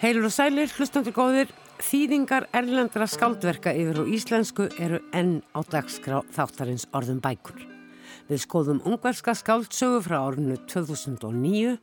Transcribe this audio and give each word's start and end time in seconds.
Heilur 0.00 0.30
og 0.30 0.32
sælir, 0.32 0.70
hlustandur 0.72 1.12
góðir, 1.12 1.50
þýðingar 1.84 2.46
erlendra 2.56 3.04
skáldverka 3.04 3.74
yfir 3.76 3.98
og 4.00 4.06
íslensku 4.08 4.70
eru 4.80 4.96
enn 5.12 5.42
á 5.52 5.60
dagskrá 5.60 6.22
þáttarins 6.32 6.86
orðum 6.96 7.18
bækur. 7.20 7.58
Við 8.30 8.40
skoðum 8.46 8.80
ungverska 8.88 9.34
skáldsögu 9.36 9.98
frá 10.06 10.16
árinu 10.22 10.56
2009 10.72 11.74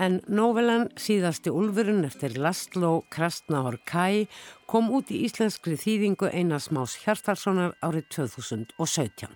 en 0.00 0.16
nóvelan 0.32 0.88
síðasti 0.96 1.52
Ulfurinn 1.52 2.08
eftir 2.08 2.38
Laszlo 2.40 3.02
Krasnahor 3.12 3.76
Kai 3.84 4.30
kom 4.64 4.88
út 4.88 5.12
í 5.12 5.20
íslenskri 5.28 5.76
þýðingu 5.76 6.32
Einars 6.32 6.70
Más 6.72 6.96
Hjartarssonar 7.02 7.76
árið 7.84 8.08
2017. 8.16 9.28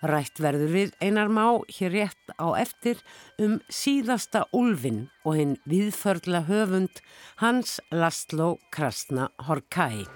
Rætt 0.00 0.40
verður 0.40 0.70
við 0.72 0.92
einar 1.04 1.28
má 1.28 1.60
hér 1.68 1.92
rétt 1.92 2.32
á 2.40 2.48
eftir 2.56 3.02
um 3.36 3.58
síðasta 3.68 4.46
Ulfin 4.56 5.08
og 5.28 5.36
hinn 5.36 5.56
viðförla 5.68 6.46
höfund 6.48 7.02
Hans 7.42 7.78
Laszlo 7.92 8.54
Krasna 8.72 9.28
Horkai. 9.44 10.06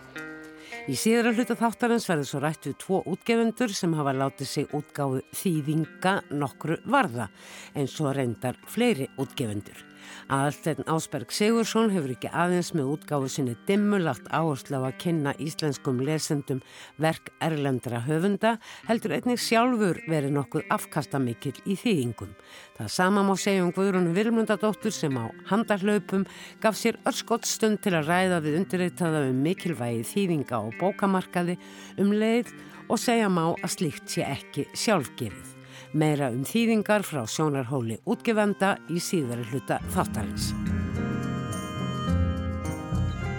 Í 0.89 0.97
síðara 0.97 1.35
hluta 1.37 1.57
þáttarins 1.57 2.09
verður 2.09 2.29
svo 2.29 2.41
rætt 2.43 2.67
við 2.69 2.79
tvo 2.81 3.03
útgefundur 3.13 3.73
sem 3.77 3.93
hafa 3.97 4.13
látið 4.17 4.49
sig 4.51 4.73
útgáðu 4.77 5.23
þýðinga 5.37 6.15
nokkru 6.33 6.81
varða 6.89 7.29
eins 7.77 7.97
og 8.01 8.17
reyndar 8.17 8.59
fleiri 8.69 9.09
útgefundur. 9.21 9.94
Aðaltegn 10.33 10.87
Ásberg 10.91 11.33
Sigursson 11.35 11.93
hefur 11.95 12.15
ekki 12.15 12.31
aðeins 12.33 12.73
með 12.77 12.91
útgáfu 12.95 13.31
sinni 13.33 13.55
dimmulagt 13.69 14.29
áherslu 14.33 14.81
á 14.81 14.89
að 14.89 14.99
kynna 15.05 15.35
íslenskum 15.43 16.01
lesendum 16.05 16.63
verk 17.01 17.31
erlendra 17.45 18.03
höfunda 18.07 18.57
heldur 18.89 19.17
einnig 19.17 19.43
sjálfur 19.43 20.01
verið 20.09 20.37
nokkuð 20.39 20.69
afkastamikill 20.75 21.57
í 21.65 21.79
þýðingum. 21.81 22.35
Það 22.79 22.93
sama 22.97 23.25
má 23.27 23.35
segja 23.39 23.65
um 23.65 23.73
Guðrún 23.75 24.13
Vilmundadóttur 24.17 24.95
sem 24.95 25.15
á 25.21 25.29
handarhlaupum 25.51 26.27
gaf 26.65 26.79
sér 26.81 26.99
örskott 27.07 27.49
stund 27.49 27.83
til 27.85 27.95
að 27.95 28.11
ræða 28.11 28.43
við 28.45 28.61
undirreitaða 28.63 29.27
um 29.31 29.43
mikilvægi 29.47 30.07
þýðinga 30.13 30.61
og 30.61 30.79
bókamarkaði 30.81 31.59
um 32.03 32.15
leið 32.15 32.55
og 32.89 33.01
segja 33.01 33.33
má 33.33 33.47
að 33.55 33.75
slíkt 33.79 34.17
sé 34.17 34.27
ekki 34.27 34.69
sjálfgerið. 34.77 35.54
Meira 35.95 36.27
um 36.35 36.41
þýðingar 36.43 37.05
frá 37.07 37.21
sjónarhóli 37.31 38.01
útgefenda 38.11 38.73
í 38.91 38.99
síðari 38.99 39.45
hluta 39.47 39.77
þáttarins. 39.95 40.49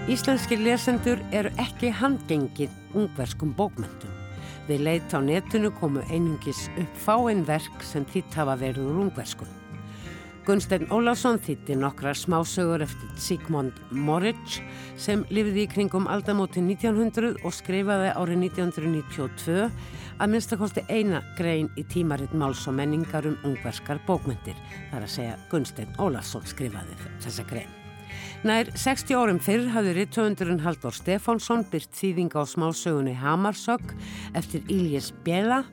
Íslenski 0.08 0.56
lesendur 0.62 1.20
eru 1.36 1.52
ekki 1.59 1.92
handgengið 2.00 2.72
ungverskum 2.95 3.52
bókmyndum. 3.59 4.16
Við 4.70 4.88
leit 4.88 5.12
á 5.12 5.20
netinu 5.20 5.73
komu 5.81 6.06
einungis 6.08 6.70
upp 6.80 6.95
fáinn 7.03 7.44
verk 7.44 7.84
sem 7.84 8.08
þitt 8.08 8.39
hafa 8.39 8.56
verið 8.64 8.88
úr 8.88 9.03
ungverskum. 9.03 9.64
Gunstein 10.45 10.83
Ólásson 10.93 11.39
þýtti 11.41 11.73
nokkra 11.81 12.11
smásögur 12.13 12.83
eftir 12.85 13.13
Sigmund 13.17 13.79
Moritz 13.89 14.59
sem 15.01 15.23
lifiði 15.33 15.63
í 15.63 15.69
kringum 15.71 16.05
aldamóti 16.05 16.61
1900 16.61 17.39
og 17.41 17.55
skrifaði 17.55 18.11
árið 18.13 18.43
1992 18.51 19.55
að 20.21 20.29
minnstakosti 20.29 20.83
eina 20.85 21.23
grein 21.39 21.71
í 21.81 21.85
tímaritt 21.89 22.35
máls 22.38 22.61
og 22.69 22.77
menningar 22.77 23.25
um 23.25 23.39
ungverskar 23.41 24.03
bókmyndir. 24.05 24.59
Það 24.91 24.99
er 24.99 25.07
að 25.07 25.16
segja 25.16 25.39
Gunstein 25.49 25.97
Ólarsson 25.97 26.45
skrifaði 26.45 26.99
þessa 27.25 27.47
grein. 27.49 27.73
Nær 28.45 28.69
60 28.77 29.17
árum 29.17 29.41
fyrr 29.41 29.71
hafði 29.73 29.95
rittöfundurinn 29.97 30.61
Haldur 30.61 30.93
Stefánsson 30.93 31.66
byrt 31.71 31.89
þýðinga 31.97 32.45
á 32.45 32.45
smásögunni 32.45 33.17
Hamarsök 33.17 33.95
eftir 34.38 34.61
Íljés 34.69 35.09
Bjela. 35.25 35.63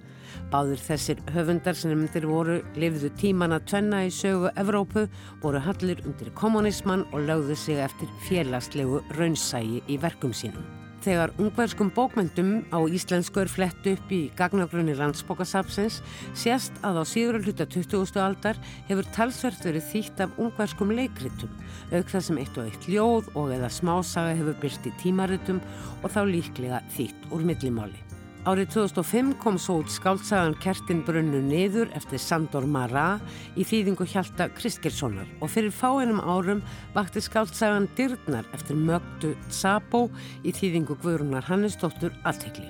Báður 0.52 0.82
þessir 0.84 1.20
höfundar 1.32 1.76
sem 1.78 1.94
myndir 1.96 2.26
voru 2.28 2.58
lifðu 2.76 3.08
tíman 3.16 3.54
að 3.56 3.70
tvenna 3.70 4.02
í 4.04 4.10
sögu 4.12 4.50
Evrópu, 4.60 5.06
voru 5.40 5.62
hallir 5.64 6.02
undir 6.04 6.28
kommunismann 6.36 7.06
og 7.08 7.24
lögðu 7.24 7.56
sig 7.56 7.80
eftir 7.80 8.10
félagslegu 8.26 9.00
raunsægi 9.16 9.80
í 9.88 9.96
verkum 10.02 10.36
sínum. 10.36 10.66
Þegar 11.02 11.32
ungverskum 11.40 11.88
bókmyndum 11.96 12.52
á 12.68 12.78
íslensku 12.84 13.40
er 13.42 13.50
flett 13.50 13.88
upp 13.94 14.12
í 14.12 14.20
gagnagrunni 14.38 14.92
landsbókasapsins 15.00 16.02
sést 16.36 16.76
að 16.84 17.00
á 17.00 17.04
síður 17.08 17.40
hluta 17.42 17.66
20. 17.66 18.12
aldar 18.20 18.60
hefur 18.92 19.08
talsvert 19.16 19.66
verið 19.66 19.88
þýtt 19.88 20.22
af 20.26 20.38
ungverskum 20.38 20.94
leikritum 20.94 21.50
auk 21.90 22.12
það 22.12 22.28
sem 22.28 22.44
eitt 22.44 22.60
og 22.60 22.68
eitt 22.68 22.88
ljóð 22.92 23.34
og 23.34 23.56
eða 23.56 23.72
smásaga 23.72 24.36
hefur 24.36 24.60
byrst 24.62 24.86
í 24.86 24.94
tímaritum 25.02 25.64
og 26.04 26.12
þá 26.12 26.22
líklega 26.28 26.86
þýtt 26.94 27.30
úr 27.32 27.50
millimáli. 27.50 28.01
Árið 28.42 28.72
2005 28.74 29.36
kom 29.38 29.54
svo 29.54 29.76
út 29.84 29.90
skáltsagan 29.94 30.56
Kertin 30.58 31.04
brunnu 31.06 31.38
niður 31.46 31.92
eftir 31.94 32.18
Sandor 32.18 32.64
Mara 32.66 33.20
í 33.54 33.62
þýðingu 33.62 34.02
Hjalta 34.10 34.48
Kristgerssonar 34.50 35.28
og 35.38 35.52
fyrir 35.52 35.70
fáinum 35.70 36.18
árum 36.18 36.64
vakti 36.90 37.22
skáltsagan 37.22 37.86
Dyrnar 37.94 38.48
eftir 38.50 38.74
Mögdu 38.74 39.36
Tsabo 39.46 40.08
í 40.42 40.50
þýðingu 40.58 40.96
Guðrunar 41.04 41.46
Hannesdóttur 41.46 42.16
Alltegli. 42.26 42.66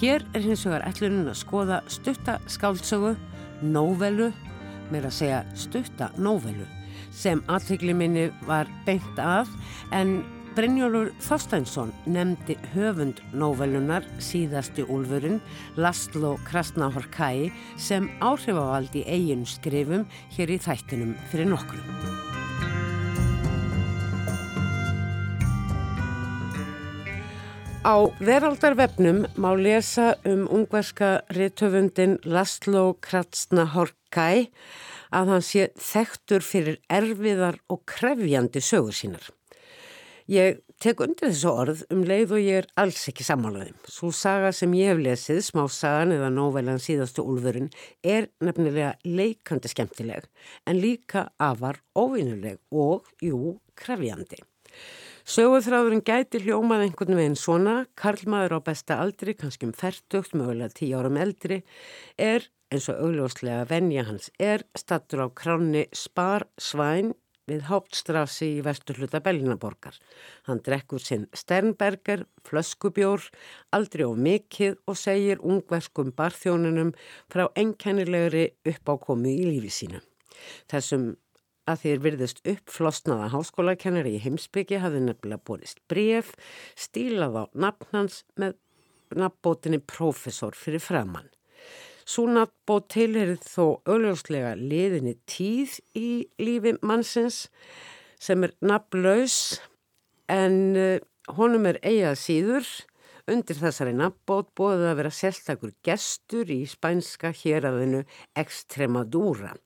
Hér 0.00 0.24
er 0.32 0.46
hins 0.46 0.64
vegar 0.64 0.86
ætlunin 0.88 1.28
að 1.28 1.42
skoða 1.42 1.82
stutta 1.92 2.38
skáltsögu, 2.48 3.12
nóvelu, 3.68 4.30
meira 4.88 5.12
að 5.12 5.18
segja 5.18 5.42
stutta 5.60 6.08
nóvelu 6.16 6.64
sem 7.12 7.44
Alltegli 7.52 7.92
minni 7.92 8.30
var 8.48 8.64
beint 8.88 9.20
af 9.20 9.52
en 9.92 10.22
Brynjólfur 10.56 11.10
Þorsteinsson 11.20 11.90
nefndi 12.08 12.54
höfund 12.72 13.18
nóvelunar 13.36 14.06
síðasti 14.24 14.86
úlfurinn 14.88 15.36
Laszlo 15.76 16.30
Krasnahorkai 16.46 17.50
sem 17.76 18.06
áhrifavald 18.24 18.96
í 18.96 19.02
eigin 19.04 19.44
skrifum 19.44 20.06
hér 20.32 20.54
í 20.54 20.56
þættinum 20.64 21.12
fyrir 21.28 21.50
nokkru. 21.52 21.82
Á 27.84 27.96
veraldarvefnum 28.24 29.26
má 29.36 29.52
lesa 29.60 30.14
um 30.24 30.48
ungverska 30.48 31.20
rithöfundin 31.36 32.16
Laszlo 32.24 32.94
Krasnahorkai 33.04 34.48
að 35.12 35.36
hann 35.36 35.44
sé 35.44 35.68
þektur 35.76 36.40
fyrir 36.40 36.80
erfiðar 36.88 37.60
og 37.68 37.84
krefjandi 37.84 38.64
sögur 38.64 38.96
sínar. 38.96 39.34
Ég 40.26 40.56
tek 40.82 40.98
undir 41.04 41.30
þessu 41.30 41.50
orð 41.54 41.82
um 41.94 42.00
leið 42.02 42.32
og 42.34 42.40
ég 42.42 42.56
er 42.58 42.66
alls 42.82 43.04
ekki 43.12 43.22
sammálaðum. 43.22 43.76
Svo 43.86 44.10
saga 44.10 44.50
sem 44.50 44.72
ég 44.74 44.90
hef 44.90 45.02
lesið, 45.04 45.38
smá 45.46 45.62
sagan 45.70 46.16
eða 46.16 46.32
nóvelan 46.34 46.82
síðastu 46.82 47.22
úlfurinn, 47.22 47.68
er 48.02 48.26
nefnilega 48.42 48.96
leikandi 49.06 49.70
skemmtileg 49.70 50.26
en 50.66 50.80
líka 50.82 51.28
afar 51.38 51.78
óvinuleg 51.94 52.58
og, 52.74 53.06
jú, 53.22 53.60
krefjandi. 53.78 54.40
Sögurþráðurinn 55.26 56.02
gæti 56.06 56.40
hljómað 56.42 56.84
einhvern 56.88 57.18
veginn 57.18 57.38
svona, 57.38 57.76
Karlmaður 57.98 58.58
á 58.58 58.60
besta 58.66 58.98
aldri, 59.02 59.34
kannski 59.38 59.66
um 59.66 59.74
færtugt, 59.74 60.34
mögulega 60.34 60.74
tíu 60.74 60.98
árum 60.98 61.18
eldri, 61.22 61.60
er, 62.18 62.46
eins 62.74 62.86
og 62.90 62.98
augljóslega 62.98 63.62
venja 63.70 64.04
hans, 64.10 64.32
er 64.42 64.66
stattur 64.78 65.22
á 65.22 65.28
kráni 65.30 65.86
Spar 65.94 66.48
Svæn 66.58 67.14
við 67.46 67.66
Háptstrasi 67.70 68.48
í 68.58 68.64
vestur 68.66 68.98
hluta 69.00 69.20
Belginaborgar. 69.24 69.96
Hann 70.48 70.62
drekkur 70.66 71.02
sinn 71.02 71.28
Sternberger, 71.36 72.24
flöskubjór, 72.46 73.28
aldrei 73.76 74.06
og 74.06 74.18
mikið 74.22 74.80
og 74.86 74.98
segir 74.98 75.42
ungverskum 75.42 76.12
barþjónunum 76.16 76.94
frá 77.32 77.46
enkennilegri 77.54 78.48
uppákomu 78.66 79.30
í 79.30 79.46
lífi 79.52 79.72
sínu. 79.80 80.02
Þessum 80.70 81.14
að 81.66 81.82
þér 81.82 82.02
virðist 82.04 82.42
uppflosnaða 82.46 83.30
háskólakennari 83.34 84.16
í 84.16 84.22
heimsbyggi 84.22 84.78
hafði 84.82 85.02
nefnilega 85.08 85.42
borist 85.48 85.82
bref, 85.90 86.34
stílað 86.78 87.40
á 87.42 87.44
nafnans 87.66 88.22
með 88.38 88.54
nafnbótinni 89.16 89.80
profesor 89.82 90.54
fyrir 90.58 90.82
framann. 90.82 91.30
Súnabó 92.06 92.78
tilherið 92.86 93.42
þó 93.42 93.64
augljóslega 93.82 94.52
liðinni 94.60 95.16
tíð 95.26 95.80
í 95.98 96.08
lífi 96.38 96.76
mannsins 96.86 97.46
sem 98.22 98.46
er 98.46 98.54
nafnlaus 98.62 99.58
en 100.30 100.60
uh, 100.78 101.00
honum 101.34 101.66
er 101.72 101.80
eigað 101.82 102.20
síður. 102.22 102.68
Undir 103.26 103.58
þessari 103.58 103.90
nafnbót 103.98 104.52
bóðið 104.54 104.86
að 104.86 104.98
vera 105.00 105.10
sérstakur 105.10 105.72
gestur 105.86 106.50
í 106.54 106.60
spænska 106.70 107.32
héræðinu 107.34 108.04
Extremadura 108.38 109.56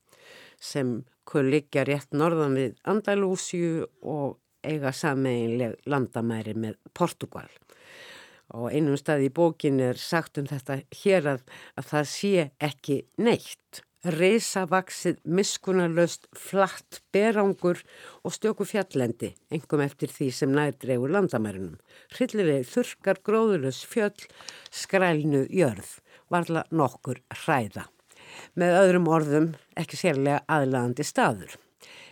sem 0.57 1.03
kuð 1.29 1.51
liggja 1.53 1.85
rétt 1.85 2.17
norðan 2.17 2.57
við 2.57 2.73
Andalúsju 2.89 3.85
og 4.01 4.39
eiga 4.65 4.89
sameinleg 4.93 5.77
landamæri 5.89 6.57
með 6.57 6.79
Portugal 6.97 7.45
og 8.55 8.71
einum 8.73 8.97
stað 8.99 9.27
í 9.27 9.31
bókin 9.33 9.79
er 9.83 9.99
sagt 9.99 10.39
um 10.41 10.49
þetta 10.49 10.81
hér 11.03 11.29
að, 11.35 11.47
að 11.79 11.87
það 11.93 12.11
sé 12.11 12.33
ekki 12.63 12.99
neitt. 13.21 13.81
Reysavaksið, 14.01 15.19
miskunarlaust, 15.29 16.25
flatt, 16.33 17.03
berangur 17.13 17.83
og 18.25 18.33
stjóku 18.33 18.65
fjallendi, 18.65 19.35
engum 19.53 19.83
eftir 19.85 20.09
því 20.09 20.29
sem 20.33 20.55
nærdreigur 20.55 21.13
landamærinum. 21.13 21.75
Hryllileg 22.15 22.65
þurkar, 22.65 23.21
gróðurlaus 23.21 23.83
fjöll, 23.85 24.25
skrælnu 24.73 25.43
jörð, 25.53 25.99
varla 26.33 26.65
nokkur 26.73 27.21
hræða. 27.43 27.85
Með 28.57 28.77
öðrum 28.79 29.09
orðum 29.11 29.49
ekki 29.77 29.99
sérlega 29.99 30.41
aðlagandi 30.49 31.05
staður. 31.05 31.53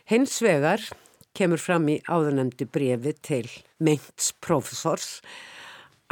Hins 0.10 0.38
vegar 0.46 0.84
kemur 1.38 1.62
fram 1.62 1.90
í 1.90 2.00
áðurnemdi 2.06 2.70
brefi 2.70 3.16
til 3.26 3.46
meints 3.82 4.30
profesors 4.46 5.20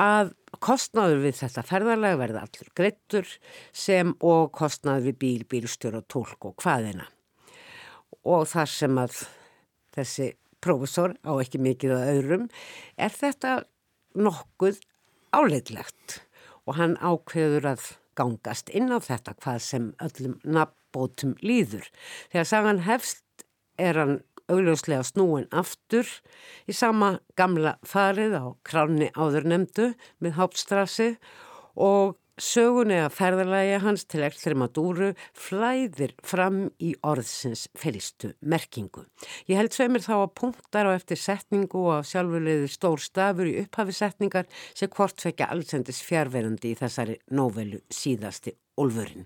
að 0.02 0.34
kostnaður 0.64 1.24
við 1.26 1.40
þetta 1.42 1.64
ferðarlega 1.68 2.20
verði 2.22 2.42
allur 2.42 2.74
greittur 2.78 3.32
sem 3.76 4.14
og 4.26 4.52
kostnaður 4.56 5.10
við 5.10 5.18
bíl, 5.22 5.46
bílstjóra, 5.50 6.04
tólk 6.08 6.50
og 6.50 6.56
hvaðina. 6.62 7.08
Og 8.28 8.48
þar 8.50 8.72
sem 8.72 9.00
að 9.02 9.18
þessi 9.98 10.32
profesor 10.64 11.16
á 11.26 11.32
ekki 11.38 11.62
mikið 11.62 11.96
að 11.96 12.12
öðrum 12.16 12.48
er 12.98 13.14
þetta 13.14 13.54
nokkuð 14.18 14.80
áleitlegt 15.36 16.22
og 16.68 16.78
hann 16.80 16.98
ákveður 17.00 17.72
að 17.74 17.92
gangast 18.18 18.72
inn 18.76 18.90
á 18.90 18.98
þetta 19.04 19.36
hvað 19.38 19.60
sem 19.64 19.92
öllum 20.04 20.38
nafnbótum 20.44 21.36
líður. 21.46 21.86
Þegar 22.34 22.50
sagan 22.50 22.84
hefst 22.88 23.46
er 23.78 24.02
hann 24.02 24.18
augljóslega 24.52 25.04
snúin 25.08 25.50
aftur 25.52 26.08
í 26.68 26.76
sama 26.76 27.18
gamla 27.40 27.78
farið 27.88 28.38
á 28.40 28.46
kráni 28.68 29.12
áður 29.16 29.50
nefndu 29.52 29.92
með 30.24 30.40
hápstrassi 30.40 31.10
og 31.78 32.16
sögunni 32.38 32.98
að 33.02 33.16
ferðarlægi 33.18 33.78
hans 33.82 34.04
til 34.06 34.22
Extremadúru 34.28 35.10
flæðir 35.34 36.14
fram 36.26 36.68
í 36.78 36.94
orðsins 37.06 37.66
felistu 37.78 38.34
merkingu. 38.42 39.08
Ég 39.50 39.58
held 39.58 39.74
sveimir 39.74 40.06
þá 40.06 40.14
að 40.20 40.36
punktar 40.42 40.90
á 40.90 40.92
eftir 40.94 41.18
setningu 41.18 41.88
og 41.96 42.06
sjálfurleiði 42.06 42.70
stór 42.70 43.02
stafur 43.02 43.50
í 43.50 43.58
upphafi 43.64 43.98
setningar 43.98 44.46
sem 44.78 44.92
hvort 44.94 45.24
fekja 45.24 45.50
allsendis 45.54 46.04
fjárverandi 46.06 46.76
í 46.76 46.78
þessari 46.78 47.18
nóvelu 47.34 47.82
síðasti 47.90 48.54
olfurinn. 48.78 49.26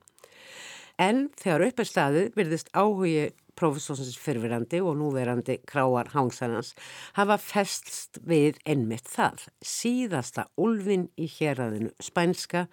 En 1.02 1.30
þegar 1.40 1.66
upp 1.66 1.80
staðið 1.88 2.36
virðist 2.38 2.72
áhugi 2.78 3.32
profesorsins 3.58 4.18
fyrfirandi 4.20 4.82
og 4.84 4.98
núverandi 5.00 5.60
kráar 5.68 6.12
hangsanans 6.16 6.74
hafa 7.18 7.38
festst 7.42 8.22
við 8.28 8.60
ennmitt 8.66 9.10
það. 9.10 9.48
Síðasta 9.62 10.48
ulfin 10.62 11.10
í 11.20 11.30
héræðinu 11.32 11.92
spænska 12.02 12.68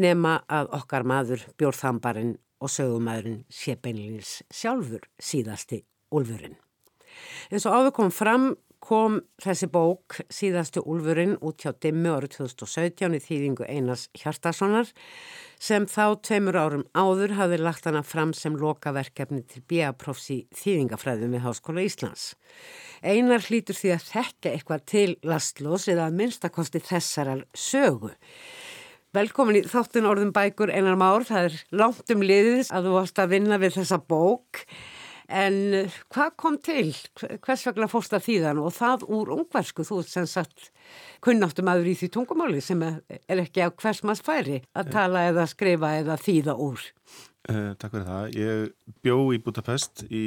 nema 0.00 0.40
að 0.48 0.72
okkar 0.80 1.06
maður 1.06 1.44
Bjórþambarinn 1.58 2.36
og 2.60 2.72
sögumæðurinn 2.72 3.44
sé 3.52 3.76
beinleins 3.80 4.40
sjálfur 4.52 5.06
síðasti 5.20 5.82
ulfurinn. 6.14 6.58
En 7.50 7.62
svo 7.62 7.72
áður 7.74 7.94
kom 7.96 8.12
fram 8.14 8.52
kom 8.80 9.20
þessi 9.42 9.68
bók 9.70 10.16
síðastu 10.32 10.82
úlfurinn 10.88 11.36
út 11.44 11.60
hjá 11.62 11.74
Dimmu 11.76 12.14
árið 12.16 12.38
2017 12.38 13.16
í 13.16 13.20
þýðingu 13.22 13.68
Einars 13.68 14.06
Hjartarssonar 14.16 14.88
sem 15.60 15.84
þá 15.90 16.16
tveimur 16.24 16.56
árum 16.56 16.84
áður 16.96 17.36
hafði 17.36 17.60
lagt 17.60 17.88
hana 17.88 18.02
fram 18.06 18.32
sem 18.36 18.56
lokaverkefni 18.56 19.44
til 19.44 19.62
B.A.profs 19.68 20.30
í 20.32 20.38
þýðingafræðum 20.56 21.36
við 21.36 21.44
Háskóla 21.44 21.84
Íslands. 21.84 22.30
Einar 23.04 23.44
hlýtur 23.44 23.76
því 23.76 23.94
að 23.96 24.06
þekka 24.08 24.54
eitthvað 24.54 24.86
til 24.94 25.08
lastlós 25.28 25.86
eða 25.92 26.08
að 26.08 26.20
minnstakosti 26.22 26.82
þessarar 26.88 27.44
sögu. 27.52 28.14
Velkomin 29.10 29.58
í 29.58 29.66
þáttun 29.66 30.06
orðum 30.06 30.32
bækur 30.32 30.70
einar 30.70 30.96
már, 30.98 31.24
það 31.26 31.48
er 31.48 31.60
langt 31.74 32.12
um 32.14 32.20
liðis 32.22 32.68
að 32.70 32.86
þú 32.86 32.92
varst 32.94 33.18
að 33.18 33.32
vinna 33.34 33.56
við 33.58 33.80
þessa 33.80 33.98
bók. 33.98 34.64
En 35.30 35.56
eh, 35.78 35.96
hvað 36.10 36.34
kom 36.40 36.58
til? 36.62 36.90
Hvers 37.14 37.64
vegna 37.68 37.88
fórst 37.90 38.14
það 38.14 38.26
þýðan 38.26 38.60
og 38.64 38.74
það 38.74 39.06
úr 39.14 39.32
ungversku? 39.36 39.86
Þú 39.86 40.00
sem 40.08 40.26
sagt 40.30 40.70
kunnáttum 41.24 41.70
aður 41.70 41.92
í 41.92 41.96
því 42.00 42.10
tungumáli 42.16 42.62
sem 42.64 42.82
er 42.82 43.42
ekki 43.44 43.62
á 43.62 43.70
hvers 43.70 44.02
maður 44.02 44.26
færi 44.26 44.60
að 44.74 44.88
eh. 44.88 44.92
tala 44.96 45.24
eða 45.30 45.46
skrifa 45.50 45.92
eða 46.00 46.18
þýða 46.20 46.56
úr. 46.66 46.86
Eh, 47.48 47.72
takk 47.80 47.94
fyrir 47.94 48.08
það. 48.10 48.34
Ég 48.36 48.94
bjó 49.06 49.16
í 49.32 49.40
Budapest 49.44 50.04
í 50.10 50.26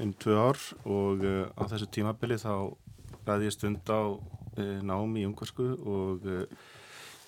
um 0.00 0.14
tvö 0.18 0.38
ár 0.40 0.64
og 0.82 1.22
uh, 1.22 1.44
á 1.54 1.62
þessu 1.70 1.90
tímabili 1.94 2.40
þá 2.40 2.54
ræði 3.28 3.50
ég 3.50 3.54
stund 3.54 3.92
á 3.92 4.02
uh, 4.16 4.78
námi 4.82 5.22
í 5.22 5.28
ungversku 5.28 5.68
og 5.78 6.26
uh, 6.26 6.44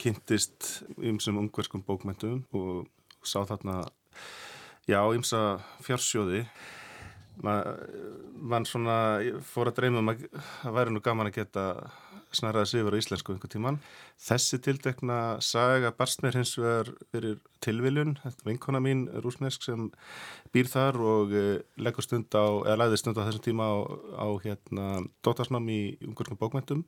kynntist 0.02 0.82
ymsum 0.98 1.38
ungverskum 1.44 1.84
bókmentum 1.86 2.42
og 2.56 2.88
sá 3.22 3.44
þarna 3.46 3.84
já, 4.90 4.98
ymsa 5.14 5.60
fjársjóði 5.84 6.42
mann 7.40 8.66
svona 8.68 8.96
fór 9.46 9.70
að 9.70 9.78
dreyma 9.80 10.02
um 10.02 10.12
að 10.12 10.24
væri 10.76 10.92
nú 10.92 11.00
gaman 11.04 11.30
að 11.30 11.38
geta 11.40 11.66
snarraði 12.32 12.70
sig 12.70 12.82
yfir 12.82 12.96
á 12.96 13.00
íslensku 13.00 13.34
einhver 13.34 13.50
tíman. 13.52 13.78
Þessi 14.20 14.58
tildekna 14.64 15.18
saga 15.44 15.92
barst 15.96 16.22
mér 16.24 16.38
hins 16.38 16.54
vegar 16.56 16.90
fyrir 17.12 17.38
tilviljun, 17.64 18.14
þetta 18.22 18.48
vinkona 18.48 18.80
mín 18.82 19.04
rúsnesk 19.24 19.64
sem 19.66 19.90
býr 20.54 20.70
þar 20.72 20.98
og 21.04 21.34
eh, 21.36 21.60
leggur 21.76 22.04
stund 22.04 22.32
á, 22.32 22.64
eða 22.64 22.78
læði 22.82 23.00
stund 23.02 23.20
á 23.20 23.26
þessum 23.26 23.44
tíma 23.44 23.68
á, 23.68 23.76
á 24.16 24.26
hérna 24.44 24.86
dótarsnám 25.24 25.68
í 25.72 25.80
ungarskum 26.08 26.40
bókmentum. 26.40 26.86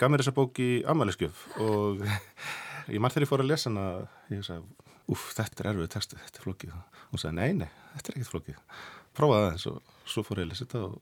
Gaf 0.00 0.12
mér 0.12 0.24
þessa 0.24 0.36
bók 0.36 0.60
í 0.62 0.70
amaleskjöf 0.88 1.44
og 1.60 2.00
ég 2.92 3.00
mann 3.00 3.12
þegar 3.12 3.26
ég 3.26 3.32
fór 3.32 3.44
að 3.44 3.52
lesa 3.52 3.68
hana, 3.68 3.86
ég 4.32 4.46
sagði, 4.46 4.88
uff, 5.10 5.28
þetta 5.36 5.64
er 5.64 5.72
erfið 5.74 5.92
textu, 5.92 6.22
þetta 6.24 6.40
er 6.40 6.48
flókið. 6.48 6.80
Hún 7.10 7.22
sagði, 7.22 7.36
nei, 7.42 7.64
nei, 7.64 7.70
þetta 7.98 8.12
er 8.12 8.18
ekkit 8.18 8.32
flókið 8.32 8.64
prófaði 9.16 9.46
það 9.46 9.54
eins 9.54 9.70
og 9.70 9.80
svo 10.10 10.26
fór 10.26 10.42
ég 10.42 10.48
að 10.48 10.52
lesa 10.52 10.66
þetta 10.66 10.84
og 10.88 11.00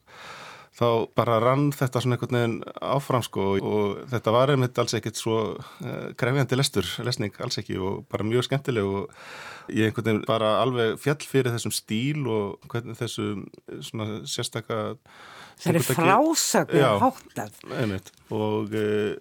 þá 0.78 0.88
bara 1.18 1.38
rann 1.42 1.68
þetta 1.74 2.02
svona 2.02 2.16
einhvern 2.16 2.36
veginn 2.38 2.58
áfram 2.86 3.24
sko 3.26 3.46
og 3.56 4.02
þetta 4.12 4.34
var 4.34 4.52
einmitt 4.52 4.78
alls 4.78 4.94
ekkert 4.94 5.18
svo 5.18 5.38
uh, 5.58 6.10
krefjandi 6.18 6.58
lestur, 6.58 6.86
lesning 7.06 7.34
alls 7.42 7.58
ekki 7.58 7.78
og 7.82 8.04
bara 8.12 8.26
mjög 8.28 8.46
skemmtileg 8.46 8.86
og 8.86 9.08
ég 9.74 9.88
einhvern 9.90 10.06
veginn 10.10 10.28
bara 10.28 10.54
alveg 10.62 10.94
fjall 11.02 11.18
fyrir 11.26 11.54
þessum 11.56 11.74
stíl 11.74 12.22
og 12.30 12.70
hvernig 12.70 12.98
þessu 13.00 13.32
svona 13.90 14.20
sérstakka 14.28 14.84
Það 15.58 15.74
er 15.80 15.86
frásögn 15.88 16.84
háttað. 17.02 17.56
einmitt. 17.80 18.12
Og 18.30 18.70
uh, 18.78 19.16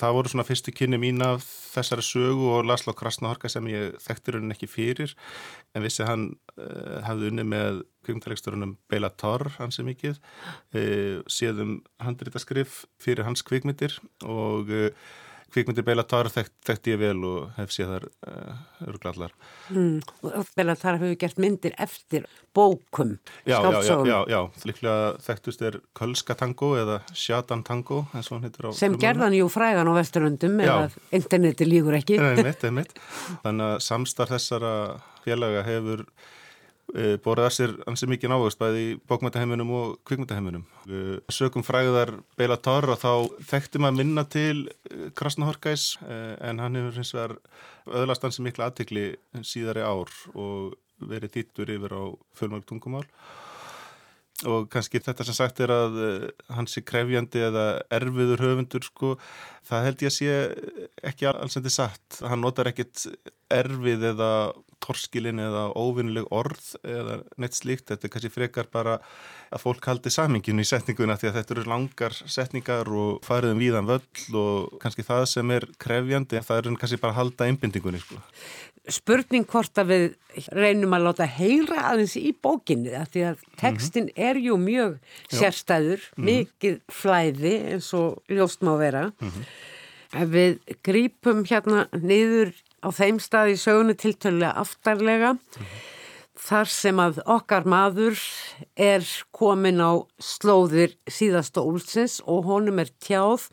það 0.00 0.14
voru 0.16 0.32
svona 0.32 0.46
fyrstu 0.46 0.72
kynni 0.74 0.98
mín 1.00 1.22
af 1.24 1.44
þessari 1.72 2.04
sögu 2.06 2.50
og 2.56 2.66
Laslo 2.68 2.94
Krasnahorka 2.96 3.50
sem 3.52 3.66
ég 3.70 3.96
þekktir 4.02 4.38
henni 4.38 4.54
ekki 4.56 4.68
fyrir 4.70 5.14
en 5.76 5.84
vissi 5.84 6.06
hann 6.08 6.30
uh, 6.56 7.00
hafði 7.06 7.32
unni 7.32 7.46
með 7.48 7.82
kvikmyndaregsturunum 8.06 8.76
Bela 8.90 9.12
Torr 9.22 9.52
hansi 9.58 9.84
mikið 9.86 10.18
uh, 10.18 11.20
séðum 11.30 11.80
handrítaskrif 12.02 12.84
fyrir 13.02 13.26
hans 13.28 13.44
kvikmyndir 13.46 13.98
og 14.24 14.72
uh, 14.72 14.88
kvikmyndir 15.52 15.84
Bela 15.86 16.04
Tarr 16.08 16.30
þekkt, 16.32 16.54
þekkt 16.66 16.90
ég 16.92 17.00
vel 17.00 17.18
og 17.28 17.52
hef 17.58 17.72
séð 17.74 17.92
þar 17.94 18.06
uh, 18.08 18.62
öruglallar. 18.86 19.34
Mm, 19.72 20.00
og 20.28 20.50
Bela 20.56 20.76
Tarr 20.78 20.98
hefur 21.00 21.14
gert 21.20 21.40
myndir 21.42 21.76
eftir 21.82 22.26
bókum, 22.56 23.14
já, 23.48 23.56
skáltsóðum. 23.58 24.10
Já, 24.10 24.18
já, 24.28 24.34
já, 24.34 24.66
líklega 24.68 24.96
þekktust 25.28 25.64
er 25.68 25.78
Kölska 25.98 26.36
tango 26.38 26.72
eða 26.80 27.00
Sjatan 27.16 27.64
tango, 27.66 28.04
eins 28.12 28.28
og 28.30 28.38
hann 28.38 28.48
heitir 28.48 28.68
á... 28.68 28.70
Sem 28.76 28.98
gerðan 29.00 29.38
jú 29.38 29.48
frægan 29.52 29.88
á 29.88 29.94
vesturöndum 29.96 30.60
eða 30.64 30.90
interneti 31.14 31.68
lígur 31.68 31.96
ekki. 32.00 32.20
Nei, 32.20 32.44
mitt, 32.44 32.68
mitt. 32.74 33.00
Þannig 33.46 33.74
að 33.76 33.82
samstarf 33.88 34.36
þessara 34.36 34.76
félaga 35.24 35.64
hefur 35.68 36.06
Eh, 36.06 36.40
borðið 36.92 37.46
að 37.46 37.54
sér 37.56 37.72
ansið 37.88 38.10
mikið 38.12 38.32
návist 38.32 38.58
bæði 38.60 38.80
í 38.84 38.88
bókmæntaheiminum 39.08 39.70
og 39.78 39.92
kvikmæntaheiminum. 40.08 40.64
Sökum 41.32 41.64
fræðar 41.64 42.12
Beila 42.36 42.58
Torra 42.60 42.98
þá 43.00 43.30
þekkti 43.48 43.80
maður 43.80 43.98
minna 44.00 44.24
til 44.28 44.66
eh, 44.90 45.06
Krasnahorkæs 45.16 45.86
eh, 46.04 46.34
en 46.50 46.60
hann 46.60 46.76
hefur 46.76 46.98
hins 47.00 47.14
vegar 47.16 47.36
öðlast 47.86 48.26
ansið 48.28 48.48
miklu 48.48 48.66
aðtikli 48.66 49.06
síðari 49.40 49.86
ár 49.86 50.12
og 50.34 50.74
verið 51.02 51.38
þýttur 51.38 51.72
yfir 51.76 51.96
á 51.96 52.02
fjölmörg 52.38 52.68
tungumál 52.68 53.06
og 54.48 54.66
kannski 54.72 55.00
þetta 55.02 55.26
sem 55.26 55.36
sagt 55.36 55.60
er 55.62 55.70
að 55.74 56.00
hans 56.56 56.76
er 56.78 56.86
krefjandi 56.88 57.44
eða 57.46 57.66
erfiður 57.94 58.42
höfundur 58.42 58.86
sko, 58.86 59.14
það 59.68 59.86
held 59.86 60.02
ég 60.02 60.10
að 60.10 60.16
sé 60.16 60.36
ekki 61.12 61.28
alls 61.30 61.56
en 61.56 61.62
þetta 61.62 61.74
satt, 61.76 62.20
hann 62.26 62.42
notar 62.42 62.72
ekkit 62.72 63.06
erfið 63.52 64.08
eða 64.12 64.32
torskilin 64.82 65.38
eða 65.38 65.68
óvinnileg 65.78 66.26
orð 66.34 66.72
eða 66.82 67.20
neitt 67.40 67.54
slíkt, 67.54 67.86
þetta 67.90 68.08
er 68.08 68.12
kannski 68.14 68.32
frekar 68.34 68.68
bara 68.72 68.96
að 69.52 69.62
fólk 69.62 69.86
haldi 69.86 70.10
saminginu 70.10 70.64
í 70.64 70.68
setninguna 70.68 71.18
því 71.20 71.30
að 71.30 71.38
þetta 71.38 71.54
eru 71.54 71.64
langar 71.70 72.16
setningar 72.18 72.90
og 72.90 73.22
fariðum 73.26 73.62
víðan 73.62 73.90
völl 73.90 74.38
og 74.40 74.74
kannski 74.82 75.06
það 75.06 75.26
sem 75.36 75.54
er 75.54 75.68
krefjandi, 75.82 76.42
það 76.42 76.62
er 76.62 76.80
kannski 76.82 77.00
bara 77.02 77.14
að 77.14 77.20
halda 77.20 77.50
einbindingunni 77.50 78.02
sko. 78.02 78.18
Spurning 78.90 79.44
hvort 79.46 79.78
að 79.78 79.90
við 79.92 80.06
reynum 80.56 80.94
að 80.96 81.04
láta 81.06 81.26
heyra 81.30 81.84
aðeins 81.92 82.16
í 82.18 82.32
bókinni 82.34 82.90
því 83.12 83.22
að 83.28 83.44
tekstin 83.60 84.08
mm 84.08 84.14
-hmm. 84.14 84.24
er 84.28 84.40
jú 84.42 84.56
mjög 84.58 84.96
sérstæður, 85.30 86.00
mm 86.02 86.16
-hmm. 86.16 86.24
mikið 86.24 86.80
flæði 86.90 87.54
eins 87.72 87.92
og 87.94 88.22
ljóst 88.28 88.60
má 88.62 88.74
vera. 88.78 89.12
Mm 89.20 89.30
-hmm. 89.30 89.44
Við 90.32 90.58
grípum 90.82 91.44
hérna 91.44 91.86
niður 91.92 92.52
á 92.82 92.88
þeim 92.90 93.20
stað 93.20 93.52
í 93.54 93.56
sögunu 93.56 93.94
tiltölulega 93.94 94.52
aftarlega 94.52 95.30
-hmm. 95.32 95.66
þar 96.34 96.66
sem 96.66 96.96
að 96.96 97.22
okkar 97.26 97.64
maður 97.64 98.18
er 98.76 99.04
komin 99.30 99.80
á 99.80 100.02
slóðir 100.18 100.96
síðasta 101.06 101.60
úlsins 101.62 102.20
og 102.26 102.44
honum 102.44 102.78
er 102.78 102.90
tjáð 102.98 103.48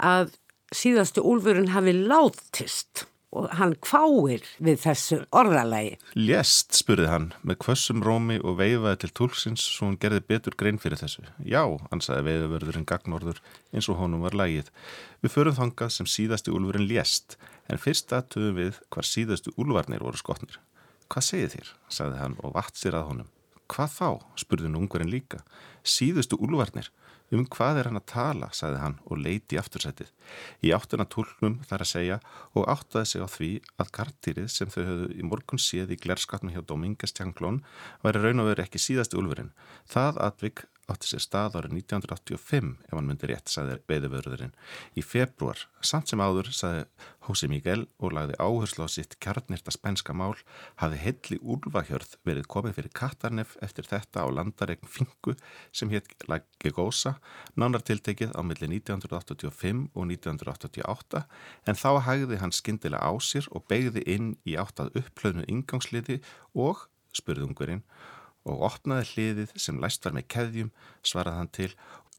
að 0.00 0.32
síðastu 0.72 1.20
úlfurinn 1.20 1.74
hafi 1.74 1.92
látist 1.92 3.06
og 3.36 3.48
hann 3.58 3.74
kváir 3.84 4.44
við 4.62 4.78
þessu 4.82 5.18
orðalagi. 5.36 5.96
Lést, 6.16 6.74
spurði 6.78 7.08
hann, 7.10 7.28
með 7.46 7.60
kvössum 7.64 8.02
rómi 8.04 8.38
og 8.40 8.58
veifaði 8.60 9.02
til 9.02 9.12
tólksins 9.20 9.64
svo 9.76 9.90
hann 9.90 9.98
gerði 10.02 10.22
betur 10.32 10.56
grein 10.58 10.80
fyrir 10.82 11.00
þessu. 11.00 11.26
Já, 11.44 11.62
ansaði 11.94 12.26
veiðavörðurinn 12.30 12.88
gagnorður 12.88 13.42
eins 13.72 13.90
og 13.92 14.00
honum 14.00 14.24
var 14.24 14.36
lægið. 14.38 14.72
Við 15.24 15.34
förum 15.36 15.58
þangað 15.60 15.94
sem 15.96 16.10
síðasti 16.10 16.54
úlfurinn 16.54 16.88
lést, 16.88 17.38
en 17.68 17.82
fyrst 17.82 18.12
aðtöðum 18.16 18.60
við 18.60 18.82
hvar 18.94 19.08
síðastu 19.08 19.54
úlvarnir 19.60 20.04
voru 20.04 20.20
skotnir. 20.20 20.60
Hvað 21.12 21.28
segið 21.30 21.56
þér? 21.56 21.72
sagði 21.92 22.22
hann 22.22 22.38
og 22.42 22.54
vatt 22.56 22.78
sér 22.78 22.98
að 22.98 23.10
honum. 23.12 23.32
Hvað 23.70 23.92
þá? 23.96 24.08
spurði 24.38 24.70
nú 24.70 24.84
ungverinn 24.84 25.10
líka. 25.10 25.42
Síðustu 25.86 26.38
úlvarnir. 26.42 26.90
Um 27.34 27.42
hvað 27.50 27.80
er 27.80 27.88
hann 27.90 27.98
að 27.98 28.06
tala, 28.12 28.48
sagði 28.54 28.82
hann 28.82 28.96
og 29.10 29.18
leiti 29.18 29.56
í 29.56 29.60
aftursætið. 29.60 30.12
Í 30.62 30.70
áttuna 30.76 31.08
tólnum 31.10 31.58
þar 31.66 31.82
að 31.82 31.90
segja 31.90 32.18
og 32.54 32.68
áttaði 32.70 33.10
sig 33.10 33.24
á 33.26 33.28
því 33.32 33.50
að 33.82 33.92
kartýrið 33.98 34.48
sem 34.54 34.70
þau 34.70 34.82
höfðu 34.82 35.08
í 35.16 35.26
morgun 35.26 35.62
séð 35.62 35.96
í 35.96 36.00
glerskatnum 36.04 36.54
hjá 36.54 36.62
Domingas 36.62 37.16
Tjanglón 37.16 37.64
væri 38.04 38.22
raun 38.22 38.44
og 38.44 38.52
veru 38.52 38.66
ekki 38.66 38.82
síðasti 38.82 39.18
úlfurinn. 39.18 39.50
Það 39.90 40.22
atvik 40.28 40.66
átti 40.90 41.08
sér 41.10 41.22
stað 41.24 41.56
árið 41.58 41.72
1985 41.80 42.68
ef 42.86 42.94
hann 42.94 43.08
myndi 43.08 43.28
rétt, 43.30 43.50
sagði 43.50 43.80
veiðuvörðurinn. 43.90 44.52
Í 44.94 45.02
februar, 45.02 45.58
samt 45.82 46.10
sem 46.10 46.22
áður, 46.22 46.52
sagði 46.54 46.84
Hósi 47.26 47.48
Mígel 47.50 47.88
og 47.98 48.14
lagði 48.14 48.38
áherslu 48.38 48.86
á 48.86 48.88
sitt 48.90 49.16
kjarnirta 49.22 49.74
spænska 49.74 50.14
mál, 50.14 50.36
hafi 50.78 51.00
heilli 51.02 51.40
úlvahjörð 51.42 52.16
verið 52.28 52.46
komið 52.54 52.78
fyrir 52.78 52.94
Katarnef 53.00 53.56
eftir 53.66 53.88
þetta 53.90 54.22
á 54.22 54.26
landaregn 54.30 54.86
Fingu 54.86 55.34
sem 55.74 55.90
hétt 55.90 56.14
Lagi 56.30 56.70
Gósa, 56.70 57.16
nánar 57.58 57.82
tiltekið 57.82 58.36
á 58.38 58.40
milli 58.46 58.70
1985 58.78 59.88
og 59.90 60.06
1988, 60.06 61.24
en 61.66 61.80
þá 61.82 61.90
hægði 62.06 62.42
hann 62.42 62.54
skindilega 62.54 63.02
á 63.02 63.12
sér 63.18 63.50
og 63.50 63.66
begði 63.66 64.06
inn 64.06 64.36
í 64.46 64.54
áttað 64.54 64.94
upplöðnu 65.02 65.48
ingangsliði 65.50 66.22
og, 66.54 66.86
spurðungurinn, 67.16 67.82
og 68.46 68.66
opnaði 68.70 69.10
hliðið 69.12 69.54
sem 69.60 69.78
læst 69.82 70.06
var 70.06 70.16
með 70.16 70.28
keðjum, 70.32 70.74
svaraði 71.02 71.40
hann 71.42 71.54
til 71.58 71.70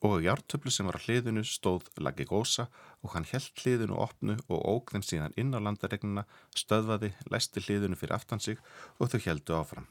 og 0.05 0.21
í 0.21 0.29
ártöflu 0.29 0.71
sem 0.73 0.85
var 0.85 0.99
á 0.99 1.03
hliðinu 1.05 1.41
stóð 1.47 1.87
lagi 2.03 2.27
gósa 2.29 2.67
og 3.01 3.13
hann 3.15 3.25
held 3.31 3.49
hliðinu 3.63 3.97
opnu 3.97 4.37
og 4.45 4.59
óg 4.61 4.93
þeim 4.93 5.05
síðan 5.05 5.37
inn 5.39 5.55
á 5.57 5.59
landaregnuna, 5.63 6.27
stöðvaði, 6.57 7.13
læsti 7.31 7.63
hliðinu 7.65 7.97
fyrir 7.97 8.17
aftan 8.17 8.43
sig 8.43 8.61
og 8.99 9.09
þau 9.09 9.21
heldu 9.25 9.57
áfram. 9.57 9.87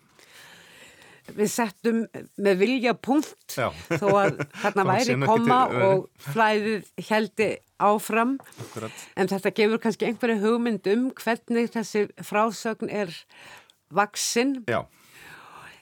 Við 1.27 1.49
settum 1.51 2.05
með 2.39 2.61
vilja 2.61 2.93
punkt 2.95 3.57
Já. 3.59 3.73
þó 3.99 4.07
að 4.15 4.45
þarna 4.63 4.85
væri 4.93 5.17
koma 5.25 5.61
og 5.89 6.05
flæðið 6.29 6.91
heldi 7.09 7.49
áfram 7.83 8.37
Akkurat. 8.63 9.01
en 9.19 9.33
þetta 9.33 9.53
gefur 9.59 9.83
kannski 9.83 10.07
einhverju 10.07 10.39
hugmynd 10.45 10.87
um 10.93 11.09
hvernig 11.19 11.73
þessi 11.75 12.07
frásögn 12.23 12.93
er 12.95 13.11
vaksinn. 13.91 14.61
Já. 14.71 14.85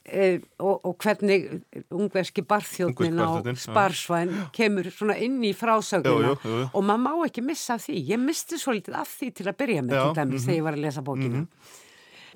E, 0.04 0.40
og, 0.60 0.82
og 0.84 0.98
hvernig 1.00 1.46
ungverski 1.88 2.42
barþjóðnin 2.44 3.22
á 3.24 3.40
sparsvæn 3.56 4.34
kemur 4.52 4.90
svona 4.92 5.16
inn 5.16 5.38
í 5.40 5.54
frásögnuna 5.56 6.34
og 6.66 6.82
maður 6.84 7.00
má 7.06 7.24
ekki 7.24 7.44
missa 7.44 7.78
því. 7.80 8.02
Ég 8.12 8.20
misti 8.20 8.60
svo 8.60 8.74
litið 8.76 8.98
af 9.00 9.14
því 9.16 9.30
til 9.38 9.48
að 9.48 9.56
byrja 9.62 9.86
með 9.86 9.96
til 9.96 10.18
dæmis 10.18 10.28
mm 10.28 10.36
-hmm. 10.36 10.44
þegar 10.44 10.58
ég 10.58 10.66
var 10.68 10.76
að 10.76 10.84
lesa 10.84 11.02
bókinu 11.02 11.40
mm 11.40 11.46
-hmm. 11.46 11.80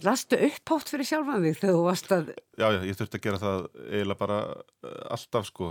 Lastu 0.07 0.37
upphátt 0.37 0.93
fyrir 0.93 1.07
sjálfan 1.09 1.43
því 1.43 1.53
þegar 1.59 1.75
þú 1.75 1.85
varst 1.85 2.13
að 2.15 2.29
Já, 2.59 2.67
já, 2.71 2.81
ég 2.87 2.97
þurfti 2.99 3.19
að 3.19 3.25
gera 3.25 3.39
það 3.43 3.65
eiginlega 3.91 4.19
bara 4.19 4.39
eh, 4.85 5.03
alltaf 5.11 5.47
sko 5.47 5.71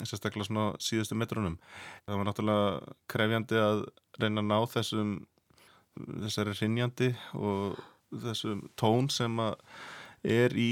sérstaklega 0.00 0.48
svona 0.48 0.66
síðustu 0.80 1.14
metrunum. 1.14 1.58
Það 2.06 2.16
var 2.16 2.28
náttúrulega 2.28 2.94
krefjandi 3.06 3.60
að 3.60 3.84
reyna 4.18 4.40
að 4.40 4.48
ná 4.48 4.58
þessum 4.72 5.12
þessari 6.24 6.56
rinjandi 6.56 7.10
og 7.34 7.78
þessum 8.24 8.64
tón 8.80 9.10
sem 9.12 9.40
að 9.44 9.54
er 10.24 10.54
í 10.58 10.70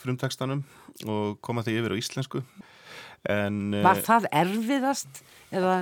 frumtekstanum 0.00 0.64
og 1.04 1.40
koma 1.44 1.64
því 1.66 1.78
yfir 1.80 1.94
á 1.94 2.00
íslensku 2.00 2.44
en, 3.30 3.74
Var 3.84 3.98
eh, 3.98 4.04
það 4.04 4.28
erfiðast? 4.32 5.20
Eða 5.54 5.74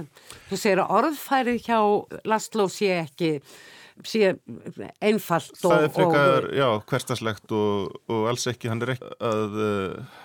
þú 0.50 0.58
segir 0.60 0.82
að 0.82 0.96
orðfærið 0.98 1.62
hjá 1.64 1.78
Lastló 2.28 2.66
sé 2.70 2.90
ekki 3.02 3.30
sé 4.08 4.34
einfalt 5.02 5.54
og... 5.62 5.70
Það 5.70 5.86
er 5.86 5.94
frekar, 5.94 6.46
og, 6.48 6.52
já, 6.56 6.68
hverstaslegt 6.90 7.54
og, 7.56 7.96
og 8.12 8.28
alls 8.30 8.46
ekki, 8.50 8.70
hann 8.72 8.84
er 8.84 8.94
ekki 8.94 9.10
að 9.28 9.58
uh, 9.62 10.20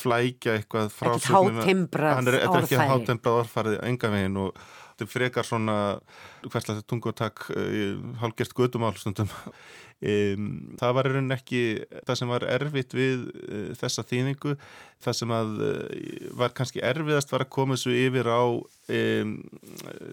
flækja 0.00 0.58
eitthvað 0.58 0.92
frásögnum. 0.94 1.60
Ekkert 1.60 1.64
hátembrað 1.66 2.20
orðfærið. 2.20 2.44
Þetta 2.44 2.60
er 2.60 2.68
ekki 2.68 2.92
hátembrað 2.92 3.40
orðfærið 3.42 3.78
enga 3.90 4.12
veginn 4.14 4.38
og 4.44 4.62
þetta 4.62 5.06
er 5.06 5.12
frekar 5.14 5.48
svona 5.48 5.76
hverslega 6.46 6.86
tungu 6.88 7.12
og 7.12 7.18
takk 7.20 7.46
Um, 10.00 10.44
það 10.80 10.94
var 10.96 11.06
rauninni 11.12 11.34
ekki 11.36 11.58
það 12.08 12.16
sem 12.16 12.30
var 12.32 12.44
erfitt 12.48 12.94
við 12.96 13.26
uh, 13.36 13.66
þessa 13.76 14.00
þýningu 14.08 14.54
það 15.04 15.16
sem 15.18 15.34
að 15.36 15.50
uh, 15.66 15.82
var 16.40 16.54
kannski 16.56 16.80
erfiðast 16.88 17.34
var 17.34 17.44
að 17.44 17.50
koma 17.52 17.76
þessu 17.76 17.92
yfir 18.06 18.30
á 18.32 18.44
um, 18.48 19.34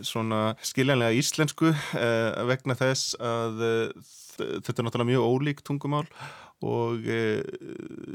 svona 0.04 0.42
skiljanlega 0.60 1.16
íslensku 1.22 1.72
uh, 1.72 2.44
vegna 2.52 2.76
þess 2.76 3.16
að 3.16 3.64
þetta 4.36 4.76
er 4.76 4.90
náttúrulega 4.90 5.12
mjög 5.14 5.32
ólík 5.32 5.64
tungumál 5.64 6.04
og 6.68 7.08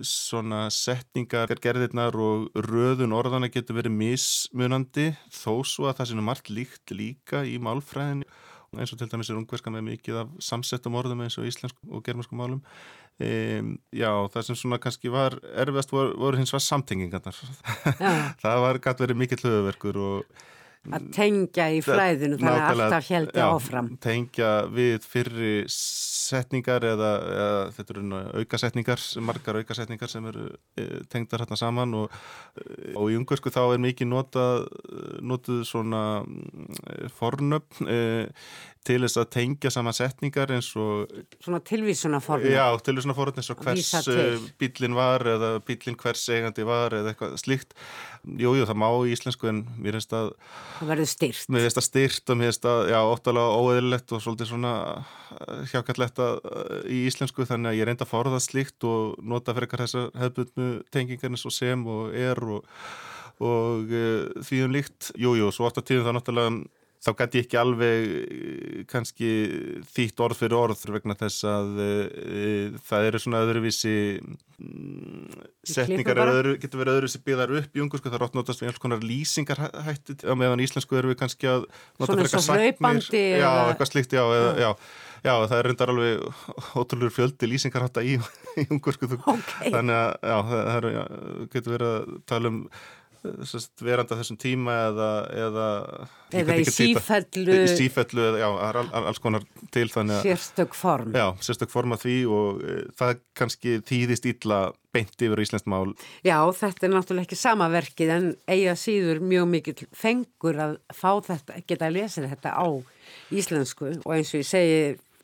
svona 0.04 0.64
setningar 0.74 1.54
gerðirnar 1.62 2.16
og 2.18 2.50
röðun 2.68 3.14
orðana 3.16 3.48
getur 3.54 3.78
verið 3.78 3.96
mismunandi 3.96 5.12
þó 5.30 5.62
svo 5.64 5.88
að 5.88 6.02
það 6.02 6.16
er 6.18 6.24
margt 6.26 6.50
líkt 6.52 6.92
líka 6.92 7.46
í 7.48 7.56
málfræðinu 7.62 8.28
eins 8.78 8.92
og 8.94 9.00
til 9.00 9.10
dæmis 9.12 9.30
er 9.30 9.38
ungverska 9.38 9.72
með 9.72 9.84
mikið 9.90 10.20
af 10.22 10.30
samsettum 10.42 10.96
orðum 10.96 11.24
eins 11.24 11.36
og 11.40 11.48
íslensku 11.48 11.92
og 11.92 12.04
germansku 12.06 12.38
málum. 12.38 12.62
Um, 13.22 13.74
já, 13.92 14.08
það 14.32 14.46
sem 14.46 14.58
svona 14.58 14.80
kannski 14.82 15.12
var 15.12 15.36
erfiðast 15.52 15.92
voru, 15.92 16.14
voru 16.18 16.40
hins 16.40 16.54
var 16.54 16.64
samtengingarnar. 16.64 17.36
Það 18.42 18.62
var 18.64 18.80
gæt 18.82 19.02
verið 19.04 19.20
mikill 19.20 19.44
höfuverkur 19.44 19.98
og 20.00 20.40
að 20.90 21.04
tengja 21.14 21.68
í 21.70 21.78
flæðinu 21.84 22.38
þannig 22.40 22.64
að 22.64 22.80
alltaf 22.82 23.10
heldi 23.12 23.42
áfram. 23.44 23.90
tengja 24.02 24.50
við 24.72 25.06
fyrri 25.06 25.52
setningar 25.70 26.86
eða, 26.86 27.10
eða 27.36 27.60
þetta 27.76 27.94
eru 27.94 28.22
aukasetningar, 28.40 29.04
margar 29.22 29.60
aukasetningar 29.60 30.10
sem 30.10 30.26
eru 30.32 30.48
e, 30.74 30.88
tengdar 31.12 31.44
hérna 31.44 31.58
saman 31.60 31.94
og, 32.00 32.18
e, 32.58 32.96
og 32.96 33.12
í 33.12 33.18
ungarsku 33.20 33.52
þá 33.54 33.62
er 33.68 33.84
mikið 33.86 34.10
notað, 34.10 34.66
notað 35.22 35.62
svona 35.70 36.02
e, 36.22 36.98
fornöfn 37.20 37.86
e, 37.86 38.02
til 38.86 38.98
þess 39.04 39.18
að 39.20 39.28
tengja 39.36 39.70
saman 39.70 39.94
setningar 39.94 40.50
eins 40.56 40.72
og 40.80 41.10
svona 41.42 41.60
tilvísuna 41.62 42.18
fornöfn 42.22 42.50
já, 42.50 42.64
tilvísuna 42.82 43.14
fornöfn 43.14 43.38
eins 43.38 43.50
og 43.54 43.60
hvers 43.62 43.92
e, 44.10 44.24
bílinn 44.58 44.96
var 44.96 45.22
eða 45.34 45.50
bílinn 45.66 45.98
hvers 46.00 46.24
eigandi 46.34 46.66
var 46.66 46.96
eða 46.98 47.12
eitthvað 47.12 47.36
slíkt. 47.42 47.76
Jújú, 48.26 48.56
jú, 48.60 48.66
það 48.66 48.80
má 48.82 48.88
í 49.06 49.14
íslensku 49.14 49.50
en 49.50 49.62
mér 49.78 49.98
finnst 49.98 50.16
að 50.18 50.32
það 50.80 50.92
verður 50.92 51.10
styrt 51.12 51.54
mér 51.54 51.66
finnst 51.66 51.80
að 51.82 51.86
styrt 51.88 52.34
og 52.34 52.40
mér 52.40 52.50
finnst 52.50 52.68
að, 52.72 52.82
já, 52.90 52.98
óttalega 53.14 53.62
óeðlilegt 53.62 54.16
og 54.16 54.26
svolítið 54.26 54.50
svona 54.50 54.74
hjákallett 55.70 56.22
í 56.90 57.00
íslensku 57.06 57.46
þannig 57.46 57.72
að 57.72 57.80
ég 57.80 57.90
reynda 57.90 58.06
að 58.06 58.12
forða 58.16 58.42
slíkt 58.42 58.90
og 58.90 59.16
nota 59.22 59.54
fyrir 59.54 59.68
eitthvað 59.68 59.86
þessar 59.86 60.12
hefðbundnu 60.24 60.68
tengingar 60.90 61.34
eins 61.34 61.46
og 61.46 61.54
sem 61.54 61.86
og 61.86 62.14
er 62.18 62.42
og, 62.58 62.66
og 63.42 63.98
því 64.42 64.62
um 64.66 64.74
líkt. 64.74 65.12
Jújú, 65.14 65.46
jú, 65.46 65.54
svo 65.54 65.70
ofta 65.70 65.86
tíðum 65.86 66.10
það 66.10 66.18
náttúrulega 66.18 66.62
þá 67.02 67.10
gæti 67.18 67.40
ég 67.40 67.46
ekki 67.46 67.58
alveg 67.58 68.12
eh, 68.12 68.82
kannski 68.90 69.30
þýtt 69.90 70.22
orð 70.22 70.38
fyrir 70.38 70.58
orð 70.58 70.84
vegna 70.94 71.16
þess 71.18 71.46
að 71.50 71.80
e, 71.82 71.90
það 72.86 73.06
eru 73.08 73.20
svona 73.22 73.42
öðruvísi 73.42 73.94
mm, 74.22 75.40
setningar 75.66 76.22
öðru, 76.22 76.54
getur 76.62 76.82
verið 76.82 77.00
öðruvísi 77.00 77.22
byggðar 77.26 77.54
upp 77.58 77.78
í 77.78 77.82
ungu 77.82 77.98
sko, 77.98 78.12
það 78.12 78.18
er 78.20 78.26
ótt 78.28 78.38
notast 78.38 78.62
við 78.62 78.72
alls 78.72 78.82
konar 78.82 79.02
lýsingar 79.06 79.64
hætti 79.88 80.18
á 80.22 80.34
meðan 80.38 80.62
íslensku 80.62 81.00
eru 81.00 81.10
við 81.10 81.20
kannski 81.24 81.50
að 81.50 81.66
nota 81.98 82.12
fyrir 82.14 82.28
eitthvað 82.28 82.46
sagnir 82.48 83.40
já, 83.42 83.50
eitthvað 83.66 83.92
slíkt, 83.92 84.18
já, 84.18 84.24
eða, 84.38 84.52
já. 84.62 84.70
Já, 85.22 85.36
það 85.46 85.52
er 85.54 85.66
reyndar 85.68 85.90
alveg 85.92 86.22
ótrúlega 86.74 87.14
fjöldi 87.14 87.46
lýsingar 87.46 87.84
hátta 87.84 88.02
í, 88.02 88.16
í 88.62 88.64
ungur 88.74 88.96
sko, 88.96 89.10
okay. 89.20 89.70
þannig 89.70 90.26
að 90.34 90.50
það 90.50 90.72
er, 90.72 90.88
getur 91.52 91.76
verið 91.76 91.92
að 91.92 92.18
tala 92.30 92.50
um 92.50 92.64
veranda 93.82 94.16
þessum 94.18 94.38
tíma 94.40 94.74
eða 94.88 95.08
eða, 95.44 95.66
eða 96.34 96.56
í 96.58 96.64
sífellu 96.66 97.56
í 97.62 97.68
sífellu, 97.70 98.24
já, 98.40 98.48
alls 98.98 99.20
konar 99.22 99.44
til 99.74 99.86
sérstök 99.92 100.74
form. 100.76 101.14
Já, 101.14 101.28
sérstök 101.44 101.70
form 101.72 101.94
af 101.94 102.02
því 102.02 102.16
og 102.26 102.62
e, 102.62 102.78
það 102.98 103.20
kannski 103.38 103.76
þýðist 103.88 104.26
ítla 104.32 104.62
beint 104.92 105.24
yfir 105.24 105.44
Íslands 105.44 105.68
mál. 105.70 105.94
Já, 106.26 106.36
þetta 106.58 106.88
er 106.88 106.94
náttúrulega 106.96 107.28
ekki 107.28 107.38
sama 107.40 107.70
verkið 107.72 108.12
en 108.16 108.28
eiga 108.50 108.74
síður 108.78 109.22
mjög 109.24 109.48
mikil 109.54 109.78
fengur 109.96 110.58
að 110.66 110.76
fá 110.92 111.14
þetta, 111.28 111.62
geta 111.68 111.88
að 111.88 111.96
lesa 112.00 112.26
þetta 112.26 112.56
á 112.58 112.66
íslensku. 113.32 113.94
Og 114.02 114.14
eins 114.16 114.34
og 114.34 114.42
ég 114.42 114.50
segi 114.50 114.82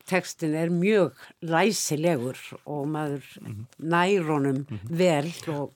tekstin 0.09 0.55
er 0.59 0.73
mjög 0.73 1.19
læsilegur 1.45 2.39
og 2.65 2.89
maður 2.89 3.27
mm 3.41 3.53
-hmm. 3.53 3.67
nærónum 3.95 4.59
mm 4.59 4.67
-hmm. 4.69 4.99
vel 5.03 5.33
og 5.49 5.73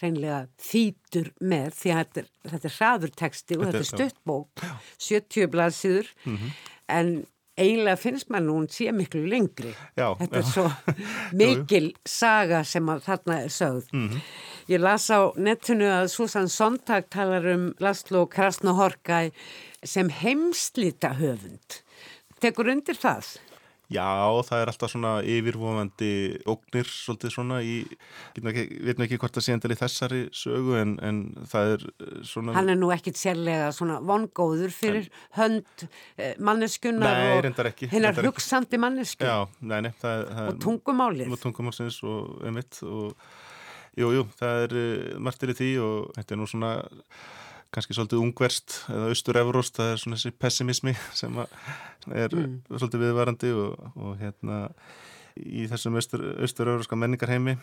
hreinlega 0.00 0.46
þýtur 0.58 1.30
með 1.40 1.68
því 1.80 1.90
að 1.90 1.98
þetta 1.98 2.20
er, 2.20 2.28
þetta 2.50 2.68
er 2.68 2.76
hraður 2.78 3.12
teksti 3.16 3.56
og 3.58 3.64
þetta 3.66 3.78
er 3.78 3.92
stuttbók 3.92 4.48
70 4.98 5.46
blaðsýður 5.46 6.08
mm 6.24 6.36
-hmm. 6.36 6.50
en 6.88 7.26
eiginlega 7.60 8.00
finnst 8.00 8.30
maður 8.32 8.46
nú 8.46 8.56
hún 8.58 8.68
sé 8.72 8.92
miklu 8.94 9.22
lengri. 9.30 9.74
Já, 9.98 10.08
Þetta 10.18 10.38
er 10.40 10.42
já. 10.42 10.52
svo 10.52 10.66
mikil 11.40 11.92
saga 12.08 12.64
sem 12.66 12.90
að 12.90 13.04
þarna 13.06 13.38
er 13.44 13.54
sögð. 13.54 13.92
Mhm. 13.92 14.20
Ég 14.72 14.80
las 14.80 15.10
á 15.12 15.20
netinu 15.36 15.88
að 15.92 16.08
Susan 16.08 16.48
Sontag 16.48 17.10
talar 17.12 17.46
um 17.52 17.74
Laszlo 17.84 18.24
Krasnohorkai 18.26 19.30
sem 19.84 20.08
heimslita 20.08 21.14
höfund. 21.18 21.82
Tekur 22.40 22.70
undir 22.72 22.96
það? 22.96 23.36
Já, 23.92 24.06
það 24.48 24.62
er 24.62 24.70
alltaf 24.72 24.90
svona 24.94 25.10
yfirvofandi 25.28 26.10
ógnir 26.48 26.88
svolítið 26.88 27.34
svona 27.34 27.58
í, 27.60 27.74
ég 27.84 28.46
veit 28.86 28.96
nú 28.96 29.04
ekki, 29.04 29.18
hvort 29.20 29.36
það 29.36 29.44
sé 29.44 29.56
endal 29.56 29.74
í 29.74 29.76
þessari 29.76 30.20
sögu 30.32 30.78
en, 30.80 30.94
en 31.04 31.20
það 31.50 31.72
er 31.74 31.84
eh, 31.90 32.14
svona... 32.30 32.54
Hann 32.56 32.72
er 32.72 32.80
nú 32.80 32.88
ekkit 32.94 33.20
sérlega 33.20 33.68
svona 33.76 33.98
vongóður 34.00 34.72
fyrir 34.72 35.10
hönd 35.36 35.84
eh, 36.16 36.32
manneskunnar 36.40 37.20
Nei, 37.20 37.36
og 37.36 37.84
hinnar 37.92 38.20
hugsandi 38.24 38.80
mannesku 38.80 39.28
Já, 39.28 39.44
nei, 39.60 39.78
nei, 39.84 39.92
það, 40.00 40.26
það 40.32 40.50
og 40.54 40.60
tungumálið. 40.64 41.34
og 41.36 41.44
tungumálsins 41.44 42.00
og 42.08 42.40
emitt 42.48 42.80
og 42.88 43.12
jú, 44.00 44.10
jú, 44.16 44.26
það 44.40 44.64
er 44.64 44.76
uh, 44.80 45.16
margt 45.28 45.44
er 45.44 45.52
í 45.52 45.58
því 45.60 45.72
og 45.84 46.12
þetta 46.16 46.34
er 46.34 46.40
nú 46.40 46.48
svona 46.50 46.76
kannski 47.74 47.96
svolítið 47.96 48.22
ungverst 48.22 48.76
eða 48.92 49.10
austur-evróst, 49.12 49.76
það 49.80 49.90
er 49.94 50.02
svona 50.02 50.18
þessi 50.20 50.34
pessimismi 50.44 50.94
sem 51.20 51.40
er 51.42 52.34
Mm. 52.34 52.60
svolítið 52.70 53.02
viðvarandi 53.06 53.50
og, 53.58 53.90
og 53.96 54.16
hérna 54.20 54.58
í 55.34 55.64
þessum 55.70 55.96
austur- 55.98 56.26
austur-evróska 56.44 56.94
menningarheimi 56.98 57.56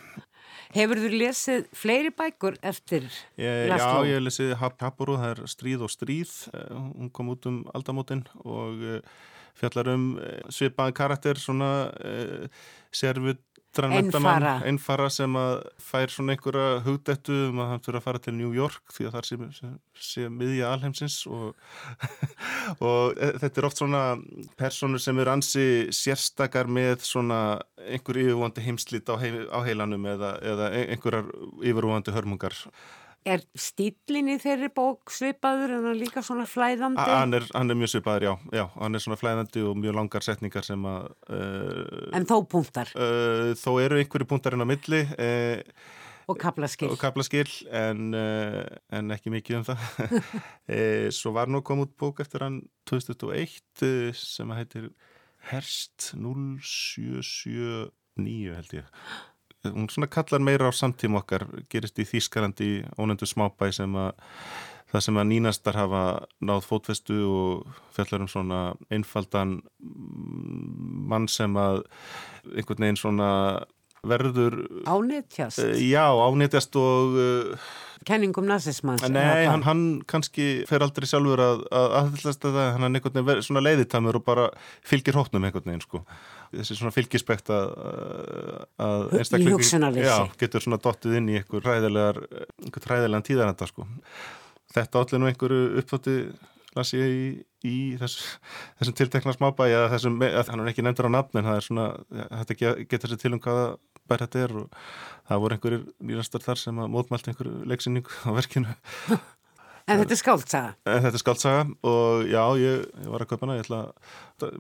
Hefur 0.76 1.00
þú 1.00 1.10
lesið 1.22 1.66
fleiri 1.76 2.12
bækur 2.16 2.58
eftir 2.68 3.06
Ég, 3.40 3.70
já, 3.72 3.78
ég 4.08 4.18
hef 4.18 4.26
lesið 4.26 4.54
Haporu, 4.60 5.16
það 5.20 5.32
er 5.36 5.44
Stríð 5.52 5.86
og 5.88 5.92
stríð, 5.94 6.32
eh, 6.56 6.74
hún 6.98 7.12
kom 7.16 7.32
út 7.32 7.48
um 7.48 7.62
aldamótin 7.76 8.26
og 8.44 8.80
eh, 8.84 9.00
fjallar 9.60 9.94
um 9.94 10.06
eh, 10.20 10.42
svipaðan 10.52 10.96
karakter, 10.96 11.36
svona 11.40 11.72
uh, 11.92 12.48
sérvutran 12.92 13.40
Einfara. 14.68 15.08
sem 15.14 15.36
að 15.40 15.54
fær 15.80 16.12
svona 16.12 16.36
einhverja 16.36 16.82
hugdettu 16.86 17.36
um 17.48 17.62
að 17.64 17.70
hann 17.72 17.84
fyrir 17.86 18.00
að 18.02 18.06
fara 18.08 18.22
til 18.26 18.34
New 18.36 18.52
York 18.56 18.92
því 18.92 19.08
að 19.08 19.16
það 19.16 19.28
sé, 19.30 19.38
sé, 19.58 19.70
sé 20.12 20.26
miðja 20.32 20.72
alheimsins 20.76 21.18
og, 21.32 21.54
og 22.88 23.16
eh, 23.16 23.38
þetta 23.40 23.62
er 23.62 23.68
oft 23.70 23.80
svona 23.80 24.04
personur 24.60 25.04
sem 25.04 25.22
er 25.24 25.32
ansi 25.32 25.66
sérstakar 25.96 26.68
með 26.68 27.06
svona 27.08 27.42
einhver 27.88 28.20
yfirvóandi 28.26 28.66
heimslit 28.66 29.08
á, 29.08 29.16
heim, 29.22 29.40
á 29.48 29.60
heilanum 29.64 30.10
eða, 30.18 30.36
eða 30.54 30.72
einhverjar 30.84 31.32
yfirvóandi 31.64 32.16
hörmungar 32.18 32.58
Er 33.22 33.44
stílinn 33.54 34.32
í 34.34 34.40
þeirri 34.42 34.72
bók 34.74 35.12
svipaður 35.14 35.76
en 35.76 35.84
hann 35.92 36.00
líka 36.00 36.24
svona 36.26 36.48
flæðandi? 36.50 37.04
Hann 37.06 37.38
er, 37.38 37.44
hann 37.54 37.70
er 37.70 37.78
mjög 37.78 37.92
svipaður, 37.94 38.24
já, 38.26 38.34
já, 38.58 38.64
hann 38.80 38.98
er 38.98 39.02
svona 39.04 39.18
flæðandi 39.22 39.62
og 39.70 39.76
mjög 39.78 39.94
langar 40.00 40.26
setningar 40.26 40.66
sem 40.66 40.82
að 40.90 41.04
uh, 41.30 42.18
En 42.18 42.26
þó 42.26 42.42
punktar 42.50 42.90
uh, 42.98 43.54
þó 43.62 43.78
eru 43.84 44.00
einhverju 44.02 44.26
punktarinn 44.32 44.66
á 44.66 44.68
milli 44.72 45.02
uh, 45.06 45.62
og 46.34 46.38
kaplaskil. 46.42 46.90
og 46.90 46.98
kaplaskil 47.02 47.50
en, 47.70 48.14
en 48.18 49.14
ekki 49.14 49.30
mikið 49.34 49.58
um 49.60 49.66
það 49.70 49.80
Svo 51.20 51.30
var 51.38 51.48
nú 51.52 51.60
kom 51.66 51.82
út 51.84 51.94
bók 52.02 52.18
eftir 52.26 52.42
hann 52.46 52.58
2001 52.90 53.86
uh, 53.86 54.10
sem 54.18 54.50
heitir 54.58 54.86
Herst 55.52 56.00
0779 56.18 58.58
held 58.58 58.72
ég 58.82 58.86
hún 59.70 59.90
svona 59.92 60.10
kallar 60.10 60.42
meira 60.42 60.70
á 60.70 60.74
samtíma 60.74 61.22
okkar 61.22 61.46
gerist 61.70 62.00
í 62.02 62.08
Þýskalandi 62.08 62.70
ónendu 62.98 63.30
smábæ 63.30 63.72
sem 63.76 63.96
að 63.96 64.14
það 64.92 65.06
sem 65.06 65.20
að 65.22 65.30
nínastar 65.30 65.78
hafa 65.80 66.06
náð 66.44 66.66
fótfestu 66.68 67.20
og 67.28 67.78
fjallar 67.96 68.26
um 68.26 68.32
svona 68.32 68.62
einfaldan 68.92 69.60
mann 69.80 71.30
sem 71.32 71.56
að 71.60 71.86
einhvern 72.52 72.88
veginn 72.88 73.00
svona 73.00 73.30
verður 74.08 74.58
Ánetjast, 74.90 75.62
uh, 75.62 75.78
já, 75.78 76.10
ánýtjast 76.10 76.76
og 76.82 77.18
uh, 77.22 77.72
kenningum 78.08 78.48
nazismans. 78.50 79.06
nei, 79.14 79.46
hann, 79.46 79.62
hann... 79.68 79.84
kannski 80.10 80.66
fer 80.70 80.82
aldrei 80.82 81.06
sjálfur 81.06 81.44
að 81.46 81.66
aðhyllast 81.70 82.42
þetta, 82.42 82.68
hann 82.76 82.88
er 82.88 82.98
einhvern 82.98 83.28
veginn 83.30 83.46
svona 83.46 83.64
leiðitamur 83.68 84.18
og 84.18 84.26
bara 84.26 84.48
fylgir 84.82 85.20
hótnum 85.20 85.46
einhvern 85.46 85.70
veginn 85.70 85.86
sko 85.86 86.02
þessi 86.54 86.78
svona 86.80 86.94
fylgispekt 86.96 87.50
að, 87.54 87.74
að 88.82 89.04
hugsunarleysi. 89.58 90.08
já, 90.12 90.18
getur 90.42 90.64
svona 90.66 90.80
dottið 90.84 91.18
inn 91.20 91.30
í 91.32 91.38
einhver 91.42 91.66
hræðilegar 91.68 92.22
einhver 92.66 92.88
hræðilegan 92.90 93.28
tíðaranda 93.28 93.68
sko 93.70 93.88
þetta 94.76 95.02
allir 95.04 95.22
nú 95.24 95.30
einhverju 95.32 95.62
uppþótti 95.82 96.16
las 96.78 96.94
ég 96.96 97.12
í, 97.12 97.24
í 97.68 97.76
þess, 98.00 98.22
þessum 98.80 98.96
tiltekna 98.96 99.34
smábæi 99.36 99.74
að 99.76 99.90
þessum, 99.98 100.22
að 100.24 100.52
hann 100.54 100.62
er 100.64 100.70
ekki 100.72 100.86
nefndur 100.88 101.10
á 101.12 101.16
nafn 101.18 101.42
en 101.42 101.50
það 101.50 101.58
er 101.60 101.66
svona, 101.68 101.88
þetta 102.40 102.56
ge- 102.62 102.86
getur 102.94 103.12
sér 103.12 103.20
til 103.26 103.34
um 103.36 103.42
hvaða 103.44 103.66
bær 104.08 104.24
þetta 104.24 104.46
er 104.46 104.54
og 104.62 104.80
það 105.28 105.42
voru 105.44 105.58
einhverjir 105.58 105.84
nýrastar 106.08 106.46
þar 106.46 106.62
sem 106.64 106.80
að 106.80 106.90
mótmælt 106.96 107.28
einhverju 107.32 107.68
leiksinningu 107.74 108.16
á 108.24 108.32
verkinu 108.40 108.78
En 109.90 109.98
þetta 109.98 110.14
er 110.14 110.20
skáldsaga. 110.22 110.72
En 110.88 111.00
þetta 111.04 111.18
er 111.18 111.22
skaldsaga 111.24 111.62
og 111.90 112.28
já, 112.30 112.42
ég, 112.62 112.84
ég 113.02 113.08
var 113.12 113.24
að 113.26 113.32
kaupa 113.34 113.48
hana, 113.48 113.56
ég 113.58 113.66
ætla 113.66 113.80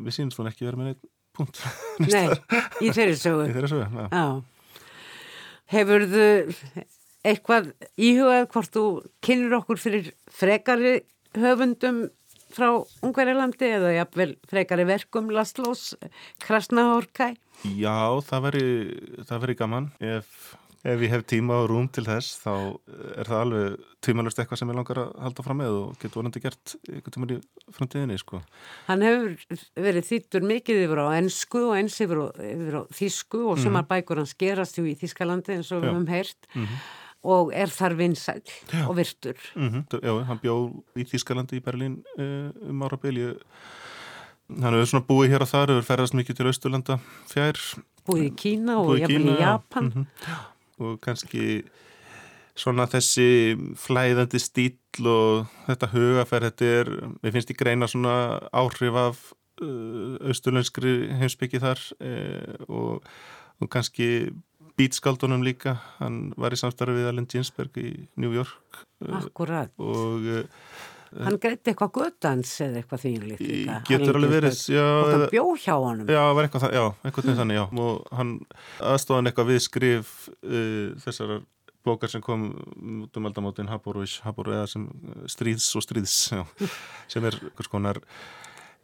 við 0.02 0.16
sínum 0.18 0.32
svona 0.34 0.52
ekki 0.52 0.66
verið 0.66 0.80
með 0.82 0.88
neitt 0.90 1.04
punkt 1.38 1.62
Nei, 2.14 2.28
í 2.84 2.92
þeirri 2.94 3.18
sögu. 3.20 3.46
í 3.50 3.54
þeirra 3.56 3.72
sögu, 3.72 3.88
já. 3.88 4.08
Já. 4.12 4.26
Hefur 5.72 6.04
þú 6.12 6.26
eitthvað 7.32 7.70
íhugað 8.02 8.48
hvort 8.52 8.74
þú 8.76 8.86
kynir 9.24 9.54
okkur 9.60 9.80
fyrir 9.80 10.10
frekari 10.34 10.96
höfundum 11.38 12.02
frá 12.52 12.68
Ungverjalandi 13.06 13.70
eða 13.78 13.94
jafnvel 13.96 14.34
frekari 14.50 14.84
verkum 14.90 15.30
Laslós 15.32 15.94
Krasnahorkai? 16.44 17.36
Já, 17.78 17.94
það 18.28 18.44
veri, 18.50 18.66
það 19.30 19.44
veri 19.46 19.56
gaman 19.62 19.88
ef, 20.04 20.56
ef 20.82 21.02
ég 21.04 21.12
hef 21.14 21.24
tíma 21.30 21.60
og 21.62 21.68
rúm 21.70 21.88
til 21.94 22.04
þess 22.08 22.40
þá 22.42 22.54
er 23.22 23.28
það 23.30 23.42
alveg 23.44 23.84
tímalust 24.02 24.40
eitthvað 24.42 24.62
sem 24.62 24.72
ég 24.72 24.78
langar 24.80 25.02
að 25.04 25.12
halda 25.26 25.46
fram 25.46 25.60
með 25.62 25.76
og 25.78 25.92
getur 26.02 26.22
vonandi 26.22 26.42
gert 26.42 26.74
eitthvað 26.90 27.16
tímar 27.16 27.34
í 27.36 27.38
framtíðinni, 27.76 28.18
sko. 28.22 28.40
Hann 28.88 29.06
hefur 29.06 29.60
verið 29.78 30.08
þýttur 30.10 30.48
mikið 30.50 30.82
yfir 30.88 31.04
á 31.06 31.08
ennsku 31.20 31.62
og 31.68 31.76
eins 31.78 32.00
yfir 32.02 32.24
á, 32.24 32.28
yfir 32.48 32.80
á 32.80 32.84
þísku 32.98 33.44
og 33.52 33.62
sumar 33.62 33.86
bækur 33.92 34.24
hans 34.24 34.34
gerast 34.34 34.82
jú 34.82 34.88
í 34.90 34.98
Þískalandi 34.98 35.60
eins 35.60 35.70
og 35.70 35.84
við 35.84 35.92
Já. 35.92 35.94
höfum 35.94 36.10
heyrt 36.16 36.50
og 37.22 37.54
er 37.54 37.70
þar 37.70 37.94
vinsæl 38.00 38.42
og 38.88 38.96
virtur. 38.98 39.38
Mm 39.54 39.86
Já, 40.02 40.14
hann 40.26 40.42
bjó 40.42 40.58
í 40.98 41.06
Þískalandi 41.06 41.62
í 41.62 41.66
Berlín 41.66 42.02
uh, 42.18 42.50
um 42.66 42.82
árabil 42.88 43.22
ég 43.22 43.46
Hann 44.52 44.76
hefur 44.76 44.90
svona 44.90 45.08
búið 45.08 45.30
hér 45.32 45.46
og 45.46 45.48
þar, 45.48 45.72
hefur 45.72 45.86
ferðast 45.88 46.16
mikið 46.18 46.36
til 46.36 46.48
Austurlanda 46.50 46.98
fjær, 47.32 47.60
Búið 48.04 48.26
í 48.26 48.32
Kína 48.36 48.80
og 48.82 48.90
Búið 48.90 49.04
í 49.06 49.10
Kína, 49.14 49.36
já. 49.38 49.52
Japan. 49.54 49.86
Mhm. 49.92 50.08
Og 50.82 51.00
kannski 51.04 51.62
svona 52.58 52.86
þessi 52.90 53.56
flæðandi 53.80 54.42
stíl 54.42 55.08
og 55.08 55.52
þetta 55.70 55.92
hugaferð, 55.94 56.50
þetta 56.50 56.72
er, 56.82 56.90
mér 57.22 57.36
finnst 57.36 57.54
ég 57.54 57.60
greina 57.60 57.88
svona 57.90 58.16
áhrif 58.52 58.98
af 59.00 59.22
uh, 59.64 60.18
austurlenskri 60.28 60.96
heimsbyggi 61.22 61.62
þar 61.64 61.84
uh, 62.02 62.66
og, 62.68 63.12
og 63.62 63.72
kannski 63.72 64.32
bítskaldunum 64.80 65.44
líka, 65.46 65.78
hann 66.00 66.32
var 66.40 66.54
í 66.56 66.60
samstarfi 66.60 66.98
við 66.98 67.12
Allen 67.12 67.30
Ginsberg 67.30 67.78
í 67.80 67.92
New 68.20 68.36
York 68.36 68.84
uh, 69.06 69.22
Akkurat. 69.22 69.72
og 69.80 70.28
Hann 71.20 71.38
greiði 71.44 71.74
eitthvað 71.74 71.92
göttans 71.98 72.52
eða 72.64 72.82
eitthvað 72.82 73.02
líka. 73.28 73.78
getur 73.90 74.16
alveg 74.16 74.32
verið, 74.38 74.60
já, 74.72 74.84
Og 75.04 75.10
eða- 75.16 75.30
bjó 75.34 75.44
hjá 75.60 75.74
honum. 75.76 76.08
Já, 76.08 76.22
eitthvað, 76.46 76.62
það- 76.64 76.76
já, 76.78 76.86
eitthvað 77.04 77.26
þannig, 77.42 77.58
já 77.60 77.66
og 77.86 78.08
hann 78.16 78.32
aðstofan 78.80 79.28
eitthvað 79.32 79.50
við 79.52 79.60
skrif 79.66 80.14
uh, 80.44 80.96
þessar 81.04 81.42
bókar 81.84 82.10
sem 82.14 82.22
kom 82.22 82.54
út 83.04 83.18
um 83.18 83.26
aldamótin 83.26 83.68
Haborúis, 83.68 84.20
Haború 84.22 84.54
eða 84.54 84.68
sem 84.70 84.86
uh, 84.88 85.26
stríðs 85.28 85.68
og 85.76 85.84
stríðs 85.84 86.16
já, 86.32 86.46
sem 87.12 87.26
er 87.26 87.32
hvers 87.58 87.68
konar 87.72 87.98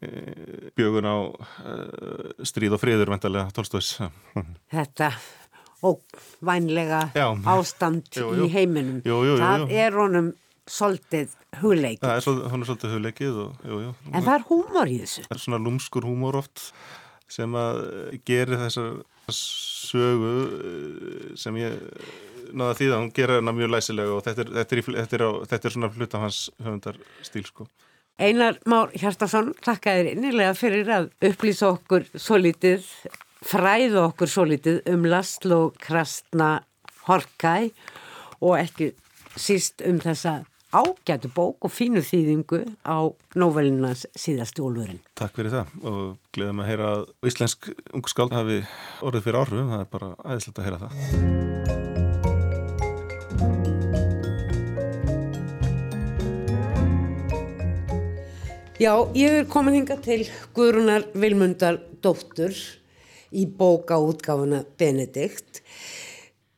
uh, 0.01 0.71
bjögun 0.75 1.05
á 1.07 1.15
uh, 1.31 2.43
stríð 2.43 2.75
og 2.77 2.81
friður 2.81 3.11
vendalega 3.13 3.51
tólstóðis 3.55 3.95
Þetta 4.73 5.11
og 5.85 6.01
vænlega 6.41 7.03
ástand 7.45 8.09
Jú, 8.17 8.31
jú. 8.33 8.47
í 8.47 8.49
heiminum. 8.49 9.01
Jú, 9.05 9.37
það 9.37 9.69
er 9.77 9.93
honum 9.93 10.31
svolítið 10.67 11.33
hugleik. 11.61 11.99
Það 12.03 12.15
er 12.15 12.25
svolítið, 12.25 12.93
hugleikið 12.95 13.41
og 13.43 13.67
jú, 13.67 13.81
jú, 13.87 13.91
En 14.13 14.23
það 14.23 14.33
er 14.37 14.47
húmor 14.51 14.91
í 14.91 14.97
þessu. 15.03 15.25
það 15.27 15.35
er 15.37 15.43
svona 15.43 15.59
lúmskur 15.63 16.07
húmor 16.07 16.39
oft 16.43 16.63
sem 17.31 17.55
að 17.59 17.81
gera 18.27 18.59
þessar 18.65 19.01
sögu 19.35 20.33
eh, 20.47 21.35
sem 21.39 21.57
ég 21.59 21.75
náða 22.55 22.77
því 22.79 22.87
að 22.91 23.01
hún 23.01 23.09
gera 23.15 23.39
hana 23.41 23.53
mjög 23.55 23.73
læsilega 23.73 24.13
og 24.15 24.23
þetta 24.23 24.45
er, 24.45 24.51
þetta 24.61 24.77
er, 24.77 24.83
þetta 25.01 25.17
er, 25.17 25.23
á, 25.27 25.31
þetta 25.51 25.67
er 25.69 25.75
svona 25.75 25.89
hluta 25.97 26.21
hans 26.23 26.39
höfundar 26.63 26.99
stíl 27.27 27.43
sko. 27.47 27.67
Einar 28.17 28.55
Már 28.65 28.93
Hjartarsson, 28.97 29.51
þakka 29.61 29.93
þér 29.99 30.07
innilega 30.15 30.53
fyrir 30.57 30.87
að 30.89 31.09
upplýsa 31.27 31.67
okkur 31.75 32.07
svo 32.17 32.39
lítið, 32.41 32.87
fræða 33.45 34.07
okkur 34.07 34.31
svo 34.31 34.45
lítið 34.49 34.79
um 34.89 35.05
Laszlo 35.05 35.59
Krasna 35.83 36.63
Horkai 37.05 37.69
og 38.41 38.55
ekki 38.57 38.93
síst 39.37 39.83
um 39.85 39.99
þessa 40.01 40.39
ágætu 40.73 41.29
bók 41.31 41.63
og 41.63 41.71
fínu 41.71 42.01
þýðingu 42.03 42.59
á 42.83 43.07
nóvelinans 43.39 44.05
síðasti 44.17 44.63
ólurinn. 44.63 44.99
Takk 45.15 45.37
fyrir 45.39 45.53
það 45.53 45.67
og 45.87 46.17
gleðum 46.35 46.63
að 46.63 46.69
heyra 46.71 46.87
að 46.97 47.03
íslensk 47.31 47.69
ungu 47.95 48.11
skáld 48.11 48.35
hafi 48.35 48.59
orðið 49.05 49.27
fyrir 49.27 49.39
áhrifum, 49.41 49.71
það 49.71 49.83
er 49.85 49.91
bara 49.93 50.09
aðeinslegt 50.25 50.59
að 50.59 50.67
heyra 50.67 50.81
það. 50.83 50.93
Já, 58.77 58.93
ég 59.17 59.39
er 59.39 59.47
komin 59.49 59.73
hinga 59.73 59.95
til 60.05 60.27
Guðrunar 60.53 61.07
Vilmundar 61.17 61.79
dóttur 62.03 62.53
í 63.33 63.47
bóka 63.49 63.97
útgáfuna 63.97 64.61
Benedikt 64.77 65.63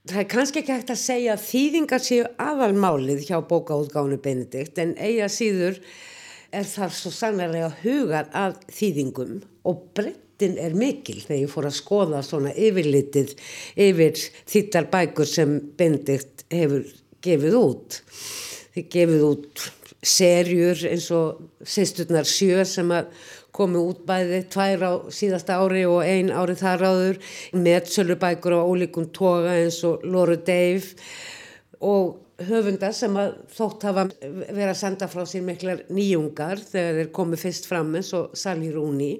það 0.10 0.22
er 0.22 0.30
kannski 0.30 0.62
ekki 0.62 0.76
hægt 0.76 0.94
að 0.94 1.02
segja 1.02 1.34
að 1.36 1.44
þýðingar 1.46 2.02
séu 2.04 2.30
aðalmálið 2.42 3.26
hjá 3.28 3.38
bókaútgáðinu 3.50 4.18
Benedikt 4.24 4.82
en 4.82 4.96
eiga 4.98 5.28
síður 5.32 5.78
er 6.56 6.66
þar 6.66 6.96
svo 6.96 7.12
sannlega 7.14 7.70
hugar 7.84 8.30
að 8.34 8.58
þýðingum 8.74 9.36
og 9.70 9.84
brettin 9.98 10.58
er 10.62 10.78
mikil 10.78 11.20
þegar 11.22 11.42
ég 11.44 11.54
fór 11.54 11.70
að 11.70 11.78
skoða 11.78 12.22
svona 12.26 12.54
yfirlitið 12.58 13.36
yfir 13.86 14.24
þýttar 14.50 14.90
bækur 14.94 15.30
sem 15.30 15.58
Benedikt 15.78 16.46
hefur 16.54 16.88
gefið 17.26 17.60
út. 17.60 18.00
Þið 18.74 18.90
gefið 18.96 19.28
út 19.28 19.68
serjur 20.00 20.86
eins 20.88 21.10
og 21.12 21.66
Sesturnar 21.68 22.28
sjö 22.28 22.64
sem 22.66 22.90
að 22.96 23.12
komu 23.60 23.84
út 23.92 24.06
bæði 24.08 24.46
tvær 24.54 24.88
á 24.88 24.94
síðasta 25.12 25.60
ári 25.60 25.84
og 25.90 26.02
ein 26.08 26.32
ári 26.32 26.56
þar 26.60 26.88
áður. 26.88 27.22
Með 27.54 27.92
sölubækur 27.94 28.58
á 28.58 28.64
ólíkum 28.64 29.12
toga 29.16 29.60
eins 29.60 29.84
og 29.88 30.08
Loru 30.08 30.40
Dave. 30.40 30.96
Og 31.84 32.18
höfundar 32.48 32.94
sem 32.96 33.16
þótt 33.52 33.88
hafa 33.88 34.06
verið 34.22 34.70
að 34.72 34.78
senda 34.80 35.10
frá 35.12 35.26
sér 35.28 35.44
miklar 35.48 35.84
nýjungar 35.92 36.62
þegar 36.64 37.02
þeir 37.02 37.12
komu 37.16 37.40
fyrst 37.40 37.68
fram 37.68 37.92
eins 38.00 38.14
og 38.16 38.38
Sally 38.40 38.72
Rooney. 38.76 39.20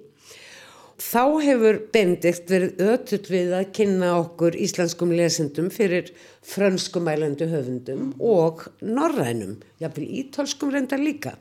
Þá 1.00 1.24
hefur 1.46 1.78
Benedikt 1.94 2.50
verið 2.52 2.82
ötull 2.84 3.32
við 3.32 3.54
að 3.56 3.70
kynna 3.78 4.10
okkur 4.20 4.58
íslenskum 4.60 5.14
lesendum 5.16 5.70
fyrir 5.72 6.10
frönskumælendu 6.44 7.48
höfundum 7.48 8.10
og 8.20 8.66
norrænum, 8.84 9.56
jáfnvel 9.80 10.10
ítölskum 10.24 10.74
reyndar 10.76 11.00
líka. 11.00 11.38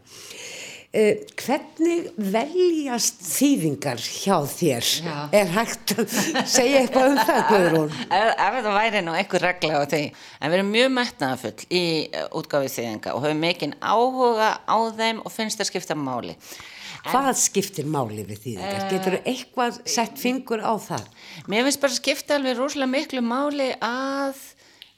Eh, 0.97 1.19
hvernig 1.37 2.07
veljast 2.17 3.19
þýðingar 3.21 4.01
hjá 4.01 4.39
þér? 4.49 4.87
Já. 5.05 5.17
Er 5.37 5.51
hægt 5.53 5.93
að 6.01 6.15
segja 6.49 6.79
eitthvað 6.81 7.11
um 7.11 7.19
það, 7.29 7.41
Guðrún? 7.51 7.99
Ef 8.17 8.57
það 8.57 8.69
væri 8.73 9.03
nú 9.05 9.13
einhver 9.19 9.45
regla 9.45 9.83
á 9.83 9.85
því, 9.85 10.01
en 10.41 10.49
við 10.49 10.57
erum 10.57 10.73
mjög 10.73 10.89
metnaðafull 10.97 11.67
í 11.69 11.85
uh, 12.09 12.25
útgáfið 12.41 12.75
þýðinga 12.79 13.13
og 13.13 13.27
höfum 13.27 13.45
mikinn 13.45 13.77
áhuga 13.85 14.51
á 14.65 14.77
þeim 14.97 15.21
og 15.29 15.35
finnst 15.35 15.61
það 15.61 15.71
skipta 15.75 15.99
máli. 16.09 16.39
En, 16.39 17.13
Hvað 17.13 17.31
skiptir 17.45 17.93
máli 17.93 18.25
við 18.25 18.41
þýðingar? 18.47 18.81
Uh, 18.81 18.91
Getur 18.95 19.19
þú 19.19 19.23
eitthvað 19.35 19.83
sett 19.93 20.17
fingur 20.25 20.65
á 20.65 20.73
það? 20.89 21.05
Mér 21.53 21.69
finnst 21.69 21.85
bara 21.85 22.01
skipta 22.01 22.41
alveg 22.41 22.57
rúslega 22.57 22.89
miklu 22.97 23.21
máli 23.29 23.75
að 23.77 24.41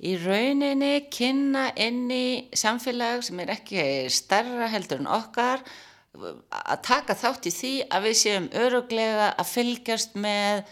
í 0.00 0.16
rauninni 0.20 1.06
kynna 1.12 1.70
inn 1.80 2.08
í 2.12 2.50
samfélag 2.56 3.24
sem 3.26 3.40
er 3.42 3.54
ekki 3.56 3.82
starra 4.12 4.70
heldur 4.72 5.02
en 5.02 5.10
okkar 5.10 5.64
að 6.16 6.78
taka 6.86 7.14
þátt 7.14 7.48
í 7.50 7.52
því 7.54 7.72
að 7.92 8.06
við 8.08 8.16
séum 8.22 8.46
öruglega 8.58 9.28
að 9.38 9.50
fylgjast 9.52 10.16
með 10.18 10.64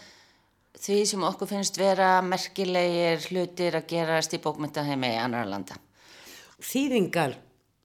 því 0.79 0.99
sem 1.11 1.25
okkur 1.29 1.51
finnst 1.53 1.79
vera 1.79 2.09
merkilegir 2.25 3.23
hlutir 3.29 3.77
að 3.79 3.87
gerast 3.93 4.35
í 4.35 4.41
bókmyndaheimi 4.43 5.13
í 5.15 5.19
annar 5.19 5.47
landa. 5.49 5.77
Þýðingar, 6.59 7.37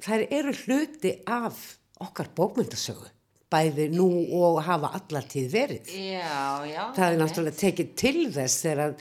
þær 0.02 0.26
eru 0.34 0.54
hluti 0.64 1.16
af 1.30 1.60
okkar 2.02 2.30
bókmyndasögu 2.34 3.10
bæði 3.54 3.88
nú 3.92 4.08
og 4.34 4.58
hafa 4.66 4.90
allartíð 4.98 5.52
verið. 5.52 5.90
Já, 5.94 6.64
já. 6.66 6.82
Það 6.96 7.04
er 7.06 7.20
náttúrulega 7.20 7.60
tekið 7.60 7.92
til 8.00 8.24
þess 8.34 8.64
þegar 8.64 8.96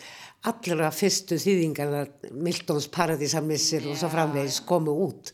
allra 0.49 0.91
fyrstu 0.91 1.37
þýðingar 1.39 2.11
Miltons 2.35 2.89
Paradísamissir 2.91 3.85
og 3.87 3.97
svo 3.99 4.09
framvegis 4.11 4.59
komu 4.67 4.95
út 5.05 5.31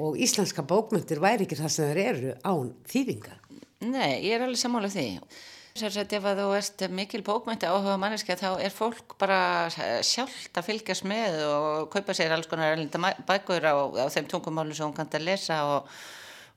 og 0.00 0.18
íslenska 0.22 0.62
bókmyndir 0.62 1.20
væri 1.20 1.46
ekki 1.46 1.58
það 1.58 1.72
sem 1.74 1.88
þeir 1.90 2.02
eru 2.04 2.34
án 2.46 2.68
þýðingar. 2.88 3.40
Nei, 3.80 4.20
ég 4.22 4.36
er 4.36 4.44
alveg 4.44 4.60
sammálað 4.60 4.94
því. 4.96 5.06
Sérstaklega 5.80 6.18
ef 6.18 6.28
að 6.28 6.40
þú 6.42 6.46
ert 6.58 6.84
mikil 6.94 7.20
bókmyndi 7.26 7.68
áhuga 7.68 7.96
manneski 8.00 8.36
þá 8.38 8.48
er 8.62 8.72
fólk 8.74 9.14
bara 9.20 9.68
sjálft 10.06 10.56
að 10.58 10.66
fylgjast 10.66 11.06
með 11.08 11.36
og 11.46 11.90
kaupa 11.92 12.16
sér 12.16 12.34
alls 12.34 12.50
konar 12.50 12.80
bækur 13.28 13.66
á, 13.66 13.74
á 14.02 14.06
þeim 14.10 14.30
tungumálu 14.30 14.74
sem 14.74 14.88
hún 14.88 14.96
kannt 14.96 15.14
að 15.14 15.28
lesa 15.28 15.60
og, 15.70 15.90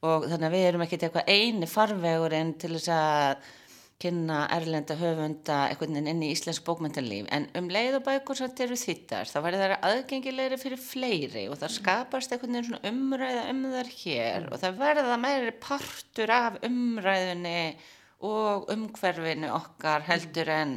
og 0.02 0.28
þannig 0.30 0.48
að 0.50 0.56
við 0.56 0.68
erum 0.70 0.86
ekkert 0.86 1.08
eitthvað 1.08 1.30
eini 1.30 1.70
farvegur 1.70 2.38
en 2.38 2.56
til 2.58 2.74
þess 2.76 2.94
að 2.96 3.52
kynna 4.04 4.44
erlenda 4.52 4.98
höfunda 5.00 5.58
einhvern 5.70 5.96
veginn 5.96 6.10
inn 6.12 6.24
í 6.26 6.32
íslensk 6.34 6.66
bókmyndalíf 6.68 7.30
en 7.36 7.48
um 7.60 7.70
leið 7.72 8.00
og 8.00 8.06
bækur 8.08 8.40
samt 8.40 8.60
eru 8.66 8.78
þittar 8.80 9.30
þá 9.30 9.38
verður 9.46 9.64
það 9.74 9.88
aðgengilegri 9.90 10.60
fyrir 10.60 10.82
fleiri 10.84 11.46
og 11.52 11.60
það 11.62 11.76
skapast 11.78 12.36
einhvern 12.36 12.58
veginn 12.58 12.68
svona 12.70 12.92
umræða 12.92 13.46
um 13.54 13.62
þar 13.76 13.94
hér 14.02 14.50
og 14.50 14.64
það 14.64 14.82
verða 14.82 15.20
meiri 15.24 15.54
partur 15.64 16.36
af 16.36 16.60
umræðunni 16.68 17.62
og 18.24 18.68
umhverfinu 18.74 19.50
okkar 19.54 20.06
heldur 20.08 20.52
en 20.52 20.76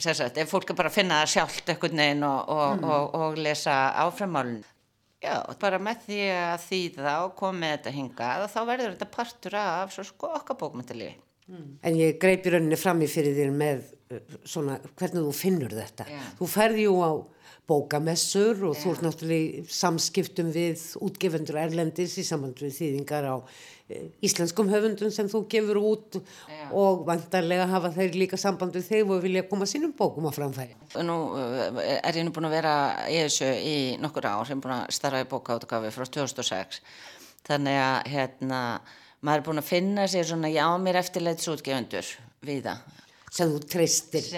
sérsagt, 0.00 0.38
ef 0.38 0.50
fólk 0.50 0.70
er 0.72 0.78
bara 0.78 0.90
að 0.90 0.98
finna 1.00 1.22
það 1.22 1.32
sjálft 1.34 1.72
einhvern 1.72 2.04
veginn 2.04 2.26
og, 2.26 2.52
og, 2.56 2.68
mm. 2.76 2.90
og, 2.90 3.16
og 3.20 3.40
lesa 3.40 3.78
áframálun 4.04 4.60
Já, 5.20 5.34
bara 5.60 5.76
með 5.76 6.06
því 6.06 6.20
að 6.32 6.62
þýða 6.64 7.16
og 7.26 7.34
koma 7.36 7.58
með 7.60 7.74
þetta 7.74 7.90
hingað 7.92 8.44
og 8.46 8.54
þá 8.54 8.60
verður 8.70 8.94
þetta 8.94 9.08
partur 9.16 9.56
af 9.60 9.90
svo 9.92 10.04
sko 10.08 10.30
okkar 10.38 10.56
bókmyndalífi 10.62 11.18
Mm. 11.50 11.66
En 11.82 11.98
ég 11.98 12.20
greipi 12.22 12.52
rauninni 12.52 12.78
fram 12.78 13.02
í 13.02 13.10
fyrir 13.10 13.34
þér 13.34 13.50
með 13.54 13.82
uh, 14.14 14.38
svona 14.46 14.78
hvernig 14.94 15.26
þú 15.26 15.34
finnur 15.34 15.74
þetta. 15.74 16.06
Yeah. 16.06 16.32
Þú 16.38 16.48
ferði 16.52 16.86
jú 16.86 16.94
á 17.02 17.12
bókamessur 17.70 18.62
og 18.68 18.74
yeah. 18.74 18.82
þú 18.82 18.92
ert 18.92 19.02
náttúrulega 19.06 19.64
samskiptum 19.74 20.52
við 20.54 20.84
útgefendur 21.06 21.58
erlendis 21.62 22.16
í 22.18 22.24
samband 22.26 22.62
við 22.62 22.76
þýðingar 22.78 23.26
á 23.26 23.36
uh, 23.42 24.06
íslenskum 24.26 24.70
höfundum 24.70 25.10
sem 25.14 25.30
þú 25.32 25.42
gefur 25.50 25.82
út 25.82 26.20
yeah. 26.20 26.70
og 26.70 27.02
vantarlega 27.10 27.66
hafa 27.72 27.90
þeir 27.98 28.20
líka 28.22 28.38
samband 28.38 28.78
við 28.78 28.86
þeir 28.92 29.14
og 29.16 29.24
vilja 29.26 29.46
koma 29.50 29.66
sínum 29.70 29.96
bókum 29.98 30.30
á 30.30 30.32
framfæri. 30.36 30.78
Nú 31.02 31.18
uh, 31.34 31.82
er 31.98 32.14
ég 32.14 32.26
nú 32.26 32.34
búin 32.36 32.46
að 32.46 32.60
vera 32.60 32.74
í 33.10 33.18
þessu 33.24 33.50
í 33.58 33.76
nokkur 33.98 34.30
ár 34.30 34.46
sem 34.46 34.62
búin 34.62 34.78
að 34.78 34.94
starfa 34.94 35.26
í 35.26 35.30
bókáttgafi 35.34 35.94
frá 35.98 36.06
2006 36.06 36.84
þannig 37.50 37.82
að 37.82 38.10
hérna 38.14 38.62
maður 39.20 39.42
er 39.42 39.46
búin 39.48 39.62
að 39.62 39.70
finna 39.70 40.08
sér 40.10 40.26
svona 40.28 40.50
já 40.52 40.66
mér 40.80 41.00
eftirleitsútgefundur 41.02 42.14
við 42.46 42.64
það 42.68 42.88
sem 43.30 43.50
þú 43.52 43.58
treystir. 43.70 44.28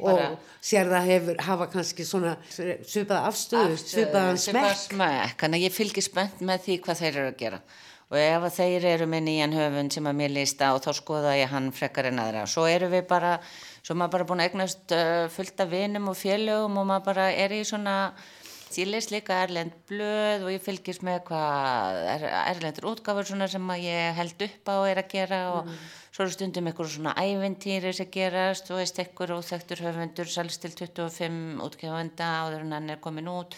Bara, 0.00 0.30
og 0.34 0.62
sér 0.64 0.88
það 0.90 1.10
hefur 1.12 1.42
hafa 1.46 1.68
kannski 1.70 2.06
svona 2.06 2.34
svipaða 2.50 3.20
afstöðu 3.30 3.76
svipaðan 3.78 4.40
smekk. 4.42 4.96
þannig 5.38 5.60
að 5.60 5.66
ég 5.66 5.74
fylgir 5.74 6.06
spennt 6.06 6.42
með 6.42 6.64
því 6.64 6.78
hvað 6.86 7.02
þeir 7.02 7.12
eru 7.12 7.28
að 7.30 7.36
gera. 7.44 7.60
Og 8.06 8.18
ef 8.22 8.44
þeir 8.54 8.84
eru 8.86 9.06
með 9.10 9.24
nýjan 9.26 9.54
höfund 9.54 9.94
sem 9.94 10.06
að 10.06 10.18
mér 10.20 10.34
lísta 10.34 10.72
og 10.74 10.82
þá 10.84 10.92
skoða 10.94 11.36
ég 11.38 11.50
hann 11.50 11.72
frekar 11.74 12.06
en 12.10 12.20
aðra. 12.22 12.44
Svo 12.50 12.66
eru 12.70 12.90
við 12.90 13.06
bara, 13.10 13.32
svo 13.82 13.96
maður 13.98 14.12
bara 14.14 14.26
búin 14.28 14.42
að 14.42 14.50
egnast 14.50 14.94
uh, 14.94 15.26
fullt 15.34 15.62
af 15.62 15.72
vinum 15.72 16.10
og 16.12 16.18
félögum 16.18 16.78
og 16.82 16.86
maður 16.86 17.08
bara 17.08 17.30
er 17.34 17.54
í 17.54 17.62
svona 17.66 17.96
Ég 18.74 18.88
les 18.90 19.06
líka 19.12 19.36
Erlend 19.44 19.76
blöð 19.86 20.42
og 20.44 20.50
ég 20.50 20.62
fylgis 20.64 20.98
með 21.06 21.20
hvað 21.28 21.98
er, 22.10 22.24
Erlendur 22.50 22.88
útgáfur 22.90 23.28
sem 23.28 23.70
ég 23.78 24.16
held 24.18 24.42
upp 24.48 24.68
á 24.68 24.76
er 24.90 25.00
að 25.00 25.12
gera 25.12 25.38
og 25.52 25.68
mm. 25.70 25.76
svo 26.10 26.24
eru 26.26 26.34
stundum 26.34 26.66
einhverjum 26.68 26.92
svona 26.96 27.14
æventýri 27.14 27.92
sem 27.94 28.10
gerast 28.12 28.72
og 28.72 28.80
veist 28.82 28.98
einhver 29.00 29.36
óþægtur 29.38 29.84
höfundur 29.86 30.28
salst 30.28 30.66
til 30.66 30.74
25 30.74 31.62
útgáfanda 31.62 32.32
áður 32.42 32.66
en 32.66 32.76
hann 32.76 32.90
er 32.90 33.00
komin 33.00 33.30
út. 33.30 33.54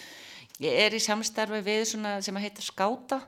Ég 0.60 0.76
er 0.84 0.94
í 0.94 1.00
samstarfi 1.02 1.64
við 1.64 1.86
svona 1.94 2.18
sem 2.22 2.36
að 2.36 2.46
heita 2.46 2.66
skáta 2.66 3.22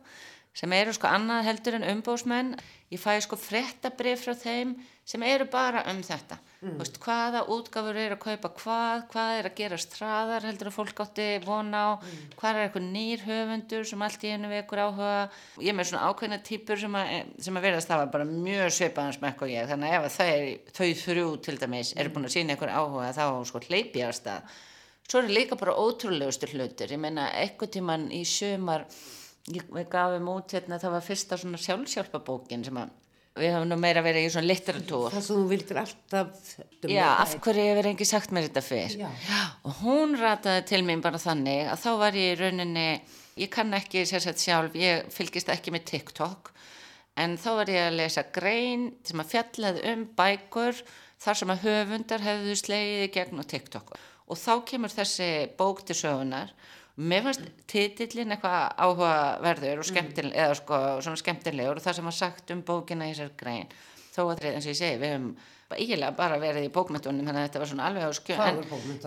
sem 0.53 0.73
eru 0.77 0.93
sko 0.95 1.09
annað 1.09 1.49
heldur 1.49 1.79
en 1.79 1.89
umbósmenn 1.95 2.55
ég 2.93 3.01
fæ 3.01 3.17
sko 3.25 3.39
frettabrif 3.41 4.27
frá 4.27 4.37
þeim 4.37 4.77
sem 5.07 5.23
eru 5.25 5.49
bara 5.51 5.87
um 5.91 6.05
þetta 6.05 6.39
mm. 6.61 6.77
Vist, 6.81 6.97
hvaða 7.03 7.43
útgafur 7.53 7.99
eru 8.01 8.17
að 8.17 8.23
kaupa 8.25 8.51
hvað, 8.61 9.05
hvað 9.13 9.33
er 9.39 9.49
að 9.49 9.57
gera 9.61 9.79
straðar 9.81 10.47
heldur 10.49 10.71
að 10.71 10.77
fólk 10.77 11.03
átti 11.05 11.29
vona 11.45 11.83
á? 11.83 11.91
Mm. 11.97 12.25
hvað 12.41 12.51
er 12.51 12.65
eitthvað 12.65 12.89
nýr 12.95 13.25
höfundur 13.27 13.87
sem 13.91 14.05
allt 14.07 14.25
í 14.25 14.33
einu 14.35 14.51
vekur 14.53 14.83
áhuga? 14.87 15.13
Ég 15.61 15.73
er 15.73 15.79
með 15.79 15.91
svona 15.91 16.09
ákveðna 16.11 16.41
típur 16.47 16.83
sem 16.83 16.99
að, 17.01 17.15
sem 17.47 17.61
að 17.61 17.69
verðast 17.69 17.93
það 17.93 18.03
var 18.03 18.13
bara 18.17 18.29
mjög 18.31 18.75
svipaðans 18.79 19.21
með 19.21 19.33
eitthvað 19.33 19.55
ég. 19.55 19.71
Þannig 19.71 19.95
að 19.95 20.09
ef 20.09 20.19
það 20.19 20.35
er 20.35 20.51
þau 20.81 20.91
þrjú 21.05 21.31
til 21.47 21.57
dæmis 21.65 21.95
er 21.97 22.13
búin 22.15 22.29
að 22.29 22.37
sína 22.37 22.57
eitthvað 22.57 22.77
áhuga 22.77 23.15
þá 23.17 23.25
sko 23.51 23.65
hleypjast 23.69 24.31
að. 24.35 24.59
Svo 25.11 25.25
er 25.25 25.33
líka 25.35 25.57
bara 25.59 25.75
ótrúlegustu 25.75 26.47
hlutur 26.53 26.93
ég 26.95 27.01
menna 27.03 27.33
eitthvað 27.35 27.73
tíman 27.75 28.11
í 28.15 28.21
sömar 28.29 28.85
við 29.51 29.87
gafum 29.91 30.29
út 30.31 30.53
hérna, 30.55 30.79
það 30.79 30.95
var 30.95 31.07
fyrsta 31.07 31.39
svona 31.41 31.59
sjálfsjálfabókin 31.59 32.63
sem 32.67 32.79
að 32.79 32.93
við 33.41 33.55
hafum 33.57 33.71
nú 33.71 33.79
meira 33.81 34.05
verið 34.05 34.27
í 34.27 34.33
svona 34.35 34.51
litteratúr 34.51 35.15
það 35.15 35.25
sem 35.27 35.41
þú 35.41 35.47
vildur 35.51 35.81
alltaf 35.83 36.53
já, 36.91 37.07
af 37.15 37.35
hverju 37.41 37.67
hefur 37.71 37.91
engi 37.91 38.09
sagt 38.09 38.35
mér 38.37 38.49
þetta 38.49 38.65
fyrr? 38.67 38.97
Já. 39.01 39.11
og 39.65 39.83
hún 39.83 40.15
rataði 40.21 40.67
til 40.71 40.83
mér 40.87 41.03
bara 41.05 41.21
þannig 41.23 41.73
að 41.73 41.83
þá 41.85 41.91
var 42.05 42.21
ég 42.21 42.35
í 42.35 42.41
rauninni 42.41 42.89
ég 43.41 43.53
kann 43.53 43.75
ekki 43.77 44.07
sérsett 44.09 44.41
sjálf, 44.43 44.77
ég 44.77 45.09
fylgist 45.15 45.53
ekki 45.53 45.75
með 45.75 45.87
TikTok 45.95 46.53
en 47.21 47.37
þá 47.41 47.51
var 47.59 47.73
ég 47.73 47.87
að 47.89 47.99
lesa 48.01 48.25
grein 48.35 48.91
sem 49.07 49.23
að 49.23 49.33
fjallaði 49.35 49.87
um 49.93 50.05
bækur 50.19 50.83
þar 51.21 51.41
sem 51.41 51.53
að 51.53 51.65
höfundar 51.67 52.25
hefðu 52.25 52.57
slegið 52.57 53.07
gegn 53.17 53.43
á 53.43 53.45
TikTok. 53.45 53.97
Og 54.31 54.39
þá 54.39 54.53
kemur 54.69 54.93
þessi 54.95 55.31
bók 55.59 55.83
til 55.85 55.97
sögunar 55.99 56.53
mér 57.01 57.25
fannst 57.27 57.47
titillin 57.71 58.35
eitthvað 58.35 58.75
áhugaverður 58.85 59.81
og 59.83 59.89
skemmtileg, 59.89 60.35
mm. 60.35 60.43
eða 60.45 60.59
sko 60.59 60.81
svona 61.05 61.21
skemmtilegur 61.21 61.81
og 61.81 61.85
það 61.85 61.99
sem 61.99 62.11
var 62.11 62.17
sagt 62.19 62.53
um 62.55 62.65
bókina 62.67 63.09
í 63.09 63.15
þessar 63.15 63.33
grein. 63.41 63.73
Þó 64.11 64.21
að 64.27 64.45
eins 64.51 64.67
og 64.67 64.73
ég 64.73 64.81
segi, 64.81 65.01
við 65.01 65.15
hefum 65.15 65.33
eiginlega 65.71 66.17
bara 66.19 66.39
verið 66.43 66.67
í 66.67 66.73
bókmyndunum 66.75 67.29
þannig 67.29 67.45
að 67.45 67.47
þetta 67.47 67.61
var 67.63 67.71
svona 67.71 67.87
alveg 67.89 68.07
á 68.07 68.13
skjö 68.17 68.39
en, 68.43 68.59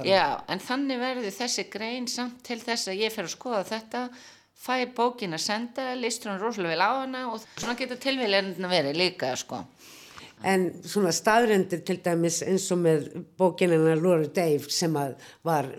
já, 0.07 0.23
en 0.47 0.61
þannig 0.63 1.01
verður 1.01 1.35
þessi 1.35 1.65
grein 1.73 2.07
samt 2.07 2.39
til 2.47 2.59
þess 2.61 2.91
að 2.91 3.01
ég 3.03 3.13
fer 3.13 3.27
að 3.27 3.33
skoða 3.33 3.63
þetta 3.67 4.03
fæ 4.63 4.77
bókin 4.95 5.35
að 5.35 5.43
senda 5.43 5.89
listur 5.99 6.31
hann 6.31 6.39
rosalega 6.39 6.77
vel 6.77 6.87
á 6.87 6.91
hana 7.01 7.25
og 7.33 7.43
svona 7.57 7.75
getur 7.79 7.99
tilvíðlega 7.99 8.71
verið 8.71 8.99
líka 9.01 9.33
sko 9.39 9.59
En 10.43 10.65
svona 10.83 11.13
staðrendir 11.15 11.83
til 11.87 11.99
dæmis 12.03 12.41
eins 12.45 12.65
og 12.73 12.81
með 12.83 13.07
bókinina 13.39 13.95
Lóri 13.99 14.29
Dave 14.33 14.71
sem 14.73 14.95
að 14.99 15.15
var 15.45 15.69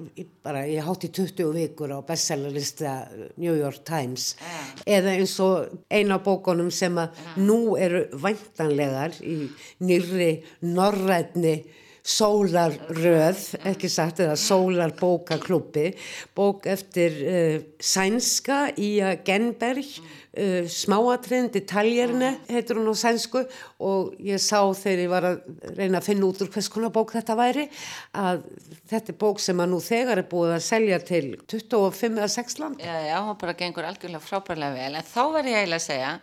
bara 0.45 0.65
í 0.69 0.79
hátt 0.81 1.07
í 1.09 1.13
20 1.13 1.53
vikur 1.55 1.93
á 1.93 1.99
bestsellerlista 2.07 2.97
New 3.37 3.55
York 3.55 3.85
Times. 3.85 4.35
Yeah. 4.41 4.99
eða 4.99 5.15
eins 5.19 5.37
og 5.43 5.79
eina 5.93 6.19
bókonum 6.25 6.71
sem 6.75 6.97
að 6.99 7.15
yeah. 7.15 7.39
nú 7.45 7.59
eru 7.81 8.05
væntanlegar 8.21 9.17
í 9.23 9.49
nýri 9.85 10.35
norrætni 10.65 11.59
sólarröð, 12.05 13.39
ekki 13.65 13.89
sagt, 13.89 14.21
eða 14.21 14.37
sólarbókaklubbi, 14.37 15.95
bók 16.37 16.69
eftir 16.69 17.17
uh, 17.25 17.55
sænska 17.81 18.67
Ía 18.77 19.15
Genberg, 19.25 19.89
uh, 20.35 20.69
smáatriðin, 20.71 21.51
detaljerne, 21.55 22.31
heitur 22.51 22.81
hún 22.81 22.93
á 22.93 22.97
sænsku 22.99 23.45
og 23.85 24.15
ég 24.23 24.43
sá 24.43 24.61
þegar 24.77 25.05
ég 25.05 25.13
var 25.13 25.29
að 25.31 25.43
reyna 25.79 26.01
að 26.01 26.09
finna 26.11 26.31
út 26.31 26.43
úr 26.45 26.53
hvers 26.55 26.71
konar 26.73 26.95
bók 26.95 27.15
þetta 27.17 27.39
væri, 27.39 27.69
að 28.15 28.43
þetta 28.91 29.15
er 29.15 29.21
bók 29.25 29.43
sem 29.43 29.63
að 29.63 29.71
nú 29.75 29.83
þegar 29.85 30.23
er 30.23 30.31
búið 30.31 30.57
að 30.57 30.67
selja 30.69 30.99
til 31.05 31.25
25 31.51 32.19
eða 32.19 32.33
6 32.39 32.59
land. 32.63 32.83
Já, 32.83 32.97
já, 33.09 33.17
hún 33.21 33.39
bara 33.41 33.59
gengur 33.59 33.89
algjörlega 33.89 34.25
frábærlega 34.25 34.79
vel, 34.79 34.91
en 34.99 35.09
þá 35.15 35.23
verður 35.37 35.53
ég 35.55 35.63
eiginlega 35.63 35.83
að 35.83 35.89
segja 35.91 36.19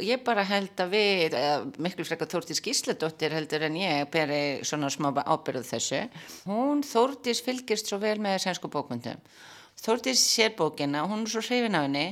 Ég 0.00 0.22
bara 0.24 0.44
held 0.46 0.78
að 0.80 0.92
við, 0.94 1.34
miklu 1.82 2.04
frekar 2.06 2.30
Þórtís 2.30 2.62
Gísladóttir 2.64 3.34
heldur 3.34 3.66
en 3.66 3.76
ég 3.76 4.06
beri 4.12 4.42
svona 4.64 4.88
smá 4.92 5.10
ábyrðu 5.20 5.64
þessu. 5.68 6.02
Hún, 6.48 6.80
Þórtís, 6.86 7.42
fylgist 7.44 7.90
svo 7.90 7.98
vel 8.00 8.16
með 8.22 8.40
sænsku 8.46 8.70
bókmyndum. 8.72 9.20
Þórtís 9.82 10.22
sér 10.22 10.54
bókina, 10.56 11.04
hún 11.10 11.26
er 11.26 11.32
svo 11.32 11.42
hrifin 11.44 11.76
á 11.76 11.84
henni 11.84 12.06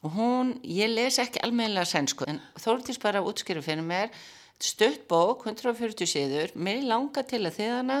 og 0.00 0.16
hún, 0.16 0.52
ég 0.64 0.90
les 0.92 1.18
ekki 1.22 1.42
almennilega 1.44 1.88
sænsku, 1.88 2.26
en 2.28 2.40
Þórtís 2.60 3.00
bara 3.02 3.24
útskýru 3.24 3.62
fyrir 3.64 3.84
mér, 3.84 4.12
stött 4.60 5.06
bók, 5.08 5.46
140 5.48 6.08
síður, 6.08 6.54
mér 6.54 6.84
langar 6.88 7.26
til 7.28 7.42
að 7.44 7.56
þið 7.60 7.74
hana 7.78 8.00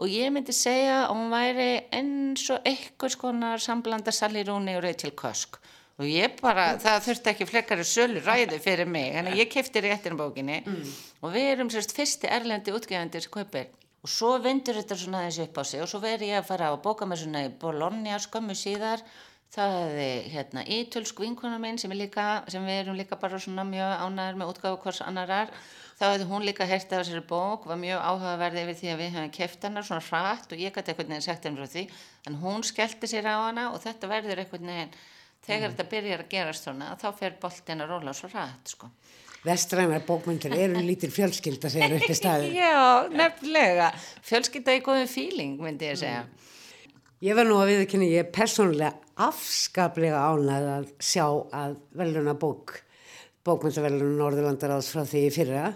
og 0.00 0.08
ég 0.08 0.32
myndi 0.32 0.54
segja 0.56 1.02
að 1.02 1.10
hún 1.12 1.32
væri 1.32 1.70
eins 1.92 2.46
og 2.52 2.64
eitthvað 2.68 3.16
skonar 3.16 3.60
samblanda 3.60 4.12
Sally 4.12 4.46
Rooney 4.48 4.78
og 4.78 4.84
Rachel 4.86 5.12
Cusk 5.16 5.60
og 6.00 6.08
ég 6.08 6.38
bara, 6.40 6.78
það 6.80 7.02
þurfti 7.06 7.30
ekki 7.34 7.46
flekkari 7.48 7.84
sölu 7.84 8.22
ræði 8.24 8.58
fyrir 8.62 8.88
mig, 8.88 9.10
þannig 9.12 9.34
að 9.34 9.42
ég 9.42 9.50
kefti 9.52 9.82
réttin 9.84 10.16
bókinni. 10.16 10.62
Mm. 10.64 10.94
og 11.20 11.34
við 11.34 11.48
erum 11.50 11.70
sérst 11.72 11.92
fyrsti 11.96 12.30
erlendi 12.32 12.72
útgefendir 12.72 13.28
kaupir. 13.32 13.68
Og 14.00 14.08
svo 14.08 14.38
vindur 14.40 14.78
þetta 14.80 14.96
svona 14.96 15.26
þessi 15.26 15.44
upp 15.44 15.58
á 15.60 15.64
sig 15.68 15.82
og 15.84 15.90
svo 15.92 16.00
verði 16.00 16.30
ég 16.30 16.40
að 16.40 16.46
fara 16.48 16.70
á 16.72 16.74
bókamessuna 16.80 17.42
í 17.44 17.50
Bologna 17.60 18.16
skömmu 18.16 18.56
síðar 18.56 19.04
það 19.50 19.76
hefði 19.76 20.08
hérna 20.30 20.64
ítölsk 20.78 21.20
vinkona 21.24 21.58
minn 21.62 21.78
sem, 21.80 21.92
líka, 21.96 22.26
sem 22.50 22.64
við 22.66 22.84
erum 22.84 22.98
líka 22.98 23.18
bara 23.18 23.38
svona 23.42 23.64
mjög 23.66 23.94
ánæður 24.04 24.40
með 24.40 24.52
útgáðu 24.52 24.80
hvers 24.84 25.00
annarar 25.02 25.50
þá 25.98 26.04
hefði 26.06 26.26
hún 26.30 26.44
líka 26.46 26.68
hertið 26.70 26.96
á 26.96 27.00
þessari 27.02 27.24
bók 27.28 27.66
var 27.68 27.80
mjög 27.80 28.04
áhugaverði 28.06 28.62
yfir 28.64 28.78
því 28.78 28.92
að 28.92 29.00
við 29.02 29.16
hefum 29.16 29.32
keft 29.36 29.66
hennar 29.66 29.86
svona 29.88 30.04
frætt 30.06 30.54
og 30.54 30.62
ég 30.62 30.74
gæti 30.76 30.92
eitthvað 30.92 31.10
nefn 31.10 31.26
sagt 31.26 31.48
hennar 31.48 31.66
frá 31.66 31.74
því 31.74 31.86
en 32.30 32.38
hún 32.44 32.64
skellti 32.64 33.10
sér 33.10 33.26
á 33.26 33.36
hana 33.42 33.66
og 33.74 33.82
þetta 33.82 34.12
verður 34.12 34.44
eitthvað 34.44 34.68
nefn 34.70 34.94
þegar 35.44 35.66
mm. 35.66 35.74
þetta 35.74 35.88
byrjar 35.94 36.22
að 36.24 36.30
gerast 36.36 36.68
svona 36.68 36.92
þá 37.00 37.08
fer 37.18 37.36
boltin 37.42 37.82
að 37.84 37.92
róla 37.94 38.14
svo 38.16 38.30
rætt 38.30 38.74
sko. 38.74 38.90
Vestrænar 39.40 40.02
bókmyndir 40.04 40.52
eru 40.52 40.82
lítir 40.84 41.12
fjölskylda 41.14 41.70
segir 41.72 41.96
upp 41.98 42.12
í 42.12 42.16
staði 42.16 42.50
Já, 42.54 43.08
nefnilega 43.12 43.90
fjölskylda 44.28 44.76
í 44.76 44.82
góðum 44.84 45.10
fíling 45.10 45.60
myndi 45.64 45.88
ég 45.90 46.00
segja 46.00 46.22
mm. 46.22 46.49
Ég 47.20 47.36
var 47.36 47.44
nú 47.44 47.58
að 47.60 47.74
viðkynna, 47.74 48.06
ég 48.08 48.22
er 48.22 48.30
persónulega 48.32 48.94
afskaplega 49.20 50.22
ánægð 50.24 50.68
að 50.72 50.84
sjá 51.04 51.26
að 51.52 51.74
veluna 52.00 52.32
bók 52.32 52.78
bókmyndavelunum 53.44 54.14
Norðurlandar 54.16 54.72
áls 54.72 54.88
frá 54.88 55.02
því 55.04 55.20
fyrra 55.34 55.66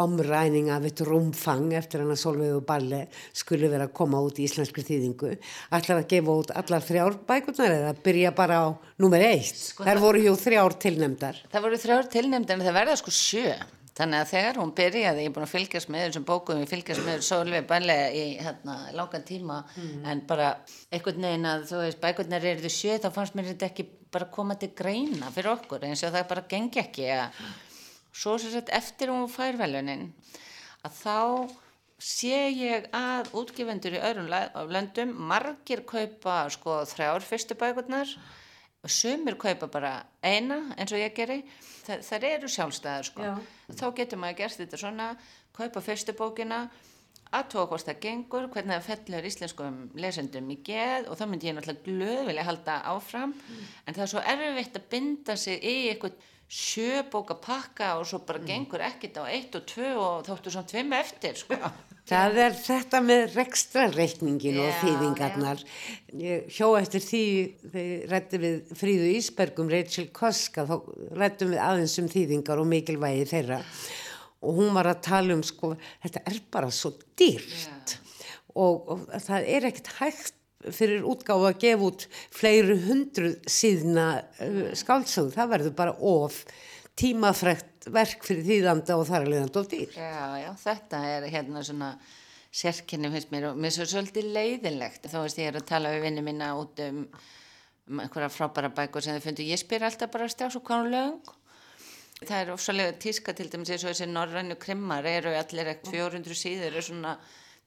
omræning 0.00 0.70
af 0.72 0.86
eitt 0.88 1.02
rúmfang 1.04 1.74
eftir 1.76 2.00
hann 2.00 2.14
að 2.14 2.22
Solveig 2.22 2.54
og 2.56 2.64
Balle 2.64 3.00
skulle 3.36 3.68
vera 3.68 3.90
að 3.90 3.92
koma 3.98 4.22
út 4.24 4.40
í 4.40 4.46
íslenskri 4.46 4.86
þýðingu. 4.86 5.34
Ætlar 5.68 6.00
að 6.00 6.08
gefa 6.14 6.36
út 6.44 6.54
allar 6.62 6.86
þrjár 6.86 7.18
bækurnar 7.28 7.74
eða 7.74 7.92
byrja 8.06 8.32
bara 8.40 8.62
á 8.64 8.66
nummer 9.02 9.26
eitt? 9.26 9.60
Sko, 9.60 9.84
þar 9.84 10.00
voru 10.00 10.24
jú 10.24 10.32
þrjár 10.40 10.78
tilnemdar 10.80 11.42
það 11.52 11.66
voru 11.66 11.82
þrjár 11.84 12.08
tilnemdar 12.16 12.56
en 12.56 12.64
það 12.70 12.80
verða 12.80 12.96
sko 13.02 13.14
sjö 13.18 13.52
þannig 14.00 14.22
að 14.22 14.30
þegar 14.30 14.58
hún 14.60 14.72
byrjaði, 14.78 15.22
ég 15.24 15.30
er 15.30 15.34
búin 15.36 15.46
að 15.46 15.52
fylgjast 15.52 15.90
með 15.92 16.04
þessum 16.06 16.26
bókum, 16.28 16.60
ég 16.62 16.70
fylgjast 16.70 17.04
með 17.04 17.24
Solveig 17.26 17.66
Balle 17.68 17.96
í 18.16 18.24
hérna 18.40 18.76
langan 18.96 19.26
tíma 19.28 19.60
mm. 19.76 20.04
en 20.10 20.22
bara 20.28 20.50
einhvern 20.90 21.26
veginn 21.26 21.48
að 21.50 21.66
þú 21.70 21.80
veist 21.84 22.02
bækurnar 22.02 22.46
eru 22.50 22.64
þau 22.64 22.74
sjö 22.76 22.98
þá 23.02 23.08
fannst 23.14 23.36
mér 23.36 23.50
þetta 23.52 23.70
ekki 23.70 23.86
bara 24.10 24.30
koma 24.32 24.56
til 24.58 24.72
greina 24.76 25.30
fyrir 25.34 25.52
okkur 25.54 25.84
eins 25.86 26.04
og 26.06 26.14
það 26.16 26.28
bara 26.32 26.46
gengi 26.50 26.82
ekki 26.82 27.10
að 27.14 27.40
svo 28.10 28.36
sem 28.40 28.54
sagt 28.54 28.72
eftir 28.74 29.12
hún 29.12 29.28
fær 29.30 29.60
velunin 29.60 30.08
að 30.86 30.96
þá 31.02 31.18
sé 32.00 32.46
ég 32.56 32.88
að 32.96 33.28
útgifendur 33.36 33.98
í 33.98 34.04
öðrum 34.08 34.30
löndum 34.72 35.12
margir 35.28 35.84
kaupa 35.86 36.42
sko 36.52 36.80
þrjár 36.88 37.26
fyrstu 37.26 37.58
bækurnar 37.60 38.08
og 38.08 38.39
sumir 38.88 39.36
kaupa 39.36 39.68
bara 39.68 39.92
eina 40.22 40.62
eins 40.76 40.92
og 40.92 41.02
ég 41.02 41.12
geri. 41.16 41.42
Þa, 41.84 41.98
þar 42.06 42.28
eru 42.30 42.48
sjálfstæðar 42.48 43.08
sko. 43.10 43.32
Þá 43.76 43.86
getur 43.98 44.22
maður 44.22 44.38
gert 44.40 44.60
þetta 44.62 44.80
svona 44.80 45.10
kaupa 45.56 45.82
fyrstu 45.84 46.14
bókina 46.16 46.62
að 47.30 47.50
tóa 47.52 47.66
hvort 47.70 47.86
það 47.86 48.00
gengur, 48.02 48.48
hvernig 48.50 48.80
það 48.80 48.88
fellur 48.88 49.28
íslenskum 49.28 49.78
lesendum 50.02 50.48
í 50.50 50.56
geð 50.66 51.10
og 51.10 51.18
þá 51.20 51.24
myndi 51.30 51.50
ég 51.50 51.56
náttúrulega 51.56 51.86
glöðvilega 51.86 52.46
halda 52.48 52.78
áfram. 52.90 53.34
Mm. 53.36 53.68
en 53.86 53.94
það 53.94 54.04
er 54.06 54.12
svo 54.14 54.22
erfitt 54.32 54.78
að 54.80 54.88
binda 54.90 55.36
sig 55.38 55.62
í 55.62 55.76
eitthvað 55.92 56.16
sjöbóka 56.50 57.36
pakka 57.38 57.92
og 58.00 58.08
svo 58.10 58.20
bara 58.26 58.40
mm. 58.42 58.48
gengur 58.48 58.82
ekkit 58.82 59.20
á 59.22 59.24
eitt 59.30 59.54
og 59.54 59.68
tvö 59.70 59.92
og 59.94 60.26
þóttu 60.26 60.50
svona 60.50 60.66
tveim 60.70 60.92
eftir 60.98 61.38
sko. 61.38 61.58
Það 62.10 62.38
er 62.42 62.56
þetta 62.58 63.00
með 63.06 63.36
rekstrareikningin 63.36 64.56
og 64.58 64.70
þýðingarnar. 64.80 65.60
Hjó 66.50 66.72
eftir 66.80 67.04
því 67.04 67.24
þegar 67.70 68.10
rættum 68.10 68.42
við 68.42 68.74
Fríðu 68.80 69.12
Ísbergum, 69.14 69.70
Rachel 69.70 70.08
Koska, 70.16 70.66
þá 70.66 70.76
rættum 71.20 71.54
við 71.54 71.62
aðeins 71.62 71.94
um 72.02 72.10
þýðingar 72.10 72.62
og 72.64 72.70
mikilvægi 72.72 73.28
þeirra 73.30 73.60
og 74.40 74.56
hún 74.56 74.74
var 74.74 74.88
að 74.90 75.02
tala 75.04 75.36
um 75.36 75.42
sko, 75.44 75.74
þetta 76.02 76.22
er 76.30 76.38
bara 76.52 76.70
svo 76.72 76.94
dýrt 77.18 77.96
og, 78.56 78.88
og 78.88 79.02
það 79.22 79.48
er 79.54 79.66
ekkert 79.68 79.90
hægt 80.00 80.39
fyrir 80.68 81.06
útgáðu 81.08 81.48
að 81.48 81.60
gefa 81.64 81.88
út 81.88 82.06
fleiri 82.36 82.76
hundru 82.84 83.32
síðna 83.48 84.06
uh, 84.20 84.62
skálsögð, 84.76 85.34
það 85.36 85.52
verður 85.54 85.76
bara 85.78 85.96
of 86.12 86.42
tímafrekt 87.00 87.88
verk 87.94 88.24
fyrir 88.26 88.44
þýðanda 88.44 88.98
og 89.00 89.06
þar 89.08 89.24
er 89.24 89.32
leiðand 89.32 89.60
of 89.60 89.68
dýr. 89.70 89.94
Já, 89.96 90.36
já, 90.42 90.50
þetta 90.60 91.04
er 91.08 91.28
hérna 91.32 91.64
svona 91.64 91.94
sérkynni 92.50 93.10
finnst 93.12 93.30
mér 93.32 93.50
og 93.52 93.60
mér 93.62 93.72
svo 93.74 93.86
svolítið 93.88 94.32
leiðilegt 94.34 95.06
þá 95.08 95.20
veist 95.22 95.38
ég 95.38 95.52
er 95.52 95.60
að 95.60 95.68
tala 95.70 95.92
við 95.94 96.08
vinni 96.08 96.24
mína 96.26 96.50
út 96.58 96.80
um, 96.82 97.04
um 97.88 98.00
einhverja 98.02 98.32
frábæra 98.34 98.72
bækur 98.74 99.04
sem 99.04 99.16
þau 99.16 99.28
fundu, 99.28 99.46
ég 99.46 99.60
spyr 99.60 99.86
alltaf 99.86 100.10
bara 100.10 100.26
strax 100.28 100.58
og 100.58 100.64
hvað 100.66 100.88
er 100.88 100.96
lög 100.96 101.36
það 102.20 102.40
er 102.40 102.50
ofsalega 102.52 102.96
tíska 103.00 103.34
til 103.36 103.48
dæmis 103.52 103.70
eins 103.70 103.84
og 103.84 103.94
þessi 103.94 104.08
norrænu 104.10 104.58
krimmar 104.60 105.06
eru 105.08 105.32
allir 105.38 105.70
ekkert 105.72 105.94
400 105.94 106.36
síður 106.36 106.76
er 106.76 106.84
svona 106.84 107.14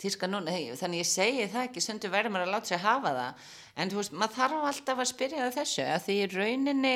tíska 0.04 0.30
núna, 0.30 0.54
þannig 0.80 1.04
ég 1.04 1.10
segi 1.10 1.48
það 1.54 1.68
ekki 1.68 1.84
stundu 1.84 2.12
verður 2.14 2.36
maður 2.36 2.50
að 2.50 2.56
láta 2.58 2.72
sig 2.74 2.84
hafa 2.84 3.14
það 3.18 3.48
en 3.76 3.94
þú 3.94 4.02
veist, 4.02 4.16
maður 4.20 4.38
þarf 4.38 4.68
alltaf 4.70 5.02
að 5.04 5.12
spyrja 5.14 5.42
það 5.46 5.58
þessu 5.60 5.88
að 5.88 6.06
því 6.08 6.18
rauninni 6.34 6.96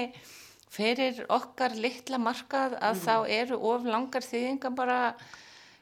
ferir 0.78 1.24
okkar 1.32 1.76
litla 1.80 2.20
markað 2.20 2.78
að 2.78 2.98
mm. 2.98 3.04
þá 3.06 3.16
eru 3.40 3.60
of 3.72 3.88
langar 3.88 4.26
þýðingar 4.26 4.76
bara 4.76 5.00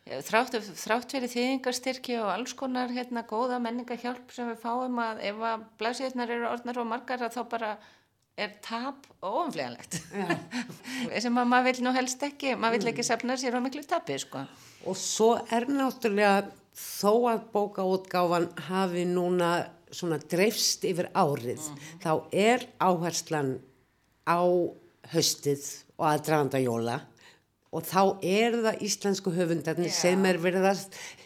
þrátt, 0.05 0.59
þrátt 0.77 1.15
fyrir 1.15 1.31
þýðingarstyrki 1.33 2.17
og 2.21 2.29
alls 2.29 2.53
konar 2.57 2.93
hérna 2.93 3.25
góða 3.25 3.57
menningahjálp 3.63 4.33
sem 4.33 4.51
við 4.51 4.61
fáum 4.61 4.99
að 5.01 5.23
ef 5.31 5.45
að 5.49 5.63
blæsirnar 5.79 6.33
eru 6.35 6.49
orðnar 6.51 6.81
og 6.83 6.89
margar 6.91 7.25
að 7.25 7.37
þá 7.39 7.41
bara 7.55 7.71
er 8.37 8.51
tap 8.61 9.07
ofanfleganlegt 9.23 9.97
sem 11.23 11.39
að 11.39 11.49
maður 11.49 11.71
vil 11.71 11.85
nú 11.87 11.95
helst 11.95 12.23
ekki 12.27 12.53
maður 12.59 12.83
vil 12.83 12.91
ekki 12.91 13.07
safna 13.07 13.37
sér 13.39 13.57
á 13.57 13.63
miklu 13.63 13.81
tapi 13.87 14.19
sko. 14.21 14.43
og 14.85 14.99
svo 14.99 15.31
er 15.49 15.65
náttúrulega 15.71 16.43
þó 16.75 17.11
að 17.31 17.47
bókaútgáfan 17.53 18.49
hafi 18.67 19.05
núna 19.07 19.51
svona 19.95 20.19
dreifst 20.19 20.83
yfir 20.87 21.09
árið 21.15 21.63
þá 22.03 22.11
er 22.35 22.65
áherslan 22.83 23.57
á 24.27 24.43
höstið 25.13 25.63
og 25.95 26.07
aðdraganda 26.09 26.59
jóla 26.63 26.99
og 27.75 27.83
þá 27.83 28.01
er 28.23 28.55
það 28.63 28.83
íslensku 28.87 29.31
höfundarnir 29.35 29.91
Já. 29.91 29.97
sem 29.97 30.25
er 30.27 30.39
verið 30.39 30.67
að 30.69 30.83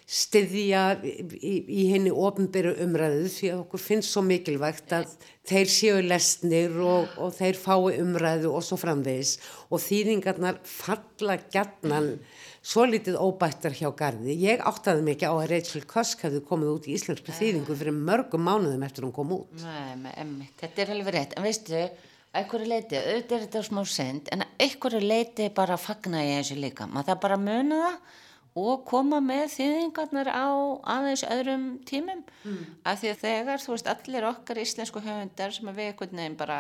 styðja 0.10 0.84
í, 1.06 1.54
í, 1.62 1.84
henni 1.92 2.10
ofnbyrju 2.10 2.74
umræðu 2.86 3.28
því 3.30 3.52
að 3.52 3.60
okkur 3.62 3.84
finnst 3.84 4.16
svo 4.16 4.24
mikilvægt 4.26 4.96
að 4.98 5.12
þeir 5.50 5.70
séu 5.70 6.00
lesnir 6.02 6.80
og, 6.82 7.12
og 7.22 7.36
þeir 7.38 7.60
fái 7.62 8.00
umræðu 8.02 8.54
og 8.58 8.66
svo 8.66 8.80
framvegis. 8.82 9.36
Og 9.70 9.84
þýðingarnar 9.84 10.58
falla 10.66 11.38
gjarnan 11.54 12.16
svo 12.70 12.86
litið 12.86 13.18
óbættar 13.18 13.74
hjá 13.74 13.90
gardi. 13.98 14.36
Ég 14.38 14.62
áttaði 14.62 15.02
mikið 15.08 15.32
á 15.32 15.34
að 15.34 15.48
Rachel 15.54 15.82
Cusk 15.90 16.22
hefði 16.28 16.44
komið 16.46 16.72
út 16.76 16.88
í 16.88 16.96
íslensku 16.98 17.34
þýðingu 17.34 17.78
fyrir 17.80 17.96
mörgum 17.98 18.46
mánuðum 18.46 18.86
eftir 18.86 19.08
hún 19.08 19.16
kom 19.16 19.34
út. 19.40 19.64
Nei, 19.64 19.96
með 20.04 20.48
þetta 20.62 20.84
er 20.84 20.94
alveg 20.94 21.16
rétt, 21.16 21.36
en 21.38 21.48
veistu, 21.48 21.84
einhverju 22.38 22.70
leiti, 22.70 23.00
auðvitað 23.00 23.38
er 23.38 23.46
þetta 23.48 23.64
smá 23.66 23.82
send, 23.90 24.30
en 24.34 24.46
einhverju 24.62 25.02
leiti 25.02 25.48
bara 25.56 25.80
fagna 25.82 26.22
ég 26.22 26.44
þessu 26.44 26.60
líka. 26.60 26.86
Maður 26.90 27.10
það 27.10 27.24
bara 27.24 27.40
muna 27.42 27.80
það 27.86 28.18
og 28.60 28.84
koma 28.86 29.20
með 29.24 29.46
þýðingarnar 29.56 30.30
á 30.30 30.50
aðeins 30.94 31.24
öðrum 31.26 31.66
tímum. 31.90 32.22
Mm. 32.44 32.60
Af 32.86 33.02
því 33.02 33.14
að 33.14 33.24
þegar, 33.24 33.64
þú 33.64 33.74
veist, 33.74 33.90
allir 33.94 34.28
okkar 34.30 34.62
íslensku 34.62 35.02
höfundar 35.06 35.56
sem 35.56 35.70
við 35.70 35.92
einhvern 35.92 36.22
veginn 36.22 36.38
bara 36.38 36.60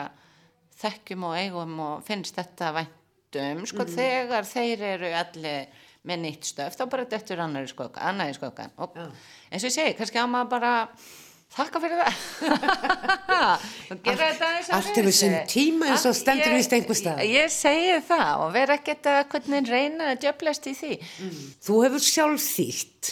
þekkjum 0.79 1.27
og 1.27 1.37
eigum 1.37 1.77
og 1.83 2.07
finnst 2.07 2.37
þetta 2.39 2.71
væntum, 2.77 3.65
sko, 3.69 3.85
þegar 3.89 4.47
þeir 4.47 4.85
eru 4.93 5.13
allir 5.19 5.85
með 6.07 6.21
nýtt 6.23 6.47
stöf, 6.53 6.75
þá 6.79 6.85
bara 6.93 7.05
dettur 7.11 7.41
annar 7.43 7.65
í 7.67 7.71
skokan, 7.71 8.03
annar 8.11 8.29
í 8.31 8.35
skokan. 8.37 8.71
Og 8.79 8.95
eins 8.99 9.63
og 9.65 9.67
ég 9.67 9.75
segi, 9.75 9.95
kannski 9.99 10.21
á 10.21 10.25
maður 10.31 10.51
bara 10.53 10.73
þakka 11.49 11.79
fyrir 11.81 11.99
það 11.99 12.17
og 13.91 14.01
gera 14.05 14.27
þetta 14.29 14.49
aðeins 14.51 14.69
allt 14.77 14.99
hefur 14.99 15.15
sinn 15.17 15.35
tíma 15.49 15.87
eins 15.89 16.03
og 16.05 16.11
Allt- 16.13 16.19
stendur 16.21 16.53
einhver 16.55 16.97
staðar. 16.99 17.23
ég, 17.25 17.31
ég 17.39 17.53
segi 17.53 17.95
það 18.05 18.43
og 18.45 18.51
vera 18.53 18.75
ekkert 18.77 19.09
að 19.09 19.21
hvernig 19.33 19.71
reyna 19.73 20.11
að 20.13 20.21
djöflast 20.27 20.69
í 20.69 20.75
því 20.77 20.91
Þú 21.65 21.79
hefur 21.87 22.05
sjálf 22.05 22.45
þýtt 22.53 23.11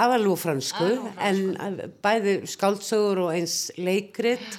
aðalú 0.00 0.34
fransku 0.40 0.88
en 1.24 1.78
bæði 2.04 2.34
skáldsögur 2.52 3.22
og 3.26 3.30
eins 3.36 3.54
leikrit. 3.80 4.58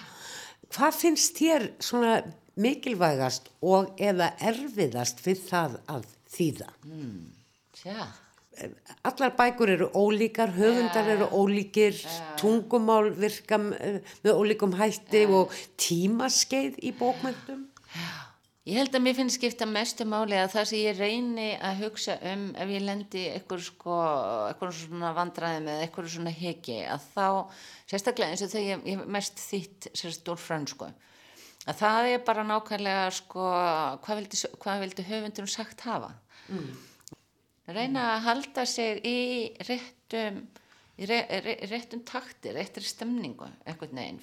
Hvað 0.73 0.95
finnst 0.97 1.37
þér 1.41 1.67
svona 1.83 2.15
mikilvægast 2.61 3.49
og 3.65 3.91
eða 4.01 4.31
erfiðast 4.41 5.21
við 5.25 5.43
það 5.49 5.75
að 5.97 6.07
þýða? 6.35 6.69
Tja, 7.81 8.07
Allar 9.07 9.31
bækur 9.39 9.69
eru 9.73 9.85
ólíkar, 9.95 10.51
höfundar 10.57 11.07
eru 11.13 11.27
ólíkir, 11.33 11.95
tungumál 12.37 13.07
virka 13.15 13.55
m- 13.57 14.01
með 14.25 14.33
ólíkum 14.35 14.73
hætti 14.77 15.21
og 15.31 15.53
tímaskeið 15.79 16.75
í 16.83 16.91
bókmyndum. 16.99 17.61
ég 18.67 18.75
held 18.77 18.93
að 18.93 19.01
mér 19.05 19.15
finnst 19.17 19.39
skipta 19.39 19.65
mestu 19.65 20.05
máli 20.05 20.35
að 20.37 20.51
það 20.53 20.67
sem 20.69 20.81
ég 20.83 20.99
reyni 20.99 21.47
að 21.57 21.79
hugsa 21.85 22.17
um 22.33 22.43
ef 22.55 22.69
ég 22.75 22.83
lendi 22.85 23.23
eitthvað 23.31 23.63
sko, 23.65 23.95
eitthvað 24.51 24.75
svona 24.83 25.13
vandræði 25.17 25.63
með 25.65 25.81
eitthvað 25.87 26.11
svona 26.13 26.35
heki 26.35 26.77
að 26.91 27.07
þá, 27.15 27.25
sérstaklega 27.89 28.35
eins 28.35 28.43
og 28.45 28.51
þegar 28.53 28.67
ég, 28.67 28.83
ég 28.93 29.07
mest 29.17 29.41
þýtt 29.47 29.89
sérstaklega 29.95 30.35
úr 30.35 30.43
frönsku 30.43 30.91
að 31.69 31.81
það 31.81 32.09
er 32.11 32.23
bara 32.25 32.45
nákvæmlega 32.47 33.09
sko, 33.17 33.49
hvað 34.05 34.21
vildi, 34.21 34.41
hvað 34.63 34.85
vildi 34.85 35.07
höfundurum 35.09 35.51
sagt 35.51 35.85
hafa? 35.85 36.13
Reyna 37.71 38.07
að 38.15 38.25
halda 38.25 38.65
sig 38.67 39.01
í 39.07 39.19
réttum 39.67 40.41
í 41.01 41.07
re, 41.09 41.21
re, 41.45 41.55
réttum 41.71 42.03
takti, 42.05 42.51
réttri 42.53 42.83
stemningu 42.85 43.47
einhvern 43.65 43.97
veginn. 43.97 44.21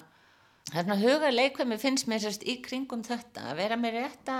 Þannig 0.69 0.93
að 0.95 1.05
huga 1.07 1.31
leikvæmi 1.33 1.79
finnst 1.81 2.07
mér 2.07 2.21
sérst 2.23 2.45
í 2.45 2.59
kringum 2.63 3.01
þetta 3.03 3.49
að 3.49 3.61
vera 3.63 3.77
með 3.79 3.97
rétta 4.03 4.39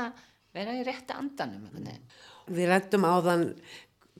vera 0.55 0.75
í 0.77 0.83
rétta 0.85 1.17
andanum 1.19 1.67
einhvern 1.67 1.89
veginn. 1.91 2.09
Við 2.49 2.71
rættum 2.71 3.05
áðan 3.05 3.43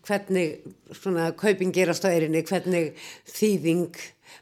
hvernig 0.10 0.76
svona 0.98 1.30
kaupin 1.38 1.74
gerast 1.76 2.06
á 2.06 2.10
erinni, 2.10 2.44
hvernig 2.44 2.96
þýðing 3.30 4.00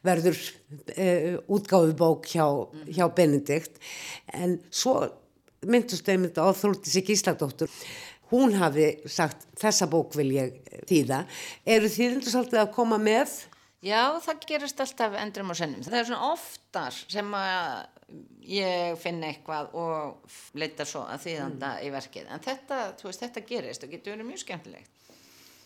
verður 0.08 0.40
uh, 0.40 1.38
útgáfubók 1.52 2.28
hjá, 2.32 2.48
hjá 2.88 3.06
Benedikt 3.16 3.80
en 4.34 4.60
svo 4.72 5.00
myndust 5.68 6.08
einmitt 6.10 6.40
á 6.40 6.48
Þóltisi 6.56 7.04
Gísladóttur 7.04 7.72
hún 8.32 8.56
hafi 8.60 8.90
sagt 9.10 9.48
þessa 9.60 9.88
bók 9.92 10.16
vil 10.18 10.30
ég 10.36 10.58
þýða 10.90 11.24
eru 11.76 11.92
þýðindur 11.92 12.34
svolítið 12.34 12.64
að 12.64 12.74
koma 12.76 13.00
með 13.02 13.38
Já, 13.86 14.18
það 14.26 14.46
gerast 14.50 14.80
alltaf 14.82 15.16
endrum 15.22 15.54
og 15.54 15.58
sennum. 15.60 15.84
Það 15.86 16.00
er 16.00 16.08
svona 16.10 16.30
oftar 16.32 16.96
sem 16.98 17.34
að 17.38 18.16
ég 18.48 18.98
finn 19.02 19.20
eitthvað 19.28 19.76
og 19.78 20.38
leita 20.58 20.86
svo 20.88 21.04
að 21.06 21.28
þýðanda 21.28 21.74
í 21.86 21.92
verkið. 21.94 22.30
En 22.34 22.42
þetta, 22.44 22.80
þú 22.98 23.10
veist, 23.10 23.26
þetta 23.26 23.44
gerist 23.52 23.86
og 23.86 23.94
getur 23.94 24.16
verið 24.16 24.30
mjög 24.32 24.42
skemmtilegt. 24.42 25.07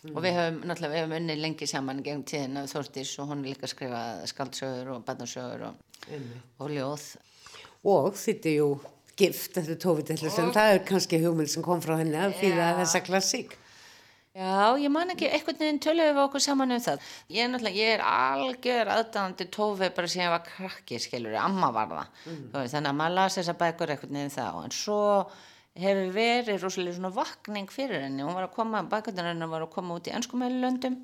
Og 0.10 0.24
við 0.24 0.34
höfum, 0.34 0.56
náttúrulega, 0.66 0.94
við 0.96 1.04
höfum 1.04 1.18
unni 1.20 1.36
lengi 1.38 1.68
saman 1.70 2.00
gegn 2.02 2.24
tíðin 2.26 2.58
af 2.58 2.72
Þórdís 2.72 3.12
og 3.22 3.28
hún 3.30 3.44
er 3.44 3.52
líka 3.52 3.70
skrifað 3.70 4.24
skaldsögur 4.32 4.96
og 4.96 5.04
barnarsögur 5.06 5.68
og, 5.68 6.16
og 6.58 6.72
ljóð. 6.74 7.04
og 7.86 8.18
þýtti 8.18 8.56
jú 8.56 8.72
gift 9.18 9.58
eftir 9.62 9.78
tófitillus 9.78 10.40
en 10.42 10.54
það 10.56 10.76
er 10.76 10.86
kannski 10.88 11.20
hugmynd 11.22 11.52
sem 11.54 11.66
kom 11.66 11.84
frá 11.84 12.00
henni 12.00 12.18
að 12.18 12.34
þýða 12.40 12.72
þessa 12.80 13.04
klassík. 13.06 13.54
Já, 14.32 14.80
ég 14.80 14.88
man 14.88 15.12
ekki, 15.12 15.28
einhvern 15.28 15.58
veginn 15.60 15.80
töluðum 15.84 16.16
við 16.16 16.24
okkur 16.24 16.44
saman 16.46 16.72
um 16.72 16.82
það. 16.82 17.08
Ég 17.36 17.44
er 17.44 17.50
náttúrulega, 17.52 17.82
ég 17.84 17.96
er 17.98 18.04
algjör 18.08 18.92
aðdáðandi 18.94 19.48
tófi 19.52 19.90
bara 19.98 20.08
sem 20.08 20.24
ég 20.24 20.32
var 20.32 20.46
krakki, 20.46 21.00
skilur, 21.04 21.36
amma 21.36 21.68
var 21.76 21.92
það. 21.92 22.22
Veist, 22.54 22.74
þannig 22.78 22.94
að 22.94 23.00
maður 23.02 23.18
las 23.18 23.38
þessa 23.38 23.58
bækur 23.60 23.92
einhvern 23.92 24.18
veginn 24.22 24.32
þá. 24.38 24.46
En 24.64 24.72
svo 24.78 25.02
hefur 25.79 26.12
verið 26.15 26.62
rosalega 26.63 26.97
svona 26.97 27.13
vakning 27.15 27.71
fyrir 27.71 28.05
henni. 28.05 28.25
Hún 28.25 28.36
var 28.36 28.49
að 28.49 28.55
koma, 28.57 28.84
henni 28.84 29.47
var 29.51 29.65
að 29.65 29.73
koma 29.75 29.97
út 29.97 30.10
í 30.10 30.15
ennskumælulöndum. 30.15 30.97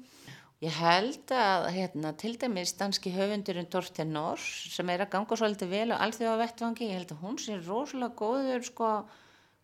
Ég 0.65 0.73
held 0.73 1.29
að, 1.37 1.67
hérna, 1.75 2.15
til 2.17 2.33
dæmis 2.41 2.73
danski 2.79 3.11
höfundurinn 3.13 3.69
Dorten 3.69 4.09
Nors 4.15 4.45
sem 4.73 4.89
er 4.89 5.03
að 5.05 5.11
ganga 5.13 5.37
svolítið 5.37 5.69
vel 5.69 5.91
á 5.93 6.01
alþjóða 6.01 6.39
vettvangi, 6.41 6.87
ég 6.89 6.97
held 6.97 7.13
að 7.13 7.21
hún 7.21 7.37
sé 7.37 7.59
rosalega 7.61 8.17
góður, 8.17 8.65
sko, 8.65 8.87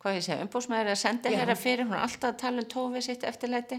hvað 0.04 0.18
ég 0.18 0.24
segja, 0.26 0.44
umbúsmaður 0.44 0.90
að 0.92 0.98
senda 1.00 1.30
herra 1.32 1.54
fyrir, 1.56 1.86
hún 1.88 1.96
er 1.96 2.02
alltaf 2.04 2.34
að 2.34 2.40
tala 2.42 2.60
um 2.60 2.66
tófi 2.68 3.00
sitt 3.06 3.22
eftirlæti, 3.24 3.78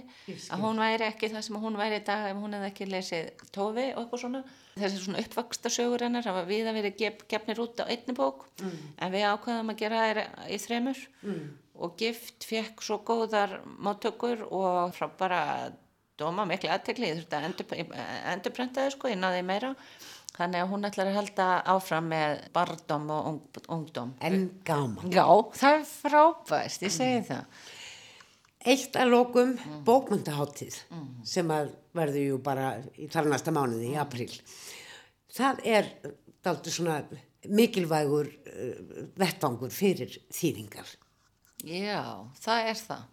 að 0.50 0.64
hún 0.66 0.80
væri 0.82 1.06
ekki 1.06 1.30
það 1.30 1.44
sem 1.46 1.60
hún 1.62 1.78
væri 1.78 2.00
í 2.00 2.06
dag 2.08 2.24
ef 2.32 2.40
hún 2.42 2.56
hefði 2.58 2.70
ekki 2.72 2.88
lesið 2.90 3.44
tófi 3.54 3.84
og 3.92 4.00
eitthvað 4.02 4.24
svona. 4.24 4.42
Þessi 4.76 5.04
svona 5.04 5.22
uppvaksta 5.22 5.72
sögur 5.72 6.04
hennar 6.08 6.26
hafa 6.26 6.42
við 6.50 6.72
að 6.72 6.90
gef, 6.98 7.22
gefnir 7.30 7.62
út 7.62 7.78
á 7.80 7.86
einni 7.86 8.18
bók, 8.18 8.48
en 8.98 9.14
við 9.14 9.28
ákveðum 9.30 9.70
að 9.76 9.80
gera 9.84 10.02
þær 10.08 10.24
í 10.50 10.60
þremur. 10.66 11.06
Og 11.76 11.96
gift 12.00 12.46
fekk 12.48 12.82
svo 12.82 12.98
góðar 13.06 13.60
máttökur 13.84 14.46
og 14.50 14.96
frá 14.98 15.10
bara 15.20 15.40
dóma 16.18 16.46
miklu 16.48 16.70
aðtekli, 16.72 17.10
ég 17.12 17.22
þurfti 17.22 17.38
að 17.38 17.48
endur, 17.52 17.96
endurprentaði 18.34 18.94
sko, 18.96 19.12
ég 19.12 19.20
náði 19.20 19.46
meira. 19.46 19.76
Þannig 20.36 20.62
að 20.62 20.72
hún 20.74 20.88
ætlar 20.90 21.10
að 21.10 21.18
halda 21.20 21.48
áfram 21.72 22.08
með 22.12 22.40
bardóm 22.56 23.06
og 23.16 23.28
ung, 23.30 23.60
ungdóm. 23.72 24.14
En 24.20 24.50
gaman. 24.68 25.12
Já, 25.14 25.28
það 25.56 25.78
er 25.78 25.86
frábæst, 25.92 26.84
ég 26.84 26.92
segi 26.92 27.22
það. 27.30 27.62
Eitt 28.66 28.98
að 28.98 29.12
lokum 29.14 29.54
bókmyndaháttíð 29.86 30.80
sem 31.28 31.52
að 31.54 31.72
verður 31.96 32.28
jú 32.32 32.42
bara 32.44 32.74
í 32.98 33.08
þarnasta 33.14 33.54
mánuði 33.56 33.94
í 33.94 34.00
apríl. 34.02 34.32
Það 35.36 35.62
er 35.70 35.90
daldur 36.44 36.74
svona 36.74 37.00
mikilvægur 37.46 38.28
uh, 38.28 38.78
vettvangur 39.22 39.74
fyrir 39.74 40.18
þýðingar. 40.34 40.90
Já, 41.66 42.02
það 42.42 42.72
er 42.72 42.82
það. 42.82 43.04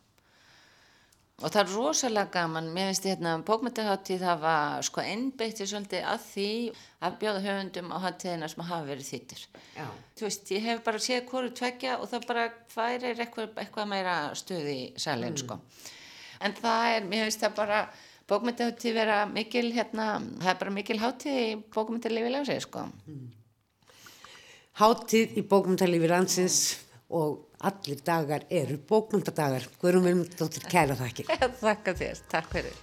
Og 1.42 1.50
það 1.50 1.60
er 1.62 1.72
rosalega 1.74 2.30
gaman, 2.36 2.68
mér 2.70 2.92
finnst 2.92 3.06
hérna 3.08 3.32
bókmyndaháttíð 3.46 4.20
það 4.22 4.42
var 4.44 4.84
sko 4.86 5.02
einbeitti 5.02 5.66
svolítið 5.66 6.04
að 6.06 6.20
því 6.28 6.50
að 7.02 7.16
bjóða 7.18 7.40
höfundum 7.46 7.88
á 7.90 7.96
háttíðina 8.04 8.50
sem 8.52 8.62
hafa 8.68 8.86
verið 8.86 9.08
þýttir. 9.08 9.42
Þú 10.18 10.26
veist, 10.28 10.52
ég 10.54 10.68
hef 10.68 10.84
bara 10.86 11.00
séð 11.02 11.24
hvoru 11.32 11.50
tvekja 11.58 11.96
og 11.98 12.06
það 12.12 12.28
bara 12.28 12.44
færir 12.70 13.24
eitthvað, 13.24 13.50
eitthvað 13.58 13.90
meira 13.90 14.14
stuð 14.38 14.70
í 14.70 14.78
salin, 15.02 15.40
sko. 15.40 15.58
En 16.46 16.54
það 16.60 16.86
er, 16.92 17.10
mér 17.10 17.26
finnst 17.26 17.42
það 17.42 17.58
bara, 17.58 17.82
bókmyndaháttíð 18.30 18.96
vera 19.00 19.18
mikil, 19.34 19.66
hérna, 19.74 20.08
það 20.38 20.54
er 20.54 20.62
bara 20.62 20.76
mikil 20.78 21.00
háttíð 21.02 21.40
í 21.42 21.50
bókmyndalífi 21.74 22.34
lási, 22.36 22.60
sko. 22.68 22.86
Háttíð 24.78 25.42
í 25.42 25.46
bókmyndalífi 25.50 26.14
landsins 26.14 26.62
og 27.12 27.42
allir 27.62 28.00
dagar 28.06 28.46
eru 28.50 28.78
bókmyndadagar. 28.88 29.68
Guðrum 29.80 30.08
Vilmundóttir, 30.08 30.64
kæra 30.70 30.96
þakkir. 30.98 31.30
Þakka 31.62 31.94
þér, 32.00 32.22
takk 32.32 32.50
fyrir. 32.56 32.78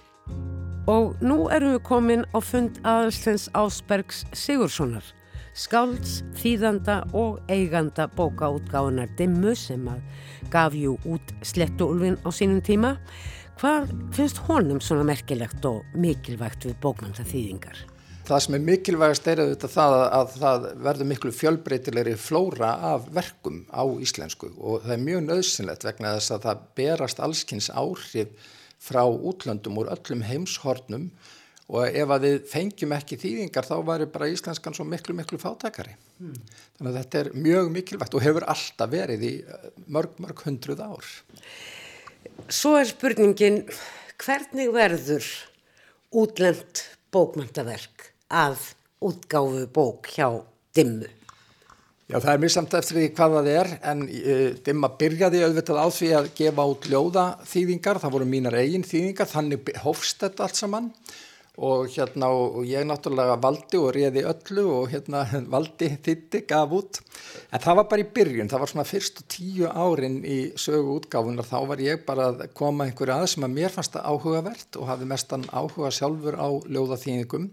Og 0.90 1.18
nú 1.22 1.44
erum 1.52 1.76
við 1.76 1.82
komin 1.86 2.24
á 2.32 2.38
fund 2.42 2.80
aðalstens 2.88 3.48
Ásbergs 3.58 4.22
Sigurssonar, 4.34 5.04
skálds, 5.54 6.20
þýðanda 6.40 7.02
og 7.14 7.38
eiganda 7.52 8.08
bókaútgáðunar 8.16 9.12
Dimmu 9.18 9.54
sem 9.58 9.84
að 9.90 10.00
gaf 10.50 10.74
jú 10.74 10.96
út 11.04 11.34
Slettu 11.46 11.90
Ulfin 11.92 12.18
á 12.24 12.30
sínum 12.32 12.64
tíma. 12.64 12.96
Hvað 13.60 13.92
finnst 14.16 14.40
honum 14.48 14.80
svona 14.80 15.04
merkilegt 15.04 15.66
og 15.68 15.84
mikilvægt 15.92 16.64
við 16.64 16.78
bókmyndaþýðingar? 16.80 17.89
Það 18.30 18.44
sem 18.44 18.56
er 18.56 18.62
mikilvægast 18.68 19.28
er 19.30 19.42
auðvitað 19.42 19.74
það 19.74 19.96
að, 19.96 20.06
að 20.18 20.32
það 20.36 20.68
verður 20.86 21.10
miklu 21.10 21.32
fjölbreytilegri 21.34 22.14
flóra 22.20 22.70
af 22.92 23.10
verkum 23.14 23.64
á 23.74 23.82
íslensku 24.04 24.52
og 24.56 24.86
það 24.86 24.94
er 24.96 25.04
mjög 25.08 25.26
nöðsynlegt 25.26 25.86
vegna 25.88 26.14
þess 26.16 26.34
að 26.36 26.46
það 26.46 26.64
berast 26.78 27.22
allskynns 27.26 27.70
áhrif 27.74 28.48
frá 28.80 29.02
útlöndum 29.04 29.80
úr 29.82 29.90
öllum 29.92 30.24
heimshornum 30.24 31.10
og 31.70 31.86
ef 31.86 32.12
að 32.14 32.24
við 32.26 32.38
fengjum 32.50 32.94
ekki 32.96 33.18
þýðingar 33.20 33.66
þá 33.68 33.76
varu 33.86 34.06
bara 34.10 34.30
íslenskan 34.30 34.74
svo 34.74 34.86
miklu 34.88 35.14
miklu 35.14 35.38
fátakari. 35.38 35.92
Mm. 36.18 36.38
Þannig 36.78 36.90
að 36.90 36.98
þetta 36.98 37.20
er 37.20 37.30
mjög 37.46 37.70
mikilvægt 37.76 38.16
og 38.16 38.24
hefur 38.24 38.46
alltaf 38.50 38.90
verið 38.90 39.26
í 39.28 39.32
eh, 39.44 39.68
mörg 39.86 40.18
mörg 40.22 40.42
hundruð 40.46 40.82
ár. 40.82 41.10
Svo 42.50 42.74
er 42.80 42.90
spurningin 42.90 43.62
hvernig 44.20 44.72
verður 44.74 45.28
útlend 46.10 46.82
bókmyndaverk 47.14 48.09
að 48.30 48.70
útgáfu 49.02 49.66
bók 49.74 50.12
hjá 50.14 50.28
dimmu? 50.76 51.08
Já, 52.10 52.16
það 52.18 52.32
er 52.32 52.40
mjög 52.42 52.52
samt 52.56 52.72
eftir 52.74 52.96
því 52.96 53.08
hvað 53.14 53.34
það 53.36 53.48
er 53.52 53.68
en 53.86 54.00
uh, 54.02 54.46
dimma 54.66 54.88
byrjaði 54.98 55.42
auðvitað 55.46 55.78
á 55.78 55.86
því 55.94 56.08
að 56.18 56.28
gefa 56.40 56.64
út 56.72 56.86
ljóða 56.90 57.26
þýðingar, 57.46 58.00
það 58.02 58.14
voru 58.16 58.26
mínar 58.26 58.56
eigin 58.58 58.86
þýðingar, 58.86 59.28
þannig 59.30 59.70
hófst 59.84 60.24
þetta 60.24 60.46
allt 60.46 60.58
saman. 60.58 60.88
Og 61.60 61.90
hérna 61.92 62.30
og 62.32 62.64
ég 62.64 62.86
náttúrulega 62.88 63.36
valdi 63.42 63.78
og 63.78 63.90
réði 63.94 64.24
öllu 64.26 64.64
og 64.72 64.88
hérna 64.90 65.22
valdi 65.54 65.90
þitti, 66.02 66.40
gaf 66.50 66.74
út. 66.74 66.98
En 67.52 67.62
það 67.62 67.78
var 67.78 67.88
bara 67.92 68.02
í 68.02 68.08
byrjun, 68.16 68.50
það 68.50 68.64
var 68.64 68.72
svona 68.72 68.86
fyrstu 68.88 69.26
tíu 69.30 69.68
árin 69.70 70.18
í 70.24 70.38
sögu 70.58 70.96
útgáfunar 70.96 71.46
þá 71.46 71.58
var 71.70 71.84
ég 71.84 72.02
bara 72.08 72.30
að 72.32 72.42
koma 72.58 72.88
einhverju 72.88 73.14
aðeins 73.20 73.36
sem 73.36 73.46
að 73.46 73.54
mér 73.60 73.76
fannst 73.76 73.94
það 73.94 74.08
áhugavert 74.10 74.80
og 74.80 74.90
hafði 74.90 75.10
mestan 75.12 75.46
áhuga 75.52 75.92
sjálfur 75.94 76.40
á 76.40 76.48
ljóðaþýningum 76.66 77.50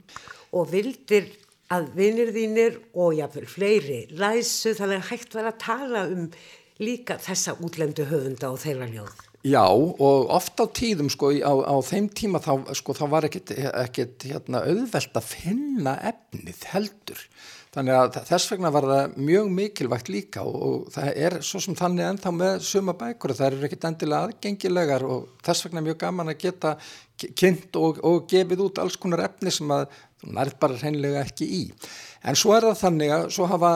Og 0.56 0.72
vildir 0.72 1.32
að 1.74 1.90
vinir 1.98 2.32
þínir 2.36 2.78
og 2.96 3.18
jáfnveil 3.18 3.50
fleiri 3.52 4.02
læsu 4.16 4.76
þannig 4.78 5.02
að 5.02 5.10
hægt 5.12 5.36
var 5.36 5.50
að 5.52 5.58
tala 5.64 6.06
um 6.08 6.30
líka 6.80 7.18
þessa 7.20 7.58
útlendu 7.60 8.06
höfunda 8.08 8.54
og 8.54 8.62
þeirra 8.62 8.88
ljóð 8.92 9.28
Já 9.48 9.64
og 9.70 10.32
ofta 10.34 10.66
á 10.66 10.68
tíðum 10.74 11.12
sko 11.14 11.30
á, 11.40 11.54
á 11.70 11.76
þeim 11.86 12.10
tíma 12.10 12.42
þá, 12.44 12.74
sko, 12.76 12.96
þá 12.98 13.06
var 13.12 13.28
ekkit, 13.28 13.54
ekkit 13.70 14.26
hérna, 14.32 14.64
auðvelt 14.66 15.20
að 15.20 15.30
finna 15.30 15.94
efnið 16.10 16.66
heldur. 16.74 17.22
Þannig 17.76 17.94
að 18.00 18.18
þess 18.26 18.52
vegna 18.52 18.72
var 18.74 18.88
það 18.90 19.16
mjög 19.28 19.50
mikilvægt 19.54 20.10
líka 20.10 20.44
og, 20.48 20.58
og 20.58 20.92
það 20.96 21.10
er 21.28 21.38
svo 21.46 21.62
sem 21.62 21.78
þannig 21.78 22.08
ennþá 22.08 22.34
með 22.34 22.56
suma 22.66 22.96
bækur 22.98 23.36
það 23.38 23.48
eru 23.52 23.68
ekkit 23.68 23.88
endilega 23.92 24.28
aðgengilegar 24.28 25.06
og 25.06 25.28
þess 25.46 25.68
vegna 25.68 25.86
mjög 25.86 26.00
gaman 26.02 26.34
að 26.34 26.42
geta 26.42 26.74
kynnt 27.38 27.78
og, 27.78 28.02
og 28.06 28.26
gefið 28.32 28.66
út 28.66 28.82
alls 28.82 28.98
konar 29.00 29.28
efni 29.28 29.54
sem 29.54 29.70
að 29.74 29.86
nærð 30.26 30.58
bara 30.62 30.80
hreinlega 30.82 31.24
ekki 31.26 31.48
í. 31.48 31.64
En 32.28 32.38
svo 32.38 32.56
er 32.58 32.70
það 32.70 32.84
þannig 32.84 33.14
að 33.14 33.30
svo 33.36 33.48
hafa 33.52 33.74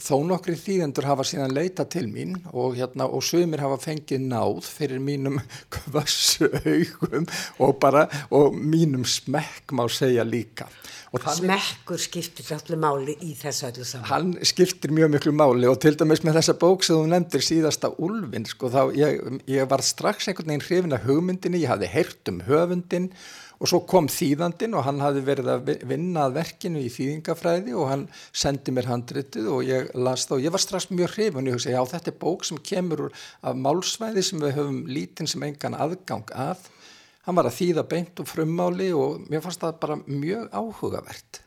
þó 0.00 0.20
nokkri 0.24 0.54
þýðendur 0.58 1.08
hafa 1.08 1.24
síðan 1.26 1.54
leita 1.54 1.84
til 1.90 2.06
mín 2.10 2.36
og, 2.52 2.76
hérna, 2.78 3.06
og 3.10 3.24
sögumir 3.26 3.62
hafa 3.64 3.78
fengið 3.82 4.22
náð 4.30 4.62
fyrir 4.68 5.02
mínum 5.02 5.40
kvössu 5.74 6.48
augum 6.62 7.26
og, 7.58 7.74
bara, 7.82 8.06
og 8.32 8.56
mínum 8.56 9.04
smekk 9.08 9.74
má 9.76 9.86
segja 9.92 10.24
líka. 10.26 10.68
Smekkur 11.10 11.98
skiptir 11.98 12.52
allir 12.54 12.78
máli 12.78 13.16
í 13.26 13.32
þessu 13.34 13.66
öllu 13.66 13.86
saman. 13.86 14.08
Hann 14.12 14.32
skiptir 14.46 14.94
mjög 14.94 15.16
miklu 15.16 15.34
máli 15.34 15.66
og 15.66 15.80
til 15.82 15.96
dæmis 15.98 16.22
með 16.22 16.38
þessa 16.38 16.56
bók 16.60 16.86
sem 16.86 16.94
þú 16.94 17.10
nefndir 17.10 17.42
síðasta 17.42 17.90
Ulfin, 17.98 18.46
sko, 18.46 18.70
þá 18.70 18.94
ég, 18.94 19.18
ég 19.50 19.70
var 19.70 19.82
strax 19.82 20.30
einhvern 20.30 20.54
veginn 20.54 20.66
hrifin 20.68 20.94
að 20.96 21.08
hugmyndinni, 21.10 21.64
ég 21.64 21.74
hafði 21.74 21.90
heyrt 21.90 22.30
um 22.30 22.44
höfundin 22.46 23.10
og 23.60 23.68
svo 23.68 23.82
kom 23.88 24.08
þýðandin 24.08 24.74
og 24.78 24.86
hann 24.86 25.02
hafði 25.04 25.22
verið 25.26 25.50
að 25.52 25.70
vinna 25.88 26.24
að 26.26 26.36
verkinu 26.38 26.80
í 26.80 26.88
þýðingafræði 26.92 27.74
og 27.76 27.90
hann 27.90 28.04
sendi 28.32 28.72
mér 28.72 28.88
handritið 28.88 29.50
og 29.52 29.68
ég 29.68 29.90
las 30.00 30.24
það 30.28 30.36
og 30.38 30.46
ég 30.46 30.54
var 30.54 30.64
strax 30.64 30.88
mjög 30.88 31.14
hrifun 31.16 31.44
og 31.44 31.50
ég 31.50 31.58
hugsa 31.58 31.74
já 31.74 31.80
þetta 31.92 32.12
er 32.12 32.18
bók 32.24 32.48
sem 32.48 32.62
kemur 32.70 33.06
af 33.10 33.60
málsvæði 33.60 34.24
sem 34.24 34.40
við 34.40 34.56
höfum 34.56 34.80
lítinn 34.88 35.28
sem 35.28 35.44
engan 35.44 35.76
aðgang 35.76 36.32
að. 36.32 36.64
Hann 37.28 37.36
var 37.36 37.50
að 37.50 37.58
þýða 37.58 37.86
beint 37.90 38.22
og 38.24 38.30
frummáli 38.32 38.90
og 38.96 39.28
mér 39.28 39.44
fannst 39.44 39.60
það 39.60 39.80
bara 39.84 40.00
mjög 40.08 40.48
áhugavert. 40.56 41.42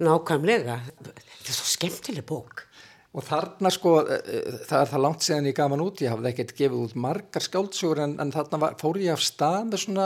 Nákvæmlega. 0.00 0.76
Þetta 1.00 1.48
er 1.48 1.56
svo 1.56 1.70
skemmtileg 1.72 2.28
bók 2.28 2.66
Og 3.10 3.24
þarna 3.26 3.72
sko, 3.74 3.92
e, 4.06 4.16
e, 4.22 4.40
það 4.68 4.84
er 4.84 4.90
það 4.92 5.02
langt 5.02 5.24
séðan 5.26 5.48
ég 5.50 5.54
gaf 5.58 5.72
hann 5.72 5.82
út, 5.82 6.02
ég 6.04 6.12
hafði 6.12 6.30
ekkert 6.30 6.52
gefið 6.60 6.82
út 6.84 6.92
margar 7.04 7.42
skáldsögur 7.42 8.00
en, 8.04 8.12
en 8.22 8.30
þarna 8.30 8.60
var, 8.62 8.76
fór 8.78 9.00
ég 9.02 9.16
af 9.16 9.24
stað 9.26 9.64
með 9.66 9.82
svona 9.82 10.04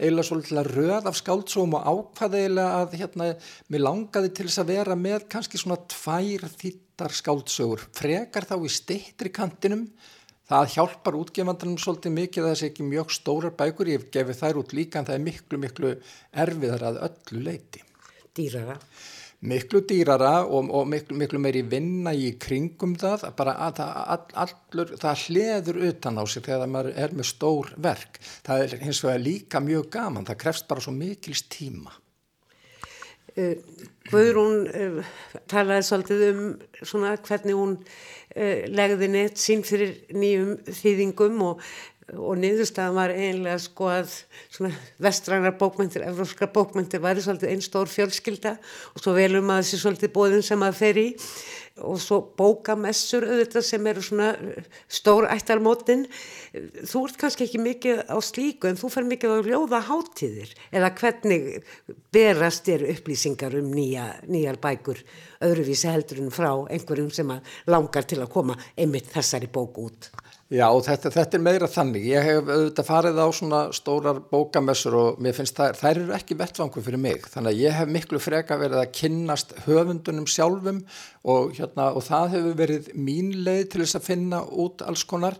eiginlega 0.00 0.26
svolítið 0.26 0.70
röð 0.74 1.06
af 1.06 1.18
skáldsögum 1.20 1.76
og 1.78 1.86
ákvaði 1.86 2.40
eiginlega 2.40 2.80
að 2.80 2.96
hérna, 2.98 3.28
mér 3.70 3.84
langaði 3.84 4.32
til 4.34 4.48
þess 4.48 4.62
að 4.64 4.72
vera 4.72 4.96
með 4.98 5.28
kannski 5.30 5.60
svona 5.62 5.78
tvær 5.94 6.48
þýttar 6.64 7.16
skáldsögur, 7.20 7.86
frekar 8.00 8.48
þá 8.50 8.56
í 8.58 8.72
steittri 8.80 9.34
kantinum, 9.36 9.86
það 10.50 10.74
hjálpar 10.74 11.20
útgefandunum 11.20 11.78
svolítið 11.78 12.16
mikið 12.16 12.48
að 12.48 12.52
þessi 12.56 12.68
ekki 12.72 12.88
mjög 12.90 13.14
stórar 13.14 13.54
bækur, 13.62 13.94
ég 13.94 14.02
hef 14.02 14.10
gefið 14.18 14.42
þær 14.42 14.60
út 14.64 14.74
líka 14.74 14.98
en 14.98 15.06
það 15.06 15.20
er 15.20 15.24
miklu 15.28 15.62
miklu 15.68 15.96
erfiðar 16.34 16.86
að 16.90 17.02
öllu 17.06 17.46
leiti. 17.46 17.86
Dýrara 18.34 18.80
miklu 19.40 19.80
dýrara 19.88 20.42
og, 20.44 20.68
og 20.74 20.88
miklu, 20.90 21.16
miklu 21.16 21.40
meiri 21.40 21.62
vinna 21.64 22.12
í 22.12 22.34
kringum 22.40 22.92
það 23.00 23.24
bara 23.38 23.56
að 23.68 23.80
það, 23.80 24.34
allur, 24.44 24.92
það 25.00 25.24
hliður 25.24 25.80
utan 25.88 26.20
á 26.20 26.24
sig 26.28 26.44
þegar 26.44 26.70
maður 26.74 27.00
er 27.06 27.16
með 27.16 27.30
stór 27.30 27.72
verk. 27.80 28.20
Það 28.46 28.66
er 28.66 28.76
hins 28.84 29.02
vegar 29.06 29.24
líka 29.24 29.64
mjög 29.64 29.90
gaman 29.96 30.28
það 30.28 30.40
krefst 30.44 30.68
bara 30.68 30.84
svo 30.84 30.94
mikils 30.96 31.46
tíma. 31.52 31.96
Uh, 33.38 33.54
Guðrún 34.10 34.64
uh, 34.66 35.10
talaði 35.48 35.84
svolítið 35.86 36.22
um 36.32 36.46
svona 36.82 37.12
hvernig 37.22 37.54
hún 37.54 37.76
uh, 37.78 38.64
legði 38.66 39.08
neitt 39.12 39.38
sín 39.38 39.62
fyrir 39.62 39.94
nýjum 40.10 40.56
þýðingum 40.66 41.44
og 41.46 41.62
og 42.18 42.38
niðurstaðan 42.40 42.96
var 42.96 43.12
einlega 43.14 43.58
sko 43.62 43.88
að 43.92 44.14
vestrænar 45.02 45.56
bókmyndir, 45.60 46.04
evróskar 46.08 46.50
bókmyndir 46.54 47.02
væri 47.02 47.22
svolítið 47.22 47.52
einn 47.52 47.64
stór 47.64 47.90
fjölskylda 47.90 48.56
og 48.94 49.02
svo 49.02 49.14
velum 49.14 49.52
að 49.52 49.62
þessi 49.62 49.80
svolítið 49.82 50.14
bóðin 50.16 50.46
sem 50.46 50.64
að 50.66 50.78
fer 50.80 51.00
í. 51.00 51.08
Og 51.80 51.96
svo 52.02 52.18
bókamessur 52.36 53.24
auðvitað 53.24 53.64
sem 53.64 53.86
eru 53.88 54.02
svona 54.04 54.32
stór 54.90 55.28
ættarmótin. 55.32 56.02
Þú 56.52 57.04
ert 57.06 57.20
kannski 57.22 57.46
ekki 57.46 57.60
mikið 57.62 58.02
á 58.10 58.18
slíku 58.24 58.68
en 58.68 58.80
þú 58.80 58.90
fer 58.92 59.06
mikið 59.08 59.36
á 59.38 59.46
ljóða 59.46 59.80
hátíðir. 59.86 60.52
Eða 60.74 60.90
hvernig 60.98 61.46
berast 62.12 62.66
þér 62.68 62.88
upplýsingar 62.96 63.56
um 63.62 63.70
nýja, 63.72 64.10
nýjar 64.28 64.60
bækur 64.60 65.00
öðruvísi 65.46 65.88
heldur 65.88 66.24
en 66.26 66.34
frá 66.34 66.50
einhverjum 66.66 67.14
sem 67.14 67.32
langar 67.70 68.04
til 68.04 68.20
að 68.20 68.34
koma 68.34 68.58
einmitt 68.76 69.08
þessari 69.14 69.48
bók 69.48 69.80
út 69.80 70.10
Já, 70.50 70.66
þetta, 70.82 71.12
þetta 71.14 71.36
er 71.36 71.42
meira 71.46 71.66
þannig. 71.70 72.06
Ég 72.10 72.24
hef 72.26 72.48
auðvitað 72.50 72.86
farið 72.88 73.18
á 73.22 73.26
svona 73.38 73.58
stórar 73.76 74.16
bókamessur 74.32 74.96
og 74.98 75.20
mér 75.22 75.36
finnst 75.36 75.54
það, 75.54 75.76
þær 75.78 76.00
eru 76.00 76.14
ekki 76.16 76.36
vettvangu 76.40 76.82
fyrir 76.82 76.98
mig. 76.98 77.28
Þannig 77.30 77.52
að 77.52 77.60
ég 77.62 77.76
hef 77.78 77.92
miklu 77.94 78.18
freka 78.18 78.58
verið 78.58 78.80
að 78.80 78.90
kynnast 78.98 79.54
höfundunum 79.68 80.26
sjálfum 80.26 80.80
og, 81.22 81.52
hérna, 81.54 81.92
og 81.94 82.02
það 82.02 82.34
hefur 82.34 82.58
verið 82.64 82.90
mín 82.98 83.30
leið 83.46 83.62
til 83.70 83.84
þess 83.84 84.00
að 84.00 84.08
finna 84.08 84.42
út 84.50 84.82
alls 84.82 85.06
konar 85.06 85.38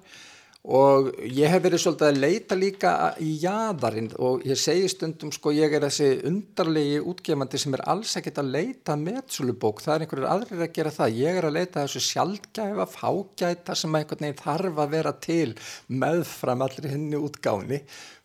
og 0.61 1.09
ég 1.25 1.49
hef 1.49 1.63
verið 1.65 1.81
svolítið 1.81 2.07
að 2.11 2.21
leita 2.21 2.57
líka 2.59 2.93
í 3.25 3.31
jæðarinn 3.41 4.11
og 4.21 4.45
ég 4.45 4.59
segi 4.61 4.91
stundum 4.93 5.33
sko 5.33 5.55
ég 5.57 5.73
er 5.73 5.87
þessi 5.87 6.11
undarlegi 6.29 6.99
útgefandi 7.01 7.61
sem 7.63 7.77
er 7.79 7.85
alls 7.89 8.13
ekkert 8.21 8.43
að 8.43 8.53
leita 8.59 8.97
meðsölubók, 9.01 9.81
það 9.81 9.95
er 9.95 10.05
einhverjur 10.05 10.31
aðrir 10.35 10.65
að 10.67 10.75
gera 10.77 10.93
það, 10.99 11.17
ég 11.23 11.41
er 11.41 11.49
að 11.49 11.57
leita 11.57 11.87
þessu 11.87 12.05
sjálfgæfa 12.11 12.89
fágæta 12.93 13.79
sem 13.79 13.97
einhvern 13.97 14.27
veginn 14.27 14.43
þarf 14.43 14.85
að 14.85 14.95
vera 14.99 15.15
til 15.17 15.55
meðfram 15.89 16.67
allir 16.67 16.93
henni 16.93 17.21
útgáni 17.21 17.81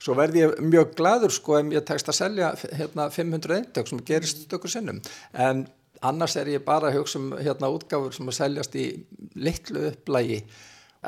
svo 0.06 0.16
verði 0.18 0.44
ég 0.44 0.60
mjög 0.62 0.94
gladur 1.00 1.34
sko 1.34 1.58
ef 1.60 1.74
ég 1.74 1.88
tekst 1.88 2.12
að 2.12 2.20
selja 2.20 2.52
hérna 2.78 3.08
500 3.14 3.58
eindök 3.62 3.90
sem 3.90 4.04
gerist 4.06 4.44
stökur 4.46 4.72
sinnum. 4.72 5.02
En 5.34 5.66
annars 6.06 6.36
er 6.38 6.52
ég 6.54 6.66
bara 6.66 6.92
að 6.92 7.00
hugsa 7.00 7.20
um 7.22 7.34
hérna 7.40 7.72
útgáfur 7.74 8.14
sem 8.14 8.30
að 8.30 8.40
seljast 8.40 8.78
í 8.78 8.88
litlu 9.40 9.88
upplægi 9.90 10.44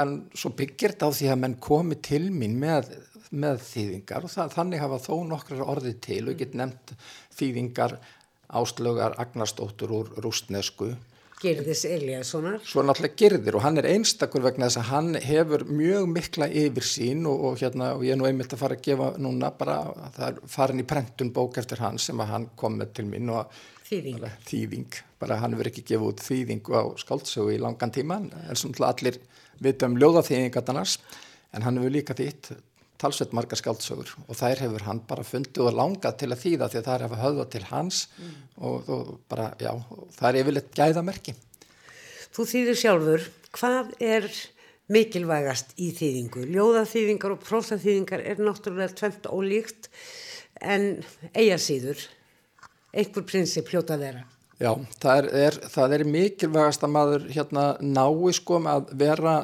en 0.04 0.18
svo 0.38 0.54
byggir 0.58 0.96
þetta 0.96 1.10
á 1.10 1.18
því 1.18 1.30
að 1.34 1.42
menn 1.44 1.58
komi 1.64 1.98
til 2.06 2.28
mín 2.34 2.58
með, 2.62 2.94
með 3.32 3.62
þýðingar 3.68 4.28
og 4.28 4.34
það, 4.34 4.56
þannig 4.56 4.84
hafa 4.84 5.02
þó 5.04 5.14
nokkrar 5.32 5.68
orðið 5.76 6.00
til. 6.08 6.24
Og 6.32 6.40
get 6.40 6.56
nefnt 6.58 6.96
þýðingar 7.38 7.98
áslögar 8.48 9.18
Agnarstóttur 9.20 9.92
úr 9.92 10.12
rústnesku 10.24 10.94
Girðis 11.38 11.84
Eliassonar 11.86 12.62
Svo 12.66 12.82
náttúrulega 12.82 13.18
Girðir 13.20 13.58
og 13.60 13.62
hann 13.66 13.78
er 13.78 13.86
einstakur 13.92 14.42
vegna 14.42 14.70
þess 14.70 14.80
að 14.82 14.88
hann 14.90 15.20
hefur 15.22 15.66
mjög 15.70 16.08
mikla 16.10 16.48
yfir 16.50 16.88
sín 16.88 17.28
og, 17.30 17.44
og, 17.52 17.58
hérna, 17.62 17.92
og 17.94 18.06
ég 18.08 18.16
er 18.16 18.20
nú 18.22 18.26
einmitt 18.26 18.56
að 18.56 18.64
fara 18.64 18.78
að 18.78 18.86
gefa 18.88 19.10
núna 19.22 19.52
bara, 19.60 19.78
það 20.16 20.28
er 20.32 20.40
farin 20.56 20.82
í 20.82 20.88
prentun 20.90 21.34
bók 21.36 21.60
eftir 21.62 21.84
hann 21.84 22.00
sem 22.02 22.24
að 22.24 22.32
hann 22.34 22.48
kom 22.58 22.80
með 22.80 22.96
til 22.98 23.10
mín 23.12 23.34
og 23.34 23.58
Þýðing. 23.88 24.18
Bara, 24.20 24.34
þýðing, 24.44 24.96
bara 25.16 25.36
hann 25.40 25.54
verður 25.56 25.70
ekki 25.70 25.84
gefið 25.94 26.10
út 26.10 26.24
þýðingu 26.26 26.74
á 26.76 26.84
skáldsögu 27.00 27.54
í 27.54 27.60
langan 27.64 27.94
tíma 27.96 28.18
en 28.20 28.60
svona 28.60 28.90
allir 28.90 29.22
vita 29.64 29.90
um 29.90 29.98
ljóðaþýðingarnars 30.00 30.98
en 31.56 31.66
hann 31.66 31.80
hefur 31.80 31.94
líka 31.94 32.16
þýtt 32.18 32.52
talsveit 33.02 33.34
marga 33.38 33.58
skáldsögur 33.58 34.14
og 34.26 34.38
þær 34.38 34.64
hefur 34.66 34.86
hann 34.88 35.02
bara 35.08 35.26
fundið 35.26 35.70
og 35.70 35.78
langað 35.78 36.20
til 36.22 36.32
að 36.34 36.44
þýða 36.44 36.70
því 36.72 36.80
að 36.80 36.88
það 36.88 36.96
er 36.96 37.06
að 37.06 37.18
höfða 37.24 37.48
til 37.54 37.64
hans 37.70 38.04
mm. 38.18 38.36
og, 38.58 38.92
og 38.94 39.12
bara, 39.30 39.50
já, 39.62 39.72
það 40.18 40.30
er 40.30 40.40
yfirleitt 40.42 40.72
gæðamerki. 40.78 41.36
Þú 42.34 42.48
þýðir 42.52 42.80
sjálfur, 42.82 43.28
hvað 43.58 43.92
er 44.04 44.30
mikilvægast 44.94 45.76
í 45.82 45.92
þýðingu? 45.98 46.48
Ljóðaþýðingar 46.56 47.36
og 47.36 47.44
prósaþýðingar 47.46 48.24
er 48.34 48.42
náttúrulega 48.42 48.98
tvent 48.98 49.30
ólíkt 49.30 49.92
en 50.62 50.90
eiga 51.38 51.60
síður, 51.62 52.02
einhver 52.94 53.26
prinsip 53.30 53.70
hljóta 53.70 54.00
þeirra. 54.00 54.26
Já, 54.58 54.72
það 54.98 55.20
er, 55.20 55.28
er, 55.46 55.60
það 55.70 55.94
er 55.94 56.04
mikilvægast 56.10 56.86
að 56.86 56.94
maður 56.96 57.30
hérna 57.30 57.66
nái 57.84 58.34
sko 58.34 58.58
að 58.66 58.92
vera 58.98 59.38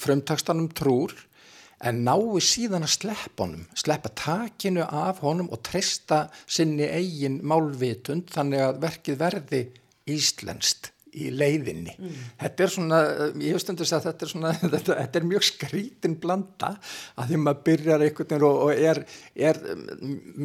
frumtakstanum 0.00 0.70
trúr 0.72 1.12
en 1.84 2.00
nái 2.06 2.40
síðan 2.40 2.86
að 2.86 2.94
sleppa 2.94 3.44
honum, 3.44 3.66
sleppa 3.76 4.08
takinu 4.16 4.86
af 4.86 5.20
honum 5.24 5.50
og 5.52 5.60
treysta 5.68 6.24
sinni 6.46 6.88
eigin 6.88 7.42
málvitund 7.44 8.32
þannig 8.32 8.64
að 8.64 8.80
verkið 8.86 9.20
verði 9.20 9.62
íslenskt 10.14 10.90
í 11.14 11.28
leiðinni. 11.30 11.92
Mm. 11.98 12.16
Þetta 12.40 12.64
er 12.64 12.72
svona, 12.72 13.00
ég 13.36 13.54
hef 13.54 13.62
stundur 13.62 13.86
að 13.86 14.08
þetta 14.08 14.26
er 14.26 14.32
svona, 14.32 14.56
þetta, 14.74 14.96
þetta 15.02 15.20
er 15.20 15.28
mjög 15.28 15.46
skrítin 15.50 16.18
blanda 16.24 16.72
að 17.20 17.30
því 17.30 17.44
maður 17.44 17.64
byrjar 17.68 18.08
einhvern 18.08 18.32
veginn 18.32 18.48
og, 18.48 18.64
og 18.64 18.84
er, 18.90 19.04
er 19.52 19.62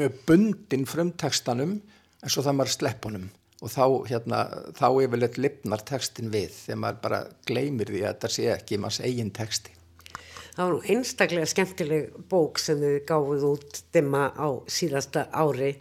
með 0.04 0.24
bundin 0.28 0.88
frumtakstanum 0.90 1.78
en 1.80 2.34
svo 2.34 2.44
það 2.44 2.60
maður 2.60 2.76
slepp 2.76 3.08
honum 3.08 3.30
og 3.60 3.72
þá, 3.74 3.84
hérna, 4.08 4.44
þá 4.78 4.88
yfirleitt 5.04 5.40
lipnar 5.42 5.84
tekstin 5.88 6.32
við 6.34 6.54
þegar 6.54 6.82
maður 6.84 7.02
bara 7.04 7.20
gleymir 7.50 7.92
því 7.92 8.04
að 8.04 8.14
þetta 8.14 8.32
sé 8.36 8.48
ekki 8.54 8.80
manns 8.80 9.02
eigin 9.04 9.34
teksti. 9.36 9.76
Það 10.56 10.62
var 10.62 10.76
nú 10.76 10.94
einstaklega 10.94 11.50
skemmtileg 11.50 12.22
bók 12.32 12.60
sem 12.60 12.80
þið 12.82 12.96
gáðuð 13.08 13.44
út 13.54 13.82
dimma 13.96 14.30
á 14.36 14.50
síðasta 14.68 15.28
ári 15.32 15.76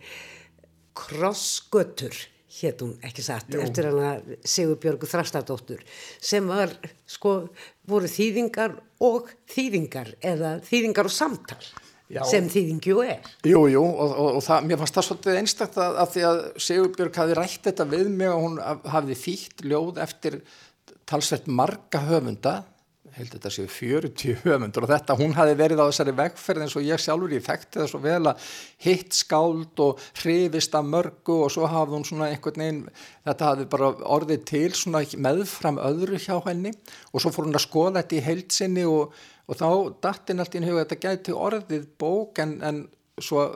Krossgötur 0.98 2.14
hétt 2.58 2.82
hún 2.82 2.94
ekki 3.04 3.22
satt 3.22 3.52
Jú. 3.52 3.60
eftir 3.62 3.88
hana 3.90 4.16
Sigur 4.46 4.78
Björgu 4.82 5.08
Þrastadóttur 5.10 5.82
sem 6.20 6.46
var 6.48 6.72
sko 7.06 7.34
voru 7.88 8.10
þýðingar 8.10 8.78
og 9.04 9.28
þýðingar 9.52 10.14
eða 10.24 10.56
þýðingar 10.66 11.10
og 11.10 11.14
samtal 11.14 11.60
Já. 12.08 12.22
sem 12.24 12.46
þýðingju 12.48 13.02
er. 13.04 13.26
Jú, 13.44 13.66
jú 13.68 13.82
og, 13.84 14.14
og, 14.14 14.30
og 14.38 14.44
það, 14.44 14.70
mér 14.70 14.80
fannst 14.80 14.96
það 14.96 15.06
svolítið 15.10 15.40
einstakta 15.42 15.84
að, 15.84 15.98
að 16.00 16.14
því 16.14 16.24
að 16.28 16.40
Sigurbjörg 16.64 17.20
hafi 17.20 17.36
rætt 17.36 17.68
þetta 17.68 17.88
við 17.90 18.08
mig 18.14 18.32
og 18.32 18.40
hún 18.46 18.58
hafi 18.94 19.18
þýtt 19.26 19.64
ljóð 19.68 20.00
eftir 20.06 20.40
talsveit 21.08 21.48
marga 21.52 22.00
höfunda 22.08 22.54
held 23.18 23.32
þetta 23.34 23.50
séu 23.50 23.68
40 23.70 24.42
höfundur 24.44 24.84
og 24.86 24.90
þetta, 24.92 25.16
hún 25.18 25.34
hafi 25.36 25.54
verið 25.58 25.80
á 25.82 25.88
þessari 25.88 26.14
vegferð 26.18 26.64
eins 26.64 26.76
og 26.78 26.84
ég 26.86 27.02
sjálfur 27.02 27.34
ég 27.34 27.44
þekkti 27.46 27.80
það 27.80 27.88
svo 27.90 28.00
vel 28.04 28.20
að 28.30 28.44
hitt 28.84 29.16
skáld 29.16 29.82
og 29.84 30.04
hrifist 30.20 30.76
af 30.78 30.86
mörgu 30.86 31.38
og 31.46 31.52
svo 31.54 31.70
hafði 31.70 31.96
hún 31.96 32.06
svona 32.06 32.28
einhvern 32.32 32.62
veginn 32.62 32.84
þetta 33.26 33.48
hafi 33.50 33.66
bara 33.72 33.90
orðið 34.18 34.44
til 34.52 34.68
svona 34.78 35.02
meðfram 35.28 35.80
öðru 35.82 36.20
hjá 36.22 36.36
henni 36.46 36.74
og 37.12 37.24
svo 37.24 37.34
fór 37.34 37.48
hún 37.48 37.58
að 37.58 37.66
skoða 37.66 38.02
þetta 38.02 38.18
í 38.20 38.24
heilsinni 38.28 38.86
og, 38.88 39.16
og 39.48 39.56
þá 39.58 39.68
dattinn 40.04 40.42
allt 40.42 40.56
í 40.56 40.64
huga 40.64 40.84
þetta 40.84 41.02
gæti 41.04 41.36
orðið 41.36 41.86
bók 42.00 42.40
en, 42.44 42.58
en 42.64 42.82
svo 43.18 43.48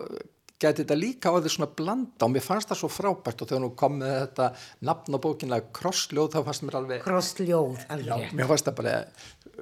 geti 0.63 0.85
þetta 0.85 0.99
líka 0.99 1.33
því 1.35 1.53
svona 1.53 1.71
blanda 1.79 2.27
og 2.27 2.33
mér 2.35 2.45
fannst 2.45 2.71
það 2.71 2.81
svo 2.83 2.91
frábært 2.93 3.43
og 3.43 3.51
þegar 3.51 3.65
nú 3.65 3.73
kom 3.79 3.99
með 4.01 4.15
þetta 4.21 4.49
nafn 4.89 5.19
á 5.19 5.25
bókinlega 5.25 5.73
Krossljóð 5.77 6.31
þá 6.37 6.39
fannst 6.49 6.67
mér 6.67 6.79
alveg 6.81 7.03
Krossljóð, 7.07 7.83
alveg 7.93 8.29
Já, 8.29 8.37
mér 8.39 8.51
fannst 8.51 8.69
það 8.69 8.79
bara 8.79 8.95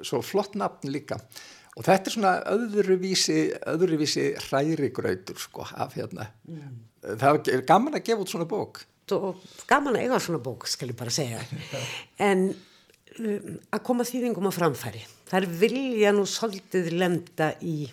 svo 0.07 0.21
flott 0.25 0.55
nafn 0.59 0.91
líka. 0.93 1.17
Og 1.79 1.85
þetta 1.87 2.09
er 2.09 2.15
svona 2.15 2.33
öðruvísi 2.51 3.37
öðruvísi 3.71 4.25
hrærigrautur 4.47 5.39
sko 5.39 5.65
af 5.71 5.95
hérna. 5.95 6.27
Mm. 6.47 6.81
það 7.21 7.53
er 7.53 7.63
gaman 7.67 7.95
að 7.97 8.05
gefa 8.09 8.25
út 8.25 8.33
svona 8.33 8.49
bók. 8.49 8.83
Og 9.11 9.39
gaman 9.67 9.97
að 9.97 10.05
eiga 10.05 10.19
svona 10.23 10.43
bók 10.43 10.67
skal 10.71 10.91
ég 10.91 10.99
bara 10.99 11.13
segja. 11.13 11.41
En 12.29 12.51
um, 12.51 13.57
að 13.71 13.83
koma 13.87 14.07
þýðingum 14.07 14.47
á 14.47 14.53
framfæri 14.55 15.01
þar 15.31 15.47
vilja 15.61 16.11
nú 16.15 16.25
svolítið 16.27 16.91
lemda 16.99 17.53
í 17.63 17.85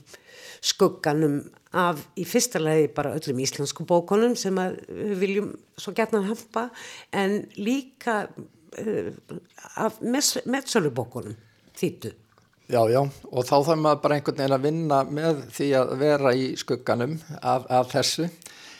skugganum 0.64 1.41
af 1.78 2.01
í 2.18 2.24
fyrsta 2.26 2.61
lagi 2.62 2.89
bara 2.95 3.14
öllum 3.16 3.43
íslensku 3.45 3.84
bókonum 3.86 4.34
sem 4.39 4.57
við 4.89 5.18
viljum 5.20 5.51
svo 5.78 5.93
gætna 5.97 6.22
að 6.22 6.30
hampa 6.32 6.64
en 7.14 7.43
líka 7.61 8.22
uh, 8.28 9.11
af 9.76 10.01
meðsölubókonum 10.03 11.36
þýttu. 11.78 12.14
Já, 12.68 12.82
já, 12.93 13.01
og 13.01 13.45
þá 13.49 13.55
þarf 13.64 13.80
maður 13.80 14.01
bara 14.03 14.16
einhvern 14.18 14.41
veginn 14.41 14.57
að 14.59 14.64
vinna 14.66 14.97
með 15.09 15.39
því 15.57 15.68
að 15.78 15.93
vera 16.03 16.32
í 16.36 16.49
skugganum 16.61 17.14
af, 17.41 17.64
af 17.72 17.93
þessu 17.95 18.26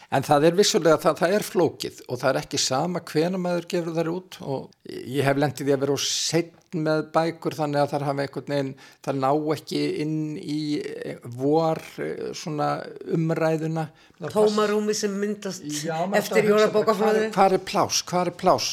En 0.09 0.25
það 0.25 0.47
er 0.49 0.55
vissulega 0.57 0.97
að 0.97 1.03
það, 1.03 1.19
það 1.21 1.33
er 1.37 1.45
flókið 1.45 1.97
og 2.09 2.21
það 2.21 2.31
er 2.31 2.39
ekki 2.41 2.59
sama 2.65 3.01
hvena 3.11 3.41
maður 3.41 3.67
gefur 3.69 3.97
þar 3.99 4.09
út 4.15 4.39
og 4.41 4.63
ég 4.89 5.27
hef 5.27 5.41
lendið 5.43 5.69
í 5.69 5.75
að 5.75 5.83
vera 5.83 5.97
úr 5.99 6.05
setn 6.05 6.85
með 6.89 7.03
bækur 7.13 7.57
þannig 7.57 7.83
að 7.83 7.91
það 7.93 8.05
hafa 8.09 8.25
einhvern 8.25 8.55
veginn, 8.55 8.71
það 9.05 9.19
ná 9.21 9.29
ekki 9.55 9.83
inn 10.05 10.17
í 10.41 10.61
eh, 10.81 11.19
vor 11.37 11.81
eh, 12.05 12.31
svona 12.37 12.71
umræðuna. 13.17 13.85
Tómarúmi 14.33 14.97
sem 14.97 15.13
myndast 15.13 15.65
Já, 15.65 15.97
eftir 16.17 16.49
jólabókaflöðu. 16.55 17.29
Hvað 17.37 17.59
er 17.59 17.65
plás, 17.69 18.01
hvað 18.09 18.33
er 18.33 18.39
plás? 18.45 18.71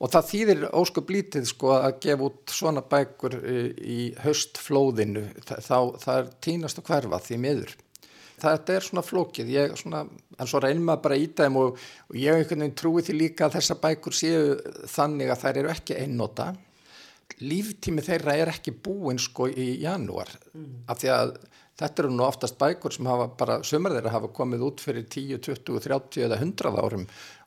Og 0.00 0.12
það 0.12 0.28
þýðir 0.30 0.66
óskup 0.80 1.12
lítið 1.12 1.48
sko 1.48 1.74
að 1.76 2.00
gefa 2.06 2.28
út 2.30 2.56
svona 2.56 2.84
bækur 2.88 3.36
eh, 3.40 3.70
í 3.84 4.00
höstflóðinu, 4.24 5.28
þá 5.44 5.78
það 6.00 6.16
er 6.16 6.34
tínast 6.48 6.80
að 6.80 6.88
hverfa 6.88 7.24
því 7.28 7.40
miður 7.44 7.78
þetta 8.42 8.74
er 8.76 8.86
svona 8.86 9.04
flókið, 9.06 9.52
ég 9.54 9.76
svona, 9.80 10.02
en 10.36 10.50
svo 10.50 10.62
reynum 10.62 10.88
maður 10.88 11.04
bara 11.06 11.20
í 11.20 11.28
þeim 11.36 11.60
og, 11.60 11.78
og 12.10 12.18
ég 12.18 12.40
einhvern 12.40 12.64
veginn 12.64 12.80
trúi 12.80 13.04
því 13.06 13.16
líka 13.18 13.46
að 13.46 13.58
þessa 13.58 13.78
bækur 13.84 14.16
séu 14.16 14.42
þannig 14.90 15.32
að 15.32 15.44
þær 15.44 15.62
eru 15.62 15.72
ekki 15.74 15.98
einnota, 16.00 16.50
líftími 17.40 18.04
þeirra 18.04 18.36
er 18.36 18.52
ekki 18.52 18.74
búinn 18.84 19.20
sko 19.22 19.48
í 19.48 19.72
janúar, 19.84 20.32
mm. 20.52 20.84
af 20.90 21.02
því 21.02 21.12
að 21.14 21.34
þetta 21.80 22.02
eru 22.02 22.12
nú 22.12 22.24
oftast 22.26 22.58
bækur 22.60 22.94
sem 22.94 23.08
hafa 23.08 23.28
bara, 23.40 23.58
sömur 23.64 23.94
þeirra 23.94 24.12
hafa 24.12 24.32
komið 24.36 24.64
út 24.66 24.82
fyrir 24.84 25.06
10, 25.08 25.38
20, 25.46 25.80
30 25.86 26.26
eða 26.26 26.40
100 26.40 26.80
árum 26.82 27.06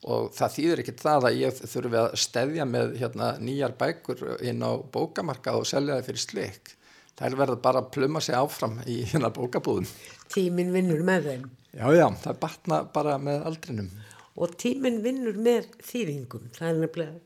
og 0.10 0.32
það 0.36 0.56
þýðir 0.56 0.84
ekki 0.84 0.96
það 1.02 1.28
að 1.30 1.42
ég 1.42 1.60
þurfi 1.74 2.00
að 2.02 2.16
stedja 2.24 2.66
með 2.70 2.96
hérna, 3.02 3.34
nýjar 3.40 3.76
bækur 3.80 4.24
inn 4.42 4.66
á 4.66 4.72
bókamarka 4.96 5.54
og 5.60 5.68
selja 5.70 6.00
það 6.00 6.10
fyrir 6.10 6.26
slik 6.26 6.74
þær 7.20 7.38
verður 7.40 7.62
bara 7.64 7.84
að 7.84 7.92
pluma 7.96 8.22
sig 8.24 8.38
áfram 8.38 8.80
í 8.90 9.02
hérna 9.10 9.32
bókabúðum. 9.34 9.90
Tímin 10.34 10.74
vinnur 10.74 11.04
með 11.06 11.30
þeim. 11.30 11.46
Já, 11.74 11.88
já, 11.98 12.08
það 12.24 12.40
batna 12.42 12.82
bara 12.94 13.18
með 13.22 13.48
aldrinum. 13.50 13.90
Og 14.38 14.54
tímin 14.62 15.02
vinnur 15.06 15.38
með 15.38 15.70
þýðingum. 15.86 16.52
Það 16.56 16.70
er 16.70 16.80
nefnilega, 16.82 17.20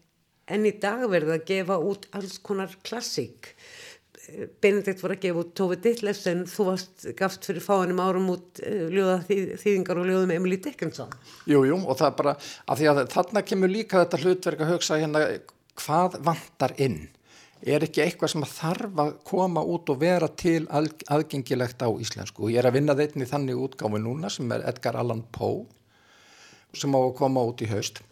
en 0.56 0.68
í 0.68 0.74
dag 0.84 1.04
verður 1.12 1.38
að 1.38 1.46
gefa 1.52 1.78
út 1.92 2.08
alls 2.20 2.40
konar 2.44 2.74
klassík. 2.88 3.54
Benedikt 4.60 5.00
var 5.00 5.14
að 5.16 5.22
gefa 5.24 5.40
út 5.40 5.52
Tófi 5.56 5.78
Dittlefs 5.80 6.26
en 6.28 6.42
þú 6.52 6.66
varst 6.68 7.06
gaft 7.16 7.46
fyrir 7.48 7.64
fáinum 7.64 8.02
árum 8.04 8.26
út 8.34 8.60
uh, 8.60 8.88
ljóða 8.92 9.22
þýðingar 9.30 10.02
og 10.02 10.10
ljóðum 10.10 10.34
Emilí 10.36 10.58
Dickinson. 10.64 11.14
Jú, 11.48 11.62
jú, 11.70 11.78
og 11.80 11.96
það 11.96 12.10
er 12.10 12.18
bara, 12.20 12.34
að 12.68 12.82
því 12.82 12.90
að 12.92 13.00
þarna 13.14 13.44
kemur 13.48 13.72
líka 13.72 14.02
þetta 14.04 14.20
hlutverk 14.26 14.66
að 14.66 14.74
hugsa 14.74 15.00
hérna 15.00 15.24
hvað 15.80 16.20
vantar 16.28 16.76
inn 16.84 17.06
er 17.66 17.86
ekki 17.88 18.04
eitthvað 18.04 18.34
sem 18.34 18.46
þarf 18.52 19.02
að 19.02 19.14
koma 19.28 19.64
út 19.66 19.90
og 19.90 20.02
vera 20.02 20.28
til 20.30 20.68
aðgengilegt 20.70 21.82
á 21.82 21.90
íslensku. 21.90 22.46
Og 22.46 22.54
ég 22.54 22.62
er 22.62 22.70
að 22.70 22.78
vinna 22.78 22.96
þeitni 22.98 23.28
þannig 23.30 23.64
útgáfi 23.66 24.02
núna 24.04 24.30
sem 24.34 24.52
er 24.54 24.66
Edgar 24.70 25.00
Allan 25.00 25.24
Poe 25.32 25.66
sem 26.78 26.94
á 26.94 27.00
að 27.00 27.16
koma 27.18 27.46
út 27.48 27.64
í 27.66 27.70
haust. 27.72 28.04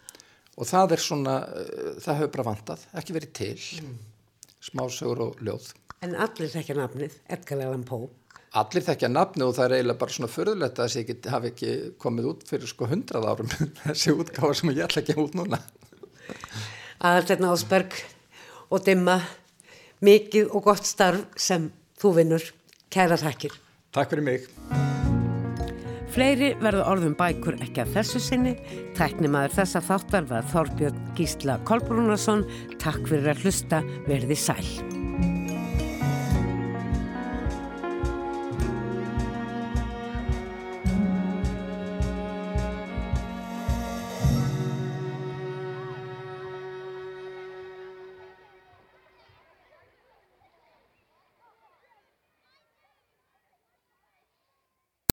Og 0.56 0.66
það 0.66 0.96
er 0.96 1.02
svona, 1.04 1.34
eh, 1.46 1.96
það 2.02 2.18
hefur 2.18 2.32
bara 2.36 2.48
vantað, 2.50 2.86
ekki 2.96 3.16
verið 3.16 3.32
til. 3.32 3.58
Mm. 3.82 3.96
smásögur 4.66 5.20
og 5.20 5.36
ljóð. 5.38 5.74
En 6.02 6.16
allir 6.16 6.50
þekkja 6.50 6.74
nafnið, 6.74 7.12
Edgar 7.30 7.60
Allan 7.62 7.84
Poe. 7.86 8.08
Allir 8.56 8.82
þekkja 8.82 9.10
nafnið 9.12 9.46
og 9.46 9.54
það 9.54 9.64
er 9.64 9.74
eiginlega 9.76 10.00
bara 10.00 10.14
svona 10.16 10.32
förðulegt 10.32 10.80
að 10.80 10.88
þessi 10.88 11.30
hafi 11.30 11.50
ekki 11.52 11.72
komið 12.02 12.28
út 12.32 12.42
fyrir 12.48 12.66
sko 12.66 12.88
hundrað 12.90 13.28
árum 13.30 13.52
þessi 13.84 14.14
útgáfi 14.16 14.58
sem 14.58 14.72
ég 14.72 14.82
ætla 14.88 15.02
ekki 15.04 15.16
út 15.22 15.36
núna. 15.38 15.60
Aðaltegna 16.98 17.52
Ásberg 17.52 17.94
og 18.70 18.84
dimma 18.86 19.20
mikið 20.04 20.52
og 20.52 20.66
gott 20.70 20.86
starf 20.86 21.24
sem 21.40 21.70
þú 22.00 22.14
vinnur. 22.20 22.50
Kæra 22.92 23.18
takkir. 23.20 23.54
Takk 23.94 24.12
fyrir 24.12 24.26
mig. 24.26 24.46
Fleiri 26.16 26.54
verður 26.62 26.86
orðum 26.94 27.16
bækur 27.18 27.58
ekki 27.60 27.82
að 27.82 27.96
þessu 27.98 28.22
sinni. 28.24 28.54
Tæknimaður 28.96 29.56
þessa 29.58 29.82
þáttar 29.84 30.28
var 30.30 30.46
Þorbjörn 30.52 31.02
Gísla 31.18 31.58
Kolbrúnarsson. 31.68 32.46
Takk 32.80 33.02
fyrir 33.10 33.34
að 33.34 33.44
hlusta. 33.44 33.82
Verði 34.08 34.38
sæl. 34.40 34.64